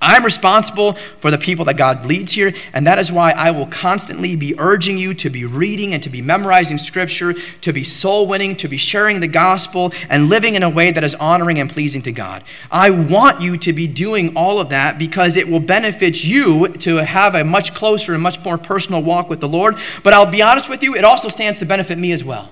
I'm 0.02 0.24
responsible 0.26 0.94
for 0.94 1.32
the 1.32 1.38
people 1.38 1.66
that 1.66 1.78
God 1.78 2.06
leads 2.06 2.34
here, 2.34 2.54
and 2.74 2.86
that 2.86 3.00
is 3.00 3.12
why 3.12 3.32
I 3.32 3.52
will 3.52 3.66
constantly 3.66 4.36
be 4.36 4.54
urging 4.60 4.98
you 4.98 5.14
to 5.16 5.30
be 5.30 5.46
reading 5.46 5.94
and 5.94 6.04
to 6.04 6.10
be 6.10 6.22
memorizing 6.22 6.78
Scripture, 6.78 7.34
to 7.62 7.74
be 7.74 7.84
soul 7.84 8.28
winning, 8.28 8.56
to 8.58 8.68
be 8.68 8.78
sharing 8.78 9.20
the 9.20 9.28
gospel, 9.28 9.94
and 10.10 10.30
living 10.30 10.56
in 10.56 10.64
a 10.64 10.70
way 10.70 10.92
that 10.92 11.04
is 11.04 11.16
honoring 11.16 11.60
and 11.60 11.72
pleasing 11.72 12.02
to 12.04 12.12
God. 12.12 12.44
I 12.70 12.90
want 12.90 13.42
you 13.42 13.58
to 13.58 13.74
be 13.74 13.88
doing 13.88 14.36
all 14.36 14.60
of 14.60 14.70
that 14.70 15.00
because 15.00 15.38
it 15.38 15.48
will 15.48 15.62
benefit 15.62 16.24
you 16.24 16.68
to 16.68 16.98
have 16.98 17.34
a 17.34 17.44
much 17.44 17.74
closer 17.74 18.14
and 18.14 18.22
much 18.22 18.44
more 18.44 18.58
personal 18.58 19.02
walk 19.02 19.30
with 19.30 19.40
the 19.40 19.50
Lord. 19.50 19.78
But 20.04 20.14
I'll 20.14 20.30
be 20.30 20.42
honest 20.42 20.70
with 20.70 20.84
you, 20.84 20.94
it 20.94 21.06
also 21.06 21.30
stands 21.30 21.60
to 21.60 21.66
benefit 21.66 21.98
me 21.98 22.12
as 22.12 22.24
well. 22.24 22.52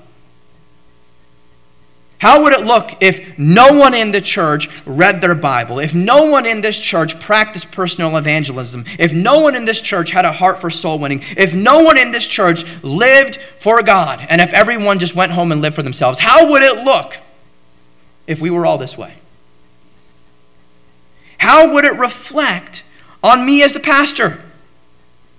How 2.23 2.41
would 2.43 2.53
it 2.53 2.65
look 2.65 2.91
if 3.01 3.38
no 3.38 3.73
one 3.73 3.93
in 3.93 4.12
the 4.12 4.21
church 4.21 4.69
read 4.86 5.19
their 5.19 5.36
Bible? 5.36 5.79
If 5.79 5.93
no 5.93 6.23
one 6.23 6.45
in 6.45 6.62
this 6.62 6.79
church 6.79 7.19
practiced 7.19 7.73
personal 7.73 8.15
evangelism? 8.15 8.86
If 8.97 9.13
no 9.13 9.39
one 9.39 9.57
in 9.57 9.65
this 9.65 9.81
church 9.81 10.12
had 10.12 10.23
a 10.23 10.31
heart 10.31 10.62
for 10.62 10.69
soul 10.69 10.99
winning? 10.99 11.21
If 11.36 11.53
no 11.53 11.79
one 11.79 11.97
in 11.97 12.12
this 12.12 12.25
church 12.25 12.63
lived 12.81 13.41
for 13.59 13.83
God? 13.83 14.25
And 14.29 14.39
if 14.39 14.53
everyone 14.53 14.99
just 14.99 15.17
went 15.17 15.33
home 15.33 15.51
and 15.51 15.62
lived 15.62 15.75
for 15.75 15.83
themselves? 15.83 16.19
How 16.19 16.49
would 16.49 16.62
it 16.62 16.86
look 16.86 17.17
if 18.25 18.39
we 18.39 18.49
were 18.49 18.65
all 18.65 18.77
this 18.77 18.97
way? 18.97 19.15
How 21.39 21.73
would 21.73 21.83
it 21.83 21.97
reflect 21.97 22.86
on 23.21 23.45
me 23.45 23.63
as 23.63 23.73
the 23.73 23.81
pastor? 23.81 24.41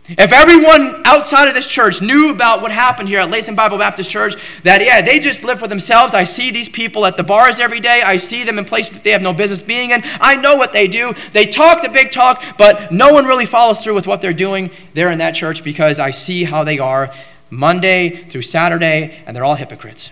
If 0.06 0.32
everyone 0.32 1.00
outside 1.06 1.48
of 1.48 1.54
this 1.54 1.66
church 1.66 2.02
knew 2.02 2.30
about 2.30 2.60
what 2.60 2.70
happened 2.70 3.08
here 3.08 3.20
at 3.20 3.30
Latham 3.30 3.56
Bible 3.56 3.78
Baptist 3.78 4.10
Church, 4.10 4.34
that, 4.62 4.84
yeah, 4.84 5.00
they 5.00 5.18
just 5.18 5.42
live 5.42 5.58
for 5.58 5.66
themselves. 5.66 6.12
I 6.12 6.24
see 6.24 6.50
these 6.50 6.68
people 6.68 7.06
at 7.06 7.16
the 7.16 7.22
bars 7.22 7.58
every 7.58 7.80
day. 7.80 8.02
I 8.04 8.18
see 8.18 8.44
them 8.44 8.58
in 8.58 8.66
places 8.66 8.92
that 8.92 9.02
they 9.02 9.12
have 9.12 9.22
no 9.22 9.32
business 9.32 9.62
being 9.62 9.92
in. 9.92 10.02
I 10.20 10.36
know 10.36 10.56
what 10.56 10.74
they 10.74 10.88
do. 10.88 11.14
They 11.32 11.46
talk 11.46 11.82
the 11.82 11.88
big 11.88 12.12
talk, 12.12 12.44
but 12.58 12.92
no 12.92 13.14
one 13.14 13.24
really 13.24 13.46
follows 13.46 13.82
through 13.82 13.94
with 13.94 14.06
what 14.06 14.20
they're 14.20 14.34
doing 14.34 14.70
there 14.92 15.10
in 15.10 15.18
that 15.18 15.34
church 15.34 15.64
because 15.64 15.98
I 15.98 16.10
see 16.10 16.44
how 16.44 16.64
they 16.64 16.78
are 16.78 17.10
Monday 17.48 18.10
through 18.10 18.42
Saturday, 18.42 19.22
and 19.26 19.34
they're 19.34 19.44
all 19.44 19.54
hypocrites. 19.54 20.10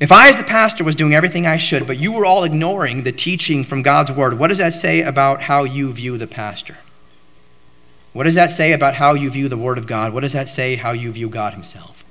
If 0.00 0.12
I, 0.12 0.28
as 0.28 0.36
the 0.36 0.44
pastor, 0.44 0.84
was 0.84 0.94
doing 0.94 1.14
everything 1.14 1.46
I 1.46 1.56
should, 1.56 1.86
but 1.86 1.98
you 1.98 2.12
were 2.12 2.24
all 2.24 2.44
ignoring 2.44 3.02
the 3.02 3.12
teaching 3.12 3.64
from 3.64 3.82
God's 3.82 4.12
word, 4.12 4.38
what 4.38 4.48
does 4.48 4.58
that 4.58 4.72
say 4.72 5.02
about 5.02 5.42
how 5.42 5.64
you 5.64 5.92
view 5.92 6.16
the 6.16 6.28
pastor? 6.28 6.78
What 8.12 8.24
does 8.24 8.36
that 8.36 8.50
say 8.50 8.72
about 8.72 8.94
how 8.94 9.14
you 9.14 9.30
view 9.30 9.48
the 9.48 9.56
word 9.56 9.76
of 9.76 9.86
God? 9.86 10.12
What 10.12 10.20
does 10.20 10.32
that 10.32 10.48
say 10.48 10.76
how 10.76 10.92
you 10.92 11.10
view 11.10 11.28
God 11.28 11.52
himself? 11.52 12.04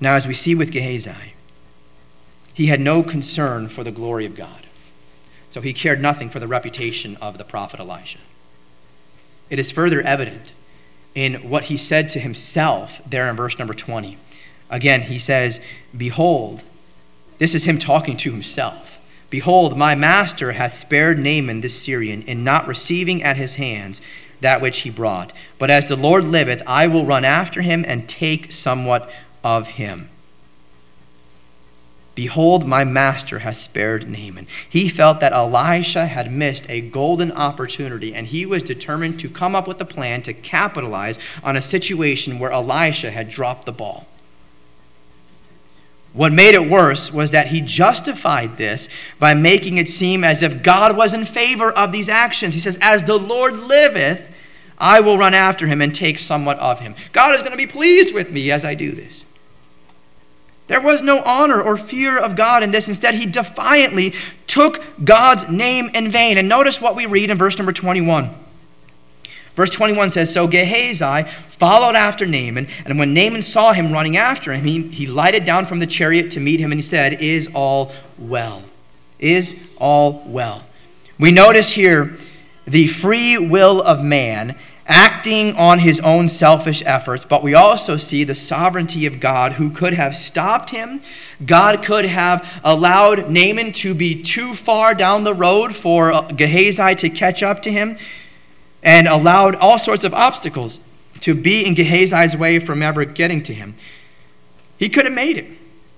Now, 0.00 0.14
as 0.14 0.26
we 0.26 0.34
see 0.34 0.54
with 0.54 0.70
Gehazi, 0.70 1.34
he 2.54 2.66
had 2.66 2.80
no 2.80 3.02
concern 3.02 3.68
for 3.68 3.82
the 3.82 3.90
glory 3.90 4.24
of 4.24 4.36
God. 4.36 4.66
So 5.50 5.60
he 5.60 5.72
cared 5.72 6.00
nothing 6.00 6.30
for 6.30 6.38
the 6.38 6.46
reputation 6.46 7.16
of 7.16 7.38
the 7.38 7.44
prophet 7.44 7.80
Elijah. 7.80 8.18
It 9.50 9.58
is 9.58 9.72
further 9.72 10.00
evident 10.02 10.52
in 11.14 11.48
what 11.48 11.64
he 11.64 11.76
said 11.76 12.08
to 12.10 12.20
himself 12.20 13.00
there 13.08 13.28
in 13.28 13.36
verse 13.36 13.58
number 13.58 13.74
20. 13.74 14.18
Again, 14.70 15.02
he 15.02 15.18
says, 15.18 15.64
Behold, 15.96 16.62
this 17.38 17.54
is 17.54 17.64
him 17.64 17.78
talking 17.78 18.16
to 18.18 18.32
himself. 18.32 18.98
Behold, 19.28 19.76
my 19.76 19.94
master 19.94 20.52
hath 20.52 20.74
spared 20.74 21.18
Naaman 21.18 21.60
this 21.60 21.80
Syrian 21.80 22.22
in 22.22 22.44
not 22.44 22.66
receiving 22.66 23.22
at 23.22 23.36
his 23.36 23.54
hands 23.54 24.00
that 24.40 24.60
which 24.60 24.80
he 24.80 24.90
brought. 24.90 25.32
But 25.58 25.70
as 25.70 25.86
the 25.86 25.96
Lord 25.96 26.24
liveth, 26.24 26.62
I 26.66 26.86
will 26.86 27.04
run 27.04 27.24
after 27.24 27.62
him 27.62 27.84
and 27.86 28.08
take 28.08 28.52
somewhat 28.52 29.10
of 29.42 29.68
him. 29.68 30.08
Behold, 32.14 32.66
my 32.66 32.82
master 32.82 33.40
has 33.40 33.60
spared 33.60 34.08
Naaman. 34.08 34.46
He 34.68 34.88
felt 34.88 35.20
that 35.20 35.34
Elisha 35.34 36.06
had 36.06 36.32
missed 36.32 36.68
a 36.70 36.80
golden 36.80 37.30
opportunity, 37.32 38.14
and 38.14 38.26
he 38.26 38.46
was 38.46 38.62
determined 38.62 39.20
to 39.20 39.28
come 39.28 39.54
up 39.54 39.68
with 39.68 39.78
a 39.82 39.84
plan 39.84 40.22
to 40.22 40.32
capitalize 40.32 41.18
on 41.44 41.56
a 41.56 41.62
situation 41.62 42.38
where 42.38 42.50
Elisha 42.50 43.10
had 43.10 43.28
dropped 43.28 43.66
the 43.66 43.72
ball. 43.72 44.06
What 46.16 46.32
made 46.32 46.54
it 46.54 46.70
worse 46.70 47.12
was 47.12 47.30
that 47.32 47.48
he 47.48 47.60
justified 47.60 48.56
this 48.56 48.88
by 49.18 49.34
making 49.34 49.76
it 49.76 49.86
seem 49.86 50.24
as 50.24 50.42
if 50.42 50.62
God 50.62 50.96
was 50.96 51.12
in 51.12 51.26
favor 51.26 51.70
of 51.70 51.92
these 51.92 52.08
actions. 52.08 52.54
He 52.54 52.60
says, 52.60 52.78
As 52.80 53.04
the 53.04 53.18
Lord 53.18 53.54
liveth, 53.54 54.32
I 54.78 55.00
will 55.00 55.18
run 55.18 55.34
after 55.34 55.66
him 55.66 55.82
and 55.82 55.94
take 55.94 56.18
somewhat 56.18 56.58
of 56.58 56.80
him. 56.80 56.94
God 57.12 57.34
is 57.34 57.42
going 57.42 57.50
to 57.50 57.58
be 57.58 57.66
pleased 57.66 58.14
with 58.14 58.30
me 58.30 58.50
as 58.50 58.64
I 58.64 58.74
do 58.74 58.92
this. 58.92 59.26
There 60.68 60.80
was 60.80 61.02
no 61.02 61.22
honor 61.22 61.60
or 61.60 61.76
fear 61.76 62.18
of 62.18 62.34
God 62.34 62.62
in 62.62 62.70
this. 62.70 62.88
Instead, 62.88 63.14
he 63.14 63.26
defiantly 63.26 64.14
took 64.46 64.82
God's 65.04 65.50
name 65.50 65.90
in 65.92 66.10
vain. 66.10 66.38
And 66.38 66.48
notice 66.48 66.80
what 66.80 66.96
we 66.96 67.04
read 67.04 67.28
in 67.28 67.36
verse 67.36 67.58
number 67.58 67.72
21. 67.72 68.30
Verse 69.56 69.70
21 69.70 70.10
says 70.10 70.32
So 70.32 70.46
Gehazi 70.46 71.28
followed 71.48 71.96
after 71.96 72.26
Naaman, 72.26 72.68
and 72.84 72.98
when 72.98 73.14
Naaman 73.14 73.42
saw 73.42 73.72
him 73.72 73.90
running 73.90 74.16
after 74.16 74.52
him, 74.52 74.64
he, 74.64 74.82
he 74.82 75.06
lighted 75.06 75.44
down 75.44 75.66
from 75.66 75.80
the 75.80 75.86
chariot 75.86 76.30
to 76.32 76.40
meet 76.40 76.60
him, 76.60 76.70
and 76.70 76.78
he 76.78 76.82
said, 76.82 77.20
Is 77.22 77.48
all 77.54 77.90
well? 78.18 78.62
Is 79.18 79.58
all 79.78 80.22
well? 80.26 80.64
We 81.18 81.32
notice 81.32 81.72
here 81.72 82.16
the 82.66 82.86
free 82.86 83.38
will 83.38 83.80
of 83.80 84.04
man 84.04 84.56
acting 84.88 85.56
on 85.56 85.80
his 85.80 85.98
own 86.00 86.28
selfish 86.28 86.82
efforts, 86.84 87.24
but 87.24 87.42
we 87.42 87.54
also 87.54 87.96
see 87.96 88.22
the 88.22 88.34
sovereignty 88.34 89.06
of 89.06 89.18
God 89.18 89.54
who 89.54 89.70
could 89.70 89.94
have 89.94 90.14
stopped 90.14 90.70
him. 90.70 91.00
God 91.44 91.82
could 91.82 92.04
have 92.04 92.60
allowed 92.62 93.30
Naaman 93.30 93.72
to 93.72 93.94
be 93.94 94.22
too 94.22 94.54
far 94.54 94.94
down 94.94 95.24
the 95.24 95.34
road 95.34 95.74
for 95.74 96.12
Gehazi 96.32 96.94
to 96.96 97.08
catch 97.08 97.42
up 97.42 97.62
to 97.62 97.72
him 97.72 97.96
and 98.86 99.08
allowed 99.08 99.56
all 99.56 99.78
sorts 99.78 100.04
of 100.04 100.14
obstacles 100.14 100.78
to 101.20 101.34
be 101.34 101.66
in 101.66 101.74
Gehazi's 101.74 102.36
way 102.36 102.60
from 102.60 102.82
ever 102.82 103.04
getting 103.04 103.42
to 103.42 103.52
him. 103.52 103.74
He 104.78 104.88
could 104.88 105.04
have 105.04 105.12
made 105.12 105.36
it, 105.36 105.50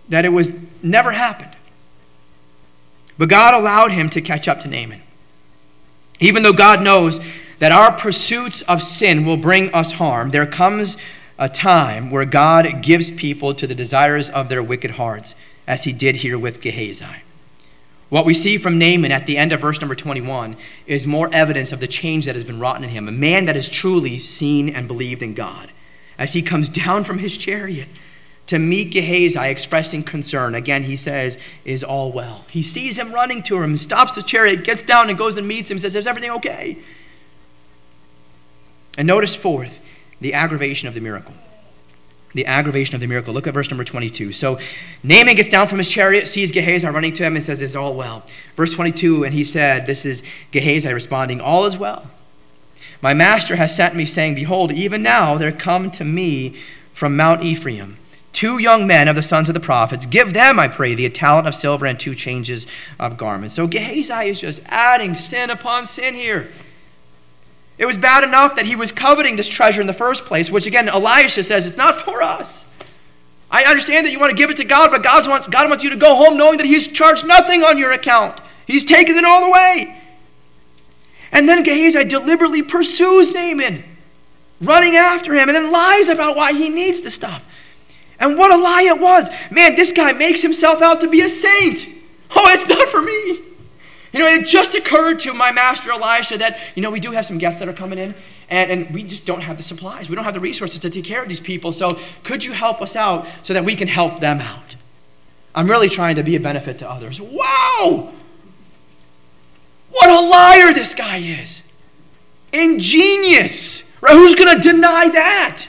that 0.09 0.25
it 0.25 0.31
was 0.31 0.59
never 0.83 1.13
happened. 1.13 1.55
But 3.19 3.29
God 3.29 3.53
allowed 3.53 3.93
him 3.93 4.09
to 4.11 4.23
catch 4.23 4.49
up 4.49 4.61
to 4.61 4.69
Naaman. 4.69 5.03
Even 6.19 6.43
though 6.43 6.53
God 6.53 6.81
knows 6.81 7.21
that 7.59 7.73
our 7.73 7.93
pursuits 7.93 8.63
of 8.63 8.83
sin 8.83 9.27
will 9.27 9.37
bring 9.37 9.73
us 9.75 9.93
harm, 9.93 10.31
there 10.31 10.47
comes 10.47 10.97
a 11.39 11.49
time 11.49 12.11
where 12.11 12.25
God 12.25 12.83
gives 12.83 13.11
people 13.11 13.55
to 13.55 13.67
the 13.67 13.75
desires 13.75 14.31
of 14.31 14.49
their 14.49 14.63
wicked 14.63 14.93
hearts, 14.93 15.35
as 15.67 15.85
he 15.85 15.93
did 15.93 16.17
here 16.17 16.39
with 16.39 16.63
Gehazi. 16.63 17.05
What 18.09 18.25
we 18.25 18.33
see 18.33 18.57
from 18.57 18.79
Naaman 18.79 19.13
at 19.13 19.27
the 19.27 19.37
end 19.37 19.53
of 19.53 19.61
verse 19.61 19.81
number 19.81 19.95
21 19.95 20.57
is 20.87 21.07
more 21.07 21.29
evidence 21.33 21.73
of 21.73 21.81
the 21.81 21.87
change 21.87 22.25
that 22.25 22.35
has 22.35 22.45
been 22.45 22.59
wrought 22.59 22.83
in 22.83 22.89
him, 22.89 23.07
a 23.07 23.13
man 23.13 23.45
that 23.45 23.57
has 23.57 23.69
truly 23.69 24.19
seen 24.19 24.71
and 24.71 24.89
believed 24.89 25.23
in 25.23 25.35
God. 25.35 25.71
As 26.17 26.33
he 26.33 26.41
comes 26.41 26.69
down 26.69 27.05
from 27.05 27.19
his 27.19 27.37
chariot 27.37 27.89
to 28.47 28.59
meet 28.59 28.93
Gehazi, 28.93 29.39
expressing 29.39 30.03
concern, 30.03 30.55
again, 30.55 30.85
he 30.85 30.97
says, 30.97 31.39
Is 31.67 31.85
all 31.85 32.11
well? 32.11 32.47
He 32.51 32.63
sees 32.63 32.99
him 32.99 33.13
running 33.13 33.43
to 33.45 33.63
him, 33.63 33.77
stops 33.77 34.15
the 34.15 34.23
chariot, 34.23 34.65
gets 34.65 34.83
down 34.83 35.11
and 35.11 35.19
goes 35.19 35.37
and 35.37 35.47
meets 35.47 35.71
him, 35.71 35.79
says, 35.79 35.95
Is 35.95 36.07
everything 36.07 36.31
okay? 36.31 36.79
And 38.97 39.07
notice, 39.07 39.35
fourth, 39.35 39.81
the 40.21 40.33
aggravation 40.33 40.89
of 40.89 40.95
the 40.95 41.01
miracle 41.01 41.35
the 42.35 42.47
aggravation 42.47 42.95
of 42.95 43.01
the 43.01 43.07
miracle. 43.07 43.33
Look 43.33 43.47
at 43.47 43.55
verse 43.55 43.71
number 43.71 43.85
22. 43.85 44.33
So 44.33 44.59
Naaman 45.03 45.35
gets 45.37 45.49
down 45.49 45.67
from 45.67 45.79
his 45.79 45.89
chariot, 45.89 46.29
sees 46.29 46.53
Gehazi 46.53 46.87
running 46.87 47.13
to 47.15 47.25
him, 47.25 47.35
and 47.35 47.45
says, 47.45 47.63
It's 47.63 47.75
all 47.75 47.95
well. 47.95 48.25
Verse 48.57 48.75
22, 48.75 49.25
and 49.25 49.35
he 49.35 49.45
said, 49.45 49.87
This 49.87 50.05
is 50.05 50.23
Gehazi 50.51 50.93
responding, 50.93 51.41
All 51.41 51.65
is 51.65 51.79
well. 51.79 52.11
My 53.01 53.15
master 53.15 53.57
has 53.57 53.75
sent 53.75 53.95
me, 53.95 54.05
saying, 54.05 54.35
Behold, 54.35 54.73
even 54.73 55.03
now 55.03 55.37
there 55.37 55.53
come 55.53 55.91
to 55.93 56.05
me 56.05 56.57
from 56.93 57.17
Mount 57.17 57.45
Ephraim 57.45 57.97
two 58.39 58.59
young 58.59 58.87
men 58.87 59.09
of 59.09 59.17
the 59.17 59.23
sons 59.23 59.49
of 59.49 59.55
the 59.55 59.61
prophets. 59.61 60.07
Give 60.07 60.33
them, 60.33 60.61
I 60.61 60.69
pray 60.69 60.95
thee, 60.95 61.07
a 61.07 61.11
talent 61.11 61.49
of 61.49 61.57
silver 61.57 61.87
and 61.87 61.99
two 61.99 62.15
changes 62.15 62.69
of 63.01 63.17
garments. 63.17 63.57
So 63.57 63.67
Gehazi 63.67 64.29
is 64.29 64.41
just 64.41 64.63
adding 64.67 65.17
sin 65.17 65.51
upon 65.51 65.87
sin 65.87 66.15
here. 66.15 66.47
It 67.79 67.87
was 67.87 67.97
bad 67.97 68.25
enough 68.25 68.57
that 68.57 68.67
he 68.67 68.75
was 68.75 68.91
coveting 68.91 69.37
this 69.37 69.49
treasure 69.49 69.81
in 69.81 69.87
the 69.87 69.93
first 69.95 70.25
place, 70.25 70.51
which 70.51 70.67
again, 70.67 70.89
Elisha 70.89 71.45
says 71.45 71.67
it's 71.67 71.77
not 71.77 72.01
for 72.01 72.23
us. 72.23 72.67
I 73.51 73.65
understand 73.65 74.05
that 74.05 74.13
you 74.13 74.19
want 74.19 74.31
to 74.31 74.37
give 74.37 74.51
it 74.51 74.57
to 74.59 74.65
God, 74.65 74.91
but 74.91 75.03
God 75.03 75.27
wants, 75.29 75.49
God 75.49 75.69
wants 75.69 75.85
you 75.85 75.91
to 75.91 75.97
go 75.97 76.17
home 76.17 76.37
knowing 76.37 76.59
that 76.59 76.67
He's 76.67 76.89
charged 76.89 77.27
nothing 77.27 77.63
on 77.63 77.79
your 77.79 77.93
account. 77.93 78.41
He's 78.67 78.85
taken 78.85 79.17
it 79.17 79.25
all 79.25 79.45
away. 79.45 79.97
And 81.33 81.49
then 81.49 81.63
Gehazi 81.63 82.05
deliberately 82.05 82.63
pursues 82.63 83.33
Naaman, 83.33 83.85
running 84.61 84.97
after 84.97 85.35
him, 85.35 85.49
and 85.49 85.57
then 85.57 85.71
lies 85.71 86.09
about 86.09 86.37
why 86.37 86.53
he 86.53 86.69
needs 86.69 87.01
the 87.01 87.11
stuff. 87.11 87.45
And 88.19 88.37
what 88.37 88.51
a 88.51 88.63
lie 88.63 88.83
it 88.83 89.01
was. 89.01 89.31
Man, 89.51 89.77
this 89.77 89.93
guy 89.93 90.13
makes 90.13 90.43
himself 90.43 90.83
out 90.83 91.01
to 91.01 91.09
be 91.09 91.21
a 91.21 91.29
saint. 91.29 91.89
Oh, 92.35 92.49
it's 92.53 92.67
not 92.67 92.89
for 92.89 93.01
me. 93.01 93.41
You 94.13 94.21
know, 94.21 94.27
it 94.27 94.47
just 94.47 94.75
occurred 94.75 95.19
to 95.21 95.35
my 95.35 95.53
master 95.53 95.91
Elisha 95.91 96.39
that, 96.39 96.59
you 96.75 96.83
know, 96.83 96.91
we 96.91 97.01
do 97.01 97.11
have 97.13 97.27
some 97.27 97.39
guests 97.39 97.59
that 97.59 97.69
are 97.69 97.75
coming 97.75 97.99
in, 97.99 98.15
and, 98.49 98.71
and 98.71 98.91
we 98.95 99.03
just 99.03 99.27
don't 99.27 99.43
have 99.43 99.57
the 99.57 99.63
supplies. 99.63 100.09
We 100.09 100.17
don't 100.17 100.25
have 100.25 100.35
the 100.35 100.41
resources 100.41 100.79
to 100.81 100.91
take 100.91 101.05
care 101.05 101.23
of 101.23 101.29
these 101.29 101.41
people. 101.41 101.73
So 101.73 101.99
could 102.23 102.45
you 102.45 102.53
help 102.53 102.81
us 102.81 102.97
out 102.97 103.27
so 103.43 103.53
that 103.53 103.65
we 103.65 103.75
can 103.75 103.89
help 103.89 104.21
them 104.21 104.41
out? 104.41 104.77
I'm 105.55 105.69
really 105.69 105.89
trying 105.89 106.17
to 106.17 106.23
be 106.23 106.37
a 106.37 106.41
benefit 106.41 106.79
to 106.79 106.91
others. 106.91 107.21
Wow! 107.21 108.13
What 109.91 110.11
a 110.11 110.27
liar 110.29 110.73
this 110.73 110.95
guy 110.95 111.19
is. 111.19 111.63
Ingenious. 112.53 113.91
Right? 114.01 114.13
Who's 114.13 114.35
going 114.35 114.57
to 114.57 114.63
deny 114.63 115.09
that? 115.09 115.67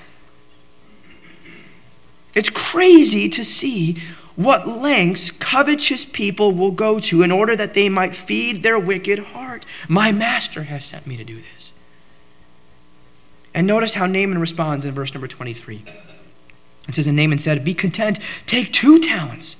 It's 2.35 2.49
crazy 2.49 3.27
to 3.29 3.43
see 3.43 3.97
what 4.39 4.65
lengths 4.65 5.31
covetous 5.31 6.05
people 6.05 6.53
will 6.53 6.71
go 6.71 6.97
to 6.97 7.21
in 7.21 7.29
order 7.29 7.57
that 7.57 7.73
they 7.73 7.89
might 7.89 8.15
feed 8.15 8.63
their 8.63 8.79
wicked 8.79 9.19
heart. 9.19 9.65
My 9.89 10.13
master 10.13 10.63
has 10.63 10.85
sent 10.85 11.05
me 11.05 11.17
to 11.17 11.25
do 11.25 11.35
this. 11.35 11.73
And 13.53 13.67
notice 13.67 13.95
how 13.95 14.05
Naaman 14.05 14.37
responds 14.37 14.85
in 14.85 14.93
verse 14.93 15.13
number 15.13 15.27
23. 15.27 15.83
It 16.87 16.95
says, 16.95 17.05
And 17.05 17.17
Naaman 17.17 17.39
said, 17.39 17.65
Be 17.65 17.73
content, 17.73 18.17
take 18.45 18.71
two 18.71 18.97
talents 18.99 19.57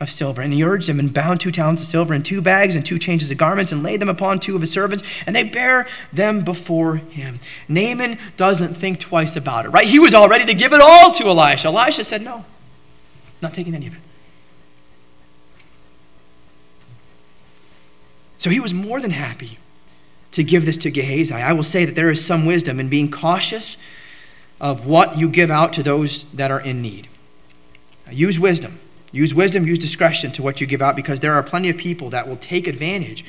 of 0.00 0.10
silver. 0.10 0.42
And 0.42 0.52
he 0.52 0.64
urged 0.64 0.88
him 0.88 0.98
and 0.98 1.14
bound 1.14 1.38
two 1.38 1.52
talents 1.52 1.80
of 1.80 1.86
silver 1.86 2.12
in 2.12 2.24
two 2.24 2.42
bags 2.42 2.74
and 2.74 2.84
two 2.84 2.98
changes 2.98 3.30
of 3.30 3.38
garments 3.38 3.70
and 3.70 3.84
laid 3.84 4.00
them 4.00 4.08
upon 4.08 4.40
two 4.40 4.56
of 4.56 4.62
his 4.62 4.72
servants, 4.72 5.04
and 5.26 5.36
they 5.36 5.44
bear 5.44 5.86
them 6.12 6.42
before 6.42 6.96
him. 6.96 7.38
Naaman 7.68 8.18
doesn't 8.36 8.74
think 8.74 8.98
twice 8.98 9.36
about 9.36 9.64
it, 9.64 9.68
right? 9.68 9.86
He 9.86 10.00
was 10.00 10.12
all 10.12 10.28
ready 10.28 10.46
to 10.46 10.54
give 10.54 10.72
it 10.72 10.80
all 10.80 11.12
to 11.12 11.28
Elisha. 11.28 11.68
Elisha 11.68 12.02
said, 12.02 12.22
No, 12.22 12.44
not 13.42 13.54
taking 13.54 13.74
any 13.74 13.86
of 13.86 13.94
it. 13.94 14.00
So 18.38 18.50
he 18.50 18.58
was 18.58 18.74
more 18.74 19.00
than 19.00 19.12
happy 19.12 19.58
to 20.32 20.42
give 20.42 20.64
this 20.66 20.76
to 20.78 20.90
Gehazi. 20.90 21.34
I 21.34 21.52
will 21.52 21.62
say 21.62 21.84
that 21.84 21.94
there 21.94 22.10
is 22.10 22.24
some 22.24 22.46
wisdom 22.46 22.80
in 22.80 22.88
being 22.88 23.10
cautious 23.10 23.76
of 24.60 24.86
what 24.86 25.18
you 25.18 25.28
give 25.28 25.50
out 25.50 25.72
to 25.74 25.82
those 25.82 26.24
that 26.32 26.50
are 26.50 26.60
in 26.60 26.82
need. 26.82 27.08
Use 28.10 28.40
wisdom. 28.40 28.80
Use 29.12 29.34
wisdom, 29.34 29.66
use 29.66 29.78
discretion 29.78 30.32
to 30.32 30.42
what 30.42 30.60
you 30.60 30.66
give 30.66 30.80
out 30.80 30.96
because 30.96 31.20
there 31.20 31.34
are 31.34 31.42
plenty 31.42 31.68
of 31.68 31.76
people 31.76 32.10
that 32.10 32.26
will 32.26 32.36
take 32.36 32.66
advantage 32.66 33.24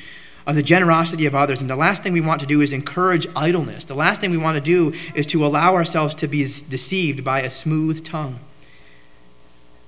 of 0.46 0.56
the 0.56 0.62
generosity 0.62 1.26
of 1.26 1.34
others. 1.34 1.60
And 1.60 1.68
the 1.68 1.76
last 1.76 2.02
thing 2.02 2.12
we 2.12 2.20
want 2.20 2.40
to 2.40 2.46
do 2.46 2.60
is 2.60 2.72
encourage 2.72 3.26
idleness. 3.36 3.84
The 3.84 3.94
last 3.94 4.20
thing 4.20 4.30
we 4.30 4.36
want 4.36 4.56
to 4.56 4.62
do 4.62 4.94
is 5.14 5.26
to 5.26 5.44
allow 5.44 5.74
ourselves 5.74 6.14
to 6.16 6.28
be 6.28 6.42
deceived 6.42 7.22
by 7.22 7.40
a 7.40 7.50
smooth 7.50 8.04
tongue. 8.04 8.38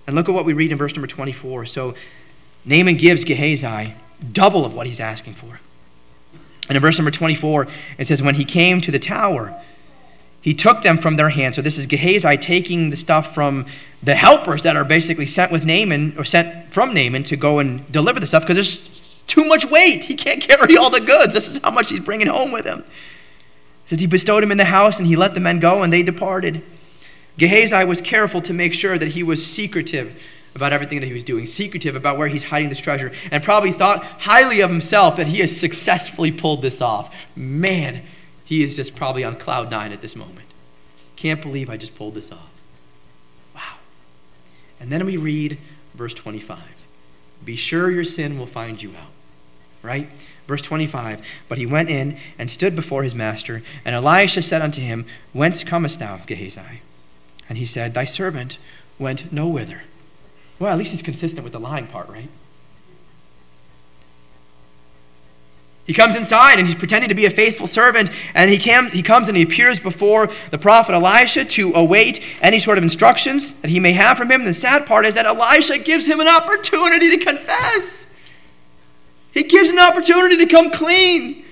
And 0.06 0.14
look 0.14 0.28
at 0.28 0.34
what 0.34 0.44
we 0.44 0.52
read 0.52 0.72
in 0.72 0.78
verse 0.78 0.94
number 0.94 1.06
24. 1.06 1.66
So 1.66 1.94
Naaman 2.64 2.96
gives 2.96 3.24
Gehazi 3.24 3.94
double 4.32 4.64
of 4.64 4.74
what 4.74 4.86
he's 4.86 5.00
asking 5.00 5.34
for. 5.34 5.60
And 6.68 6.76
in 6.76 6.82
verse 6.82 6.98
number 6.98 7.10
24, 7.10 7.66
it 7.98 8.06
says, 8.06 8.22
When 8.22 8.36
he 8.36 8.44
came 8.44 8.80
to 8.80 8.90
the 8.90 8.98
tower, 8.98 9.54
he 10.40 10.54
took 10.54 10.82
them 10.82 10.98
from 10.98 11.16
their 11.16 11.30
hands. 11.30 11.56
So 11.56 11.62
this 11.62 11.78
is 11.78 11.86
Gehazi 11.86 12.36
taking 12.36 12.90
the 12.90 12.96
stuff 12.96 13.34
from 13.34 13.66
the 14.02 14.14
helpers 14.14 14.62
that 14.62 14.76
are 14.76 14.84
basically 14.84 15.26
sent 15.26 15.50
with 15.50 15.64
Naaman, 15.64 16.14
or 16.18 16.24
sent 16.24 16.72
from 16.72 16.94
Naaman 16.94 17.24
to 17.24 17.36
go 17.36 17.58
and 17.58 17.90
deliver 17.90 18.20
the 18.20 18.26
stuff 18.26 18.42
because 18.42 18.56
there's 18.56 19.22
too 19.26 19.44
much 19.44 19.64
weight. 19.64 20.04
He 20.04 20.14
can't 20.14 20.40
carry 20.48 20.76
all 20.76 20.90
the 20.90 21.00
goods. 21.00 21.34
This 21.34 21.48
is 21.48 21.58
how 21.58 21.70
much 21.70 21.90
he's 21.90 22.00
bringing 22.00 22.28
home 22.28 22.52
with 22.52 22.64
him. 22.64 22.80
It 22.80 23.90
says 23.90 24.00
he 24.00 24.06
bestowed 24.06 24.42
him 24.42 24.50
in 24.50 24.58
the 24.58 24.64
house 24.64 24.98
and 24.98 25.06
he 25.06 25.16
let 25.16 25.34
the 25.34 25.40
men 25.40 25.60
go 25.60 25.82
and 25.82 25.92
they 25.92 26.02
departed. 26.02 26.62
Gehazi 27.38 27.84
was 27.84 28.00
careful 28.00 28.40
to 28.42 28.52
make 28.52 28.72
sure 28.72 28.98
that 28.98 29.08
he 29.08 29.22
was 29.22 29.44
secretive 29.44 30.22
about 30.54 30.72
everything 30.72 31.00
that 31.00 31.06
he 31.06 31.12
was 31.12 31.22
doing, 31.22 31.44
secretive 31.44 31.94
about 31.94 32.16
where 32.16 32.28
he's 32.28 32.44
hiding 32.44 32.70
this 32.70 32.80
treasure, 32.80 33.12
and 33.30 33.44
probably 33.44 33.72
thought 33.72 34.02
highly 34.02 34.60
of 34.60 34.70
himself 34.70 35.16
that 35.16 35.26
he 35.26 35.38
has 35.38 35.54
successfully 35.54 36.32
pulled 36.32 36.62
this 36.62 36.80
off. 36.80 37.14
Man, 37.36 38.02
he 38.44 38.62
is 38.62 38.74
just 38.74 38.96
probably 38.96 39.22
on 39.22 39.36
cloud 39.36 39.70
nine 39.70 39.92
at 39.92 40.00
this 40.00 40.16
moment. 40.16 40.46
Can't 41.14 41.42
believe 41.42 41.68
I 41.68 41.76
just 41.76 41.94
pulled 41.94 42.14
this 42.14 42.32
off. 42.32 42.50
Wow. 43.54 43.76
And 44.80 44.90
then 44.90 45.04
we 45.04 45.18
read 45.18 45.58
verse 45.94 46.14
25 46.14 46.58
Be 47.44 47.54
sure 47.54 47.90
your 47.90 48.04
sin 48.04 48.38
will 48.38 48.46
find 48.46 48.82
you 48.82 48.90
out. 48.90 49.10
Right? 49.82 50.08
Verse 50.46 50.62
25 50.62 51.20
But 51.50 51.58
he 51.58 51.66
went 51.66 51.90
in 51.90 52.16
and 52.38 52.50
stood 52.50 52.74
before 52.74 53.02
his 53.02 53.14
master, 53.14 53.62
and 53.84 53.94
Elisha 53.94 54.40
said 54.40 54.62
unto 54.62 54.80
him, 54.80 55.04
Whence 55.34 55.64
comest 55.64 55.98
thou, 55.98 56.18
Gehazi? 56.26 56.80
And 57.48 57.58
he 57.58 57.66
said, 57.66 57.94
Thy 57.94 58.04
servant 58.04 58.58
went 58.98 59.32
no 59.32 59.48
whither. 59.48 59.82
Well, 60.58 60.72
at 60.72 60.78
least 60.78 60.92
he's 60.92 61.02
consistent 61.02 61.44
with 61.44 61.52
the 61.52 61.60
lying 61.60 61.86
part, 61.86 62.08
right? 62.08 62.28
He 65.86 65.92
comes 65.92 66.16
inside 66.16 66.58
and 66.58 66.66
he's 66.66 66.76
pretending 66.76 67.08
to 67.10 67.14
be 67.14 67.26
a 67.26 67.30
faithful 67.30 67.68
servant, 67.68 68.10
and 68.34 68.50
he, 68.50 68.58
cam, 68.58 68.90
he 68.90 69.02
comes 69.02 69.28
and 69.28 69.36
he 69.36 69.44
appears 69.44 69.78
before 69.78 70.28
the 70.50 70.58
prophet 70.58 70.94
Elisha 70.94 71.44
to 71.44 71.72
await 71.74 72.20
any 72.42 72.58
sort 72.58 72.76
of 72.76 72.82
instructions 72.82 73.60
that 73.60 73.68
he 73.70 73.78
may 73.78 73.92
have 73.92 74.18
from 74.18 74.30
him. 74.30 74.44
The 74.44 74.52
sad 74.52 74.84
part 74.84 75.06
is 75.06 75.14
that 75.14 75.26
Elisha 75.26 75.78
gives 75.78 76.06
him 76.06 76.18
an 76.18 76.26
opportunity 76.26 77.10
to 77.10 77.18
confess, 77.18 78.12
he 79.32 79.44
gives 79.44 79.70
an 79.70 79.78
opportunity 79.78 80.38
to 80.38 80.46
come 80.46 80.70
clean. 80.70 81.44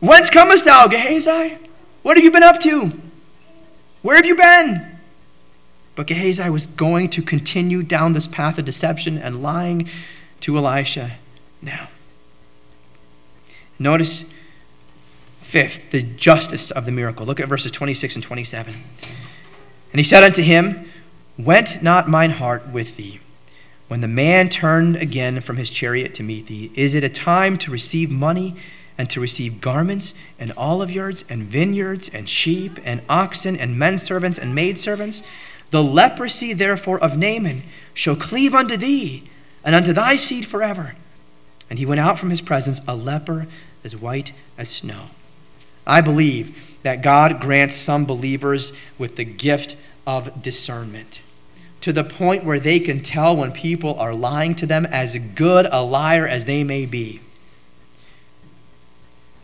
Whence 0.00 0.28
comest 0.28 0.66
thou, 0.66 0.86
Gehazi? 0.86 1.56
What 2.02 2.18
have 2.18 2.24
you 2.24 2.30
been 2.30 2.42
up 2.42 2.60
to? 2.60 2.92
Where 4.04 4.16
have 4.16 4.26
you 4.26 4.34
been? 4.34 4.98
But 5.94 6.08
Gehazi 6.08 6.50
was 6.50 6.66
going 6.66 7.08
to 7.08 7.22
continue 7.22 7.82
down 7.82 8.12
this 8.12 8.26
path 8.26 8.58
of 8.58 8.66
deception 8.66 9.16
and 9.16 9.42
lying 9.42 9.88
to 10.40 10.58
Elisha 10.58 11.12
now. 11.62 11.88
Notice, 13.78 14.30
fifth, 15.40 15.90
the 15.90 16.02
justice 16.02 16.70
of 16.70 16.84
the 16.84 16.92
miracle. 16.92 17.24
Look 17.24 17.40
at 17.40 17.48
verses 17.48 17.72
26 17.72 18.16
and 18.16 18.22
27. 18.22 18.74
And 18.74 19.98
he 19.98 20.04
said 20.04 20.22
unto 20.22 20.42
him, 20.42 20.86
Went 21.38 21.82
not 21.82 22.06
mine 22.06 22.32
heart 22.32 22.68
with 22.68 22.98
thee? 22.98 23.20
When 23.88 24.02
the 24.02 24.06
man 24.06 24.50
turned 24.50 24.96
again 24.96 25.40
from 25.40 25.56
his 25.56 25.70
chariot 25.70 26.12
to 26.12 26.22
meet 26.22 26.46
thee, 26.46 26.70
is 26.74 26.94
it 26.94 27.04
a 27.04 27.08
time 27.08 27.56
to 27.56 27.70
receive 27.70 28.10
money 28.10 28.54
and 28.96 29.10
to 29.10 29.20
receive 29.20 29.60
garments 29.60 30.14
and 30.38 30.52
olive 30.56 30.90
yards 30.90 31.24
and 31.28 31.42
vineyards 31.42 32.08
and 32.08 32.28
sheep 32.28 32.78
and 32.84 33.02
oxen 33.08 33.56
and 33.56 33.78
men 33.78 33.98
servants 33.98 34.38
and 34.38 34.54
maid 34.54 34.78
servants? 34.78 35.22
The 35.70 35.82
leprosy, 35.82 36.52
therefore, 36.52 36.98
of 36.98 37.18
Naaman 37.18 37.64
shall 37.92 38.16
cleave 38.16 38.54
unto 38.54 38.76
thee 38.76 39.28
and 39.64 39.74
unto 39.74 39.92
thy 39.92 40.16
seed 40.16 40.46
forever. 40.46 40.94
And 41.68 41.78
he 41.78 41.86
went 41.86 42.00
out 42.00 42.18
from 42.18 42.30
his 42.30 42.40
presence 42.40 42.80
a 42.86 42.94
leper 42.94 43.46
as 43.82 43.96
white 43.96 44.32
as 44.56 44.68
snow. 44.68 45.10
I 45.86 46.00
believe 46.00 46.78
that 46.82 47.02
God 47.02 47.40
grants 47.40 47.74
some 47.74 48.04
believers 48.04 48.72
with 48.98 49.16
the 49.16 49.24
gift 49.24 49.76
of 50.06 50.42
discernment 50.42 51.20
to 51.84 51.92
the 51.92 52.02
point 52.02 52.44
where 52.44 52.58
they 52.58 52.80
can 52.80 53.02
tell 53.02 53.36
when 53.36 53.52
people 53.52 53.94
are 53.98 54.14
lying 54.14 54.54
to 54.54 54.64
them, 54.64 54.86
as 54.86 55.18
good 55.18 55.66
a 55.70 55.82
liar 55.82 56.26
as 56.26 56.46
they 56.46 56.64
may 56.64 56.86
be. 56.86 57.20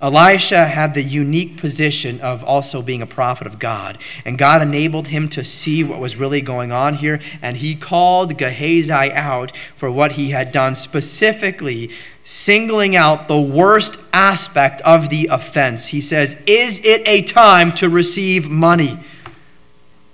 Elisha 0.03 0.65
had 0.65 0.95
the 0.95 1.03
unique 1.03 1.59
position 1.59 2.21
of 2.23 2.43
also 2.43 2.81
being 2.81 3.03
a 3.03 3.07
prophet 3.07 3.47
of 3.47 3.59
God. 3.59 3.99
And 4.25 4.39
God 4.39 4.63
enabled 4.63 5.09
him 5.09 5.29
to 5.31 5.45
see 5.45 5.85
what 5.85 6.01
was 6.01 6.17
really 6.17 6.41
going 6.41 6.73
on 6.73 6.95
here. 6.95 7.21
And 7.43 7.59
he 7.59 7.75
called 7.75 8.39
Gehazi 8.39 9.13
out 9.13 9.55
for 9.77 9.91
what 9.91 10.13
he 10.13 10.31
had 10.31 10.53
done, 10.53 10.75
specifically 10.75 11.91
singling 12.25 12.97
out 12.97 13.29
the 13.29 13.41
worst 13.41 13.99
aspect 14.13 14.81
of 14.83 15.11
the 15.11 15.29
offense. 15.31 15.89
He 15.89 16.01
says, 16.01 16.43
Is 16.47 16.81
it 16.83 17.07
a 17.07 17.21
time 17.21 17.73
to 17.75 17.89
receive 17.91 18.49
money? 18.49 18.99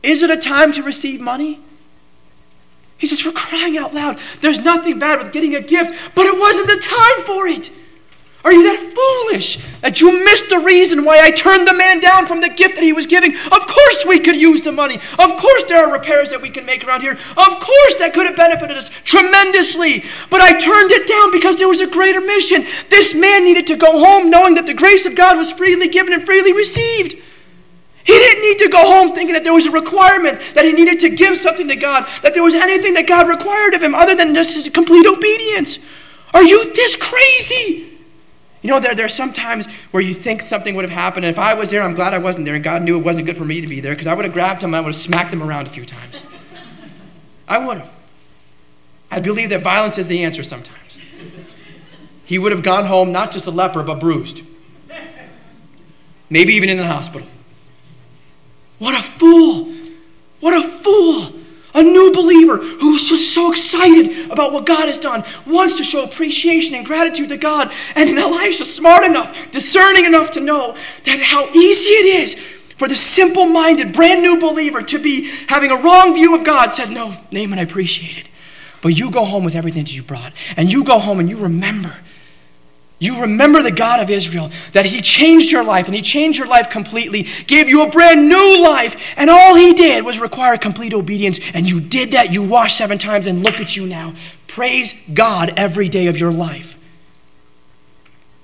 Is 0.02 0.22
it 0.22 0.30
a 0.30 0.36
time 0.36 0.72
to 0.72 0.82
receive 0.82 1.20
money? 1.20 1.60
He 2.98 3.06
says, 3.06 3.20
For 3.20 3.30
crying 3.30 3.78
out 3.78 3.94
loud, 3.94 4.18
there's 4.40 4.58
nothing 4.58 4.98
bad 4.98 5.22
with 5.22 5.32
getting 5.32 5.54
a 5.54 5.60
gift, 5.60 6.12
but 6.16 6.26
it 6.26 6.38
wasn't 6.38 6.66
the 6.66 6.80
time 6.80 7.24
for 7.24 7.46
it. 7.46 7.70
Are 8.46 8.52
you 8.52 8.62
that 8.62 8.78
foolish 8.78 9.58
that 9.80 10.00
you 10.00 10.24
missed 10.24 10.50
the 10.50 10.60
reason 10.60 11.04
why 11.04 11.18
I 11.18 11.32
turned 11.32 11.66
the 11.66 11.74
man 11.74 11.98
down 11.98 12.26
from 12.26 12.40
the 12.40 12.48
gift 12.48 12.76
that 12.76 12.84
he 12.84 12.92
was 12.92 13.04
giving? 13.04 13.34
Of 13.34 13.66
course, 13.66 14.06
we 14.06 14.20
could 14.20 14.36
use 14.36 14.62
the 14.62 14.70
money. 14.70 15.00
Of 15.18 15.36
course, 15.36 15.64
there 15.64 15.84
are 15.84 15.92
repairs 15.92 16.30
that 16.30 16.40
we 16.40 16.50
can 16.50 16.64
make 16.64 16.86
around 16.86 17.00
here. 17.00 17.14
Of 17.14 17.58
course, 17.58 17.96
that 17.96 18.12
could 18.14 18.24
have 18.24 18.36
benefited 18.36 18.76
us 18.76 18.88
tremendously. 19.02 20.04
But 20.30 20.42
I 20.42 20.56
turned 20.56 20.92
it 20.92 21.08
down 21.08 21.32
because 21.32 21.56
there 21.56 21.66
was 21.66 21.80
a 21.80 21.88
greater 21.90 22.20
mission. 22.20 22.64
This 22.88 23.16
man 23.16 23.42
needed 23.42 23.66
to 23.66 23.74
go 23.74 23.98
home 23.98 24.30
knowing 24.30 24.54
that 24.54 24.66
the 24.66 24.74
grace 24.74 25.06
of 25.06 25.16
God 25.16 25.36
was 25.36 25.50
freely 25.50 25.88
given 25.88 26.12
and 26.12 26.22
freely 26.22 26.52
received. 26.52 27.14
He 28.04 28.12
didn't 28.12 28.42
need 28.42 28.58
to 28.60 28.68
go 28.68 28.78
home 28.78 29.12
thinking 29.12 29.34
that 29.34 29.42
there 29.42 29.54
was 29.54 29.66
a 29.66 29.72
requirement, 29.72 30.38
that 30.54 30.64
he 30.64 30.72
needed 30.72 31.00
to 31.00 31.08
give 31.08 31.36
something 31.36 31.66
to 31.66 31.74
God, 31.74 32.06
that 32.22 32.34
there 32.34 32.44
was 32.44 32.54
anything 32.54 32.94
that 32.94 33.08
God 33.08 33.28
required 33.28 33.74
of 33.74 33.82
him 33.82 33.92
other 33.92 34.14
than 34.14 34.36
just 34.36 34.54
his 34.54 34.68
complete 34.68 35.04
obedience. 35.04 35.80
Are 36.32 36.44
you 36.44 36.72
this 36.74 36.94
crazy? 36.94 37.95
You 38.62 38.70
know, 38.70 38.80
there, 38.80 38.94
there 38.94 39.06
are 39.06 39.10
some 39.10 39.32
times 39.32 39.66
where 39.90 40.02
you 40.02 40.14
think 40.14 40.42
something 40.42 40.74
would 40.74 40.84
have 40.84 40.92
happened, 40.92 41.24
and 41.24 41.30
if 41.30 41.38
I 41.38 41.54
was 41.54 41.70
there, 41.70 41.82
I'm 41.82 41.94
glad 41.94 42.14
I 42.14 42.18
wasn't 42.18 42.46
there, 42.46 42.54
and 42.54 42.64
God 42.64 42.82
knew 42.82 42.98
it 42.98 43.04
wasn't 43.04 43.26
good 43.26 43.36
for 43.36 43.44
me 43.44 43.60
to 43.60 43.66
be 43.66 43.80
there, 43.80 43.92
because 43.92 44.06
I 44.06 44.14
would 44.14 44.24
have 44.24 44.34
grabbed 44.34 44.62
him 44.62 44.70
and 44.70 44.76
I 44.76 44.80
would 44.80 44.88
have 44.88 44.96
smacked 44.96 45.32
him 45.32 45.42
around 45.42 45.66
a 45.66 45.70
few 45.70 45.84
times. 45.84 46.24
I 47.48 47.64
would 47.64 47.78
have. 47.78 47.92
I 49.10 49.20
believe 49.20 49.50
that 49.50 49.62
violence 49.62 49.98
is 49.98 50.08
the 50.08 50.24
answer 50.24 50.42
sometimes. 50.42 50.98
He 52.24 52.38
would 52.38 52.50
have 52.50 52.64
gone 52.64 52.86
home 52.86 53.12
not 53.12 53.30
just 53.30 53.46
a 53.46 53.52
leper, 53.52 53.84
but 53.84 54.00
bruised. 54.00 54.42
Maybe 56.28 56.54
even 56.54 56.68
in 56.68 56.76
the 56.76 56.86
hospital. 56.86 57.26
What 58.78 58.98
a 58.98 59.02
fool! 59.02 59.72
What 60.40 60.54
a 60.54 60.68
fool! 60.68 61.32
A 61.76 61.82
new 61.82 62.10
believer 62.10 62.56
who 62.56 62.94
is 62.94 63.04
just 63.04 63.34
so 63.34 63.50
excited 63.52 64.30
about 64.30 64.52
what 64.52 64.64
God 64.64 64.88
has 64.88 64.98
done, 64.98 65.22
wants 65.46 65.76
to 65.76 65.84
show 65.84 66.02
appreciation 66.02 66.74
and 66.74 66.86
gratitude 66.86 67.28
to 67.28 67.36
God. 67.36 67.70
And 67.94 68.18
Elisha, 68.18 68.64
smart 68.64 69.04
enough, 69.04 69.52
discerning 69.52 70.06
enough 70.06 70.30
to 70.32 70.40
know 70.40 70.74
that 71.04 71.20
how 71.20 71.48
easy 71.50 71.90
it 71.90 72.22
is 72.22 72.34
for 72.76 72.88
the 72.88 72.96
simple 72.96 73.44
minded, 73.44 73.92
brand 73.92 74.22
new 74.22 74.38
believer 74.38 74.82
to 74.82 74.98
be 74.98 75.30
having 75.48 75.70
a 75.70 75.76
wrong 75.76 76.14
view 76.14 76.34
of 76.34 76.44
God, 76.44 76.72
said, 76.72 76.90
No, 76.90 77.14
Naaman, 77.30 77.58
I 77.58 77.62
appreciate 77.62 78.18
it. 78.18 78.28
But 78.80 78.98
you 78.98 79.10
go 79.10 79.24
home 79.24 79.44
with 79.44 79.54
everything 79.54 79.84
that 79.84 79.94
you 79.94 80.02
brought. 80.02 80.32
And 80.56 80.72
you 80.72 80.82
go 80.82 80.98
home 80.98 81.20
and 81.20 81.28
you 81.28 81.36
remember 81.36 81.98
you 82.98 83.20
remember 83.20 83.62
the 83.62 83.70
God 83.70 84.00
of 84.00 84.08
Israel, 84.08 84.50
that 84.72 84.86
He 84.86 85.02
changed 85.02 85.52
your 85.52 85.62
life 85.62 85.86
and 85.86 85.94
He 85.94 86.00
changed 86.00 86.38
your 86.38 86.48
life 86.48 86.70
completely, 86.70 87.26
gave 87.46 87.68
you 87.68 87.82
a 87.82 87.90
brand 87.90 88.28
new 88.28 88.62
life, 88.62 88.96
and 89.16 89.28
all 89.28 89.54
He 89.54 89.74
did 89.74 90.04
was 90.04 90.18
require 90.18 90.56
complete 90.56 90.94
obedience. 90.94 91.38
And 91.52 91.68
you 91.68 91.80
did 91.80 92.12
that. 92.12 92.32
You 92.32 92.42
washed 92.42 92.78
seven 92.78 92.96
times, 92.96 93.26
and 93.26 93.42
look 93.42 93.60
at 93.60 93.76
you 93.76 93.86
now. 93.86 94.14
Praise 94.46 94.94
God 95.12 95.52
every 95.56 95.88
day 95.88 96.06
of 96.06 96.18
your 96.18 96.32
life. 96.32 96.78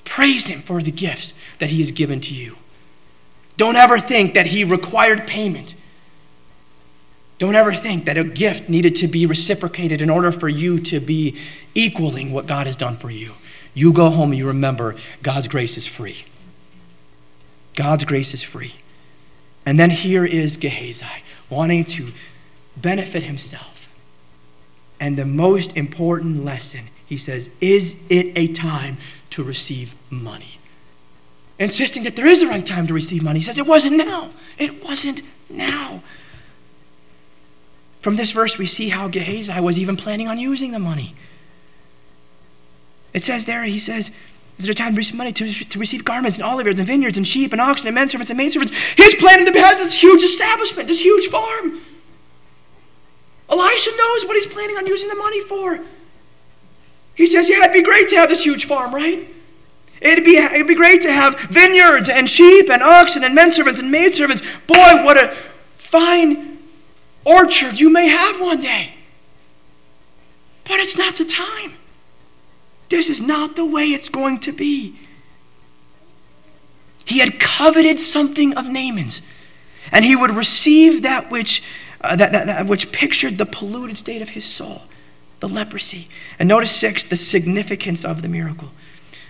Praise 0.05 0.49
Him 0.49 0.61
for 0.61 0.83
the 0.83 0.91
gifts 0.91 1.33
that 1.59 1.71
He 1.71 1.79
has 1.79 1.91
given 1.91 2.21
to 2.21 2.35
you. 2.35 2.57
Don't 3.57 3.77
ever 3.77 3.99
think 3.99 4.35
that 4.35 4.47
He 4.47 4.65
required 4.65 5.27
payment. 5.27 5.75
Don't 7.39 7.55
ever 7.57 7.73
think 7.73 8.05
that 8.05 8.19
a 8.19 8.25
gift 8.25 8.69
needed 8.69 8.97
to 8.97 9.09
be 9.09 9.25
reciprocated 9.25 10.03
in 10.03 10.11
order 10.11 10.31
for 10.31 10.49
you 10.49 10.79
to 10.79 11.01
be 11.01 11.39
equaling 11.75 12.33
what 12.33 12.47
God 12.47 12.67
has 12.67 12.77
done 12.77 12.99
for 12.99 13.11
you. 13.11 13.33
You 13.75 13.93
go 13.93 14.11
home 14.11 14.31
and 14.31 14.39
you 14.39 14.47
remember 14.47 14.97
God's 15.23 15.49
grace 15.49 15.77
is 15.77 15.87
free. 15.87 16.25
God's 17.75 18.05
grace 18.05 18.35
is 18.35 18.43
free. 18.43 18.75
And 19.65 19.79
then 19.79 19.91
here 19.91 20.25
is 20.25 20.57
Gehazi 20.57 21.07
wanting 21.49 21.85
to 21.85 22.13
benefit 22.77 23.27
himself. 23.27 23.89
And 25.01 25.17
the 25.17 25.25
most 25.25 25.77
important 25.77 26.45
lesson, 26.45 26.85
he 27.07 27.17
says, 27.17 27.51
is 27.61 28.01
it 28.09 28.33
a 28.37 28.49
time 28.49 28.99
to 29.31 29.43
receive 29.43 29.95
money? 30.11 30.59
Insisting 31.59 32.03
that 32.05 32.17
there 32.17 32.27
is 32.27 32.43
a 32.43 32.49
right 32.49 32.65
time 32.65 32.87
to 32.87 32.95
receive 32.95 33.23
money. 33.23 33.39
He 33.39 33.45
says, 33.45 33.59
it 33.59 33.67
wasn't 33.67 33.97
now. 33.97 34.31
It 34.59 34.85
wasn't 34.85 35.23
now. 35.49 36.03
From 38.01 38.17
this 38.17 38.33
verse, 38.33 38.59
we 38.59 38.67
see 38.67 38.89
how 38.89 39.09
Gehazi 39.09 39.61
was 39.61 39.79
even 39.79 39.97
planning 39.97 40.29
on 40.29 40.39
using 40.39 40.73
the 40.73 40.79
money. 40.79 41.15
It 43.13 43.23
says 43.23 43.45
there, 43.45 43.65
he 43.65 43.79
says, 43.79 44.11
is 44.59 44.67
there 44.67 44.73
a 44.73 44.75
time 44.75 44.93
to 44.93 44.99
receive 44.99 45.17
money 45.17 45.33
to, 45.33 45.51
to 45.51 45.79
receive 45.79 46.05
garments 46.05 46.37
and 46.37 46.45
olive 46.45 46.67
yards 46.67 46.79
and 46.79 46.87
vineyards 46.87 47.17
and 47.17 47.27
sheep 47.27 47.53
and 47.53 47.61
oxen 47.61 47.89
and 47.89 47.95
men 47.95 48.09
servants 48.09 48.31
and 48.31 48.37
maidservants? 48.37 48.73
He's 48.93 49.15
planning 49.17 49.51
to 49.53 49.61
have 49.61 49.79
this 49.79 50.01
huge 50.01 50.23
establishment, 50.23 50.89
this 50.89 51.03
huge 51.03 51.29
farm. 51.29 51.81
Elisha 53.49 53.91
knows 53.97 54.25
what 54.25 54.37
he's 54.37 54.47
planning 54.47 54.77
on 54.77 54.87
using 54.87 55.09
the 55.09 55.15
money 55.15 55.41
for. 55.41 55.81
He 57.15 57.27
says, 57.27 57.49
Yeah, 57.49 57.65
it'd 57.65 57.73
be 57.73 57.83
great 57.83 58.09
to 58.11 58.17
have 58.17 58.29
this 58.31 58.45
huge 58.45 58.67
farm, 58.67 58.95
right? 58.95 59.29
It'd 60.01 60.25
be, 60.25 60.37
it'd 60.37 60.67
be 60.67 60.75
great 60.75 61.03
to 61.03 61.13
have 61.13 61.39
vineyards 61.39 62.09
and 62.09 62.29
sheep 62.29 62.71
and 62.71 62.83
oxen 62.83 63.23
and 63.25 63.35
men 63.35 63.53
servants 63.53 63.81
and 63.81 63.91
maidservants. 63.91 64.43
Boy, 64.67 65.05
what 65.05 65.17
a 65.17 65.35
fine 65.77 66.59
orchard 67.25 67.79
you 67.79 67.91
may 67.91 68.09
have 68.09 68.41
one 68.41 68.61
day. 68.61 68.95
But 70.65 70.81
it's 70.81 70.97
not 70.97 71.17
the 71.17 71.25
time. 71.25 71.75
This 72.93 73.09
is 73.09 73.23
not 73.23 73.57
the 73.57 73.65
way 73.65 73.87
it's 73.87 74.11
going 74.11 74.39
to 74.41 74.53
be. 74.53 74.95
He 77.07 77.21
had 77.21 77.41
coveted 77.41 77.99
something 77.99 78.53
of 78.53 78.69
Naaman's, 78.69 79.23
and 79.91 80.05
he 80.05 80.15
would 80.15 80.31
receive 80.31 81.03
that 81.03 81.31
which, 81.31 81.65
uh, 82.03 82.17
that, 82.17 82.33
that, 82.33 82.47
that 82.49 82.67
which 82.67 82.93
pictured 82.93 83.39
the 83.39 83.47
polluted 83.47 83.97
state 83.97 84.21
of 84.21 84.29
his 84.29 84.45
soul, 84.45 84.83
the 85.41 85.49
leprosy. 85.49 86.09
And 86.39 86.51
notice 86.51 86.71
six, 86.71 87.03
the 87.03 87.17
significance 87.17 88.05
of 88.05 88.21
the 88.21 88.29
miracle. 88.29 88.71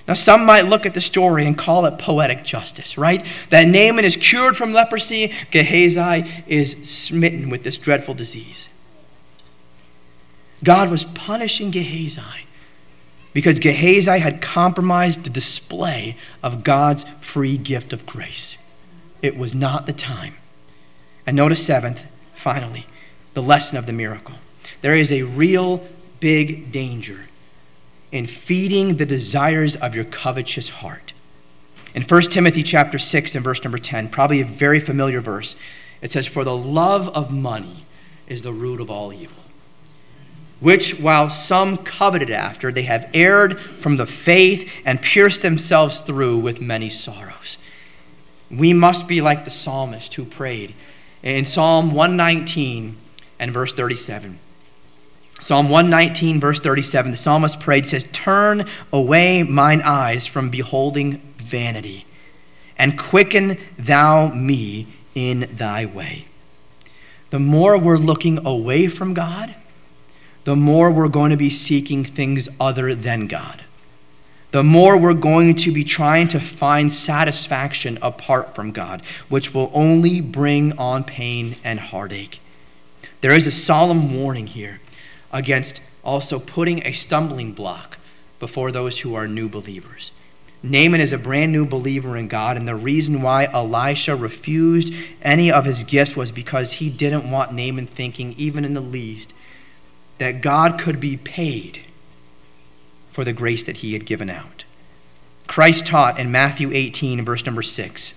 Now, 0.08 0.14
some 0.14 0.44
might 0.44 0.62
look 0.62 0.84
at 0.84 0.94
the 0.94 1.00
story 1.00 1.46
and 1.46 1.56
call 1.56 1.86
it 1.86 2.00
poetic 2.00 2.42
justice, 2.42 2.98
right? 2.98 3.24
That 3.50 3.68
Naaman 3.68 4.04
is 4.04 4.16
cured 4.16 4.56
from 4.56 4.72
leprosy, 4.72 5.32
Gehazi 5.52 6.28
is 6.48 6.72
smitten 6.90 7.48
with 7.48 7.62
this 7.62 7.76
dreadful 7.78 8.14
disease. 8.14 8.70
God 10.64 10.90
was 10.90 11.04
punishing 11.04 11.70
Gehazi 11.70 12.48
because 13.32 13.58
Gehazi 13.58 14.18
had 14.18 14.42
compromised 14.42 15.24
the 15.24 15.30
display 15.30 16.16
of 16.42 16.64
God's 16.64 17.04
free 17.20 17.56
gift 17.56 17.92
of 17.92 18.06
grace. 18.06 18.58
It 19.22 19.36
was 19.36 19.54
not 19.54 19.86
the 19.86 19.92
time. 19.92 20.34
And 21.26 21.36
notice, 21.36 21.64
seventh, 21.64 22.04
finally, 22.34 22.86
the 23.34 23.42
lesson 23.42 23.78
of 23.78 23.86
the 23.86 23.92
miracle. 23.92 24.36
There 24.80 24.96
is 24.96 25.10
a 25.12 25.22
real 25.22 25.86
big 26.20 26.72
danger 26.72 27.28
in 28.10 28.26
feeding 28.26 28.96
the 28.96 29.06
desires 29.06 29.76
of 29.76 29.94
your 29.94 30.04
covetous 30.04 30.68
heart. 30.68 31.12
In 31.94 32.02
1 32.02 32.22
Timothy 32.22 32.62
chapter 32.62 32.98
6 32.98 33.34
and 33.34 33.44
verse 33.44 33.62
number 33.64 33.78
10, 33.78 34.08
probably 34.08 34.40
a 34.40 34.44
very 34.44 34.80
familiar 34.80 35.20
verse, 35.20 35.56
it 36.00 36.12
says, 36.12 36.26
For 36.26 36.44
the 36.44 36.56
love 36.56 37.08
of 37.16 37.30
money 37.30 37.86
is 38.26 38.42
the 38.42 38.52
root 38.52 38.80
of 38.80 38.90
all 38.90 39.12
evil 39.12 39.41
which 40.62 41.00
while 41.00 41.28
some 41.28 41.76
coveted 41.76 42.30
after, 42.30 42.70
they 42.70 42.82
have 42.82 43.10
erred 43.12 43.58
from 43.58 43.96
the 43.96 44.06
faith 44.06 44.80
and 44.84 45.02
pierced 45.02 45.42
themselves 45.42 46.00
through 46.00 46.38
with 46.38 46.60
many 46.60 46.88
sorrows. 46.88 47.58
We 48.48 48.72
must 48.72 49.08
be 49.08 49.20
like 49.20 49.44
the 49.44 49.50
psalmist 49.50 50.14
who 50.14 50.24
prayed 50.24 50.72
in 51.20 51.44
Psalm 51.44 51.92
119 51.92 52.96
and 53.40 53.50
verse 53.52 53.72
37. 53.72 54.38
Psalm 55.40 55.68
119, 55.68 56.38
verse 56.38 56.60
37, 56.60 57.10
the 57.10 57.16
psalmist 57.16 57.58
prayed, 57.58 57.84
says, 57.84 58.04
Turn 58.12 58.64
away 58.92 59.42
mine 59.42 59.82
eyes 59.84 60.28
from 60.28 60.50
beholding 60.50 61.14
vanity, 61.38 62.06
and 62.78 62.96
quicken 62.96 63.58
thou 63.76 64.28
me 64.28 64.86
in 65.16 65.48
thy 65.56 65.84
way. 65.84 66.26
The 67.30 67.40
more 67.40 67.76
we're 67.76 67.96
looking 67.96 68.46
away 68.46 68.86
from 68.86 69.14
God, 69.14 69.56
the 70.44 70.56
more 70.56 70.90
we're 70.90 71.08
going 71.08 71.30
to 71.30 71.36
be 71.36 71.50
seeking 71.50 72.04
things 72.04 72.48
other 72.58 72.94
than 72.94 73.26
God. 73.26 73.62
The 74.50 74.62
more 74.62 74.98
we're 74.98 75.14
going 75.14 75.54
to 75.56 75.72
be 75.72 75.82
trying 75.82 76.28
to 76.28 76.40
find 76.40 76.92
satisfaction 76.92 77.98
apart 78.02 78.54
from 78.54 78.70
God, 78.70 79.02
which 79.28 79.54
will 79.54 79.70
only 79.72 80.20
bring 80.20 80.76
on 80.78 81.04
pain 81.04 81.56
and 81.64 81.80
heartache. 81.80 82.40
There 83.22 83.32
is 83.32 83.46
a 83.46 83.52
solemn 83.52 84.14
warning 84.20 84.48
here 84.48 84.80
against 85.32 85.80
also 86.04 86.38
putting 86.38 86.84
a 86.84 86.92
stumbling 86.92 87.52
block 87.52 87.98
before 88.40 88.72
those 88.72 89.00
who 89.00 89.14
are 89.14 89.28
new 89.28 89.48
believers. 89.48 90.12
Naaman 90.62 91.00
is 91.00 91.12
a 91.12 91.18
brand 91.18 91.50
new 91.50 91.64
believer 91.64 92.16
in 92.16 92.28
God, 92.28 92.56
and 92.56 92.68
the 92.68 92.76
reason 92.76 93.22
why 93.22 93.46
Elisha 93.46 94.14
refused 94.14 94.92
any 95.22 95.50
of 95.50 95.64
his 95.64 95.82
gifts 95.82 96.16
was 96.16 96.30
because 96.30 96.74
he 96.74 96.90
didn't 96.90 97.30
want 97.30 97.52
Naaman 97.52 97.86
thinking, 97.86 98.34
even 98.36 98.64
in 98.64 98.74
the 98.74 98.80
least, 98.80 99.32
that 100.22 100.40
God 100.40 100.78
could 100.78 101.00
be 101.00 101.16
paid 101.16 101.80
for 103.10 103.24
the 103.24 103.32
grace 103.32 103.64
that 103.64 103.78
he 103.78 103.92
had 103.92 104.06
given 104.06 104.30
out. 104.30 104.62
Christ 105.48 105.84
taught 105.84 106.16
in 106.16 106.30
Matthew 106.30 106.70
18, 106.72 107.24
verse 107.24 107.44
number 107.44 107.60
6. 107.60 108.14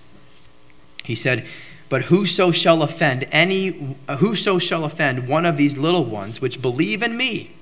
He 1.04 1.16
said, 1.16 1.48
But 1.90 2.04
whoso 2.04 2.52
shall 2.52 2.84
offend 2.84 3.26
any 3.32 3.96
whoso 4.20 4.60
shall 4.60 4.86
offend 4.86 5.28
one 5.28 5.48
of 5.48 5.58
these 5.58 5.78
little 5.78 6.06
ones 6.06 6.40
which 6.40 6.62
believe 6.62 7.02
in 7.02 7.18
me, 7.18 7.54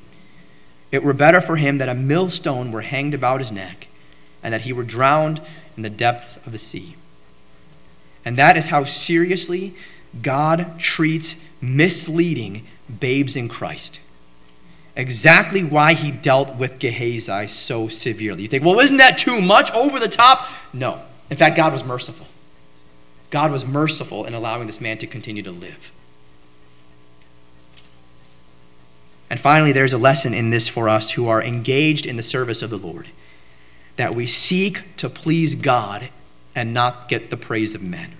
it 0.91 1.03
were 1.03 1.13
better 1.13 1.39
for 1.39 1.55
him 1.55 1.77
that 1.77 1.87
a 1.87 1.95
millstone 1.95 2.69
were 2.73 2.81
hanged 2.81 3.13
about 3.13 3.39
his 3.39 3.51
neck, 3.51 3.87
and 4.43 4.53
that 4.53 4.61
he 4.61 4.73
were 4.73 4.83
drowned 4.83 5.39
in 5.77 5.83
the 5.83 5.89
depths 5.89 6.35
of 6.45 6.51
the 6.51 6.57
sea. 6.57 6.97
And 8.25 8.37
that 8.37 8.57
is 8.57 8.67
how 8.67 8.83
seriously 8.83 9.73
God 10.21 10.77
treats 10.79 11.41
misleading 11.61 12.67
babes 12.99 13.37
in 13.37 13.47
Christ 13.47 14.01
exactly 14.95 15.63
why 15.63 15.93
he 15.93 16.11
dealt 16.11 16.55
with 16.55 16.79
Gehazi 16.79 17.47
so 17.47 17.87
severely. 17.87 18.43
You 18.43 18.47
think, 18.47 18.63
well, 18.63 18.79
isn't 18.79 18.97
that 18.97 19.17
too 19.17 19.41
much, 19.41 19.71
over 19.71 19.99
the 19.99 20.07
top? 20.07 20.47
No. 20.71 21.01
In 21.29 21.37
fact, 21.37 21.55
God 21.55 21.73
was 21.73 21.83
merciful. 21.83 22.27
God 23.29 23.51
was 23.51 23.65
merciful 23.65 24.25
in 24.25 24.33
allowing 24.33 24.67
this 24.67 24.79
man 24.79 24.97
to 24.99 25.07
continue 25.07 25.41
to 25.43 25.51
live. 25.51 25.91
And 29.29 29.39
finally, 29.39 29.71
there's 29.71 29.93
a 29.93 29.97
lesson 29.97 30.35
in 30.35 30.51
this 30.51 30.67
for 30.67 30.87
us 30.87 31.11
who 31.11 31.27
are 31.27 31.41
engaged 31.41 32.05
in 32.05 32.17
the 32.17 32.23
service 32.23 32.61
of 32.61 32.69
the 32.69 32.77
Lord 32.77 33.07
that 33.95 34.13
we 34.13 34.27
seek 34.27 34.95
to 34.97 35.09
please 35.09 35.55
God 35.55 36.09
and 36.55 36.73
not 36.73 37.09
get 37.09 37.31
the 37.31 37.37
praise 37.37 37.73
of 37.73 37.81
men. 37.81 38.13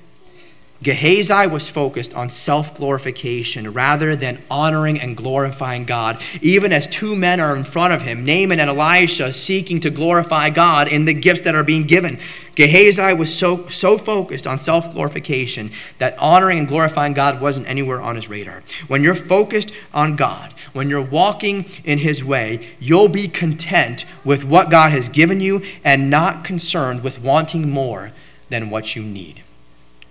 Gehazi 0.83 1.47
was 1.47 1.69
focused 1.69 2.13
on 2.13 2.29
self 2.29 2.75
glorification 2.75 3.71
rather 3.71 4.17
than 4.17 4.41
honoring 4.51 4.99
and 4.99 5.15
glorifying 5.15 5.85
God. 5.85 6.21
Even 6.41 6.73
as 6.73 6.87
two 6.87 7.15
men 7.15 7.39
are 7.39 7.55
in 7.55 7.63
front 7.63 7.93
of 7.93 8.01
him, 8.01 8.25
Naaman 8.25 8.59
and 8.59 8.69
Elisha, 8.69 9.31
seeking 9.31 9.79
to 9.79 9.89
glorify 9.89 10.49
God 10.49 10.89
in 10.89 11.05
the 11.05 11.13
gifts 11.13 11.41
that 11.41 11.55
are 11.55 11.63
being 11.63 11.87
given. 11.87 12.19
Gehazi 12.55 13.13
was 13.13 13.33
so, 13.33 13.67
so 13.69 13.97
focused 13.97 14.45
on 14.45 14.59
self 14.59 14.93
glorification 14.93 15.71
that 15.99 16.17
honoring 16.17 16.59
and 16.59 16.67
glorifying 16.67 17.13
God 17.13 17.39
wasn't 17.39 17.69
anywhere 17.69 18.01
on 18.01 18.17
his 18.17 18.27
radar. 18.27 18.61
When 18.87 19.03
you're 19.03 19.15
focused 19.15 19.71
on 19.93 20.17
God, 20.17 20.53
when 20.73 20.89
you're 20.89 21.01
walking 21.01 21.65
in 21.85 21.99
his 21.99 22.25
way, 22.25 22.75
you'll 22.81 23.07
be 23.07 23.29
content 23.29 24.03
with 24.25 24.43
what 24.43 24.69
God 24.69 24.91
has 24.91 25.07
given 25.07 25.39
you 25.39 25.63
and 25.85 26.09
not 26.09 26.43
concerned 26.43 27.03
with 27.03 27.21
wanting 27.21 27.69
more 27.69 28.11
than 28.49 28.69
what 28.69 28.97
you 28.97 29.01
need. 29.01 29.43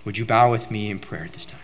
Would 0.05 0.19
you 0.19 0.25
bow 0.25 0.51
with 0.51 0.71
me 0.71 0.91
in 0.91 0.99
prayer 0.99 1.25
at 1.25 1.33
this 1.33 1.47
time? 1.47 1.61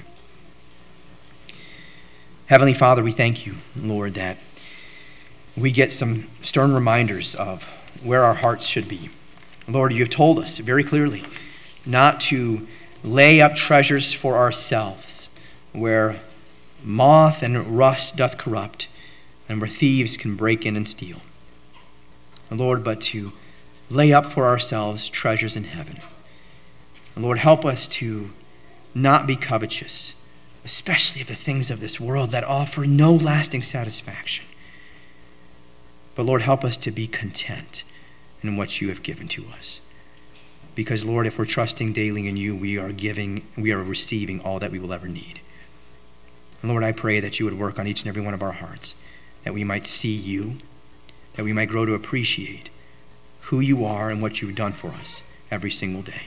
Heavenly 2.46 2.74
Father, 2.74 3.02
we 3.02 3.12
thank 3.12 3.46
you, 3.46 3.56
Lord, 3.76 4.14
that 4.14 4.38
we 5.56 5.70
get 5.70 5.92
some 5.92 6.28
stern 6.40 6.72
reminders 6.72 7.34
of 7.34 7.64
where 8.02 8.22
our 8.22 8.34
hearts 8.34 8.66
should 8.66 8.88
be. 8.88 9.10
Lord, 9.68 9.92
you 9.92 9.98
have 9.98 10.08
told 10.08 10.38
us 10.38 10.58
very 10.58 10.84
clearly 10.84 11.24
not 11.84 12.20
to 12.20 12.66
lay 13.04 13.40
up 13.40 13.54
treasures 13.54 14.12
for 14.12 14.36
ourselves 14.36 15.30
where 15.72 16.20
moth 16.82 17.42
and 17.42 17.76
rust 17.76 18.16
doth 18.16 18.38
corrupt 18.38 18.88
and 19.48 19.60
where 19.60 19.68
thieves 19.68 20.16
can 20.16 20.36
break 20.36 20.64
in 20.64 20.76
and 20.76 20.88
steal. 20.88 21.20
Lord, 22.50 22.82
but 22.82 23.00
to 23.02 23.32
lay 23.90 24.12
up 24.12 24.26
for 24.26 24.46
ourselves 24.46 25.08
treasures 25.08 25.56
in 25.56 25.64
heaven. 25.64 26.00
And 27.18 27.24
Lord, 27.24 27.38
help 27.38 27.64
us 27.64 27.88
to 27.88 28.30
not 28.94 29.26
be 29.26 29.34
covetous, 29.34 30.14
especially 30.64 31.20
of 31.20 31.26
the 31.26 31.34
things 31.34 31.68
of 31.68 31.80
this 31.80 31.98
world 31.98 32.30
that 32.30 32.44
offer 32.44 32.86
no 32.86 33.12
lasting 33.12 33.64
satisfaction. 33.64 34.44
But 36.14 36.26
Lord, 36.26 36.42
help 36.42 36.62
us 36.62 36.76
to 36.76 36.92
be 36.92 37.08
content 37.08 37.82
in 38.40 38.56
what 38.56 38.80
you 38.80 38.88
have 38.90 39.02
given 39.02 39.26
to 39.30 39.46
us. 39.58 39.80
Because, 40.76 41.04
Lord, 41.04 41.26
if 41.26 41.40
we're 41.40 41.44
trusting 41.44 41.92
daily 41.92 42.28
in 42.28 42.36
you, 42.36 42.54
we 42.54 42.78
are 42.78 42.92
giving, 42.92 43.44
we 43.56 43.72
are 43.72 43.82
receiving 43.82 44.40
all 44.42 44.60
that 44.60 44.70
we 44.70 44.78
will 44.78 44.92
ever 44.92 45.08
need. 45.08 45.40
And 46.62 46.70
Lord, 46.70 46.84
I 46.84 46.92
pray 46.92 47.18
that 47.18 47.40
you 47.40 47.46
would 47.46 47.58
work 47.58 47.80
on 47.80 47.88
each 47.88 48.02
and 48.02 48.08
every 48.08 48.22
one 48.22 48.34
of 48.34 48.44
our 48.44 48.52
hearts, 48.52 48.94
that 49.42 49.54
we 49.54 49.64
might 49.64 49.86
see 49.86 50.14
you, 50.14 50.58
that 51.32 51.44
we 51.44 51.52
might 51.52 51.68
grow 51.68 51.84
to 51.84 51.94
appreciate 51.94 52.70
who 53.40 53.58
you 53.58 53.84
are 53.84 54.08
and 54.08 54.22
what 54.22 54.40
you've 54.40 54.54
done 54.54 54.72
for 54.72 54.90
us 54.90 55.24
every 55.50 55.72
single 55.72 56.02
day. 56.02 56.26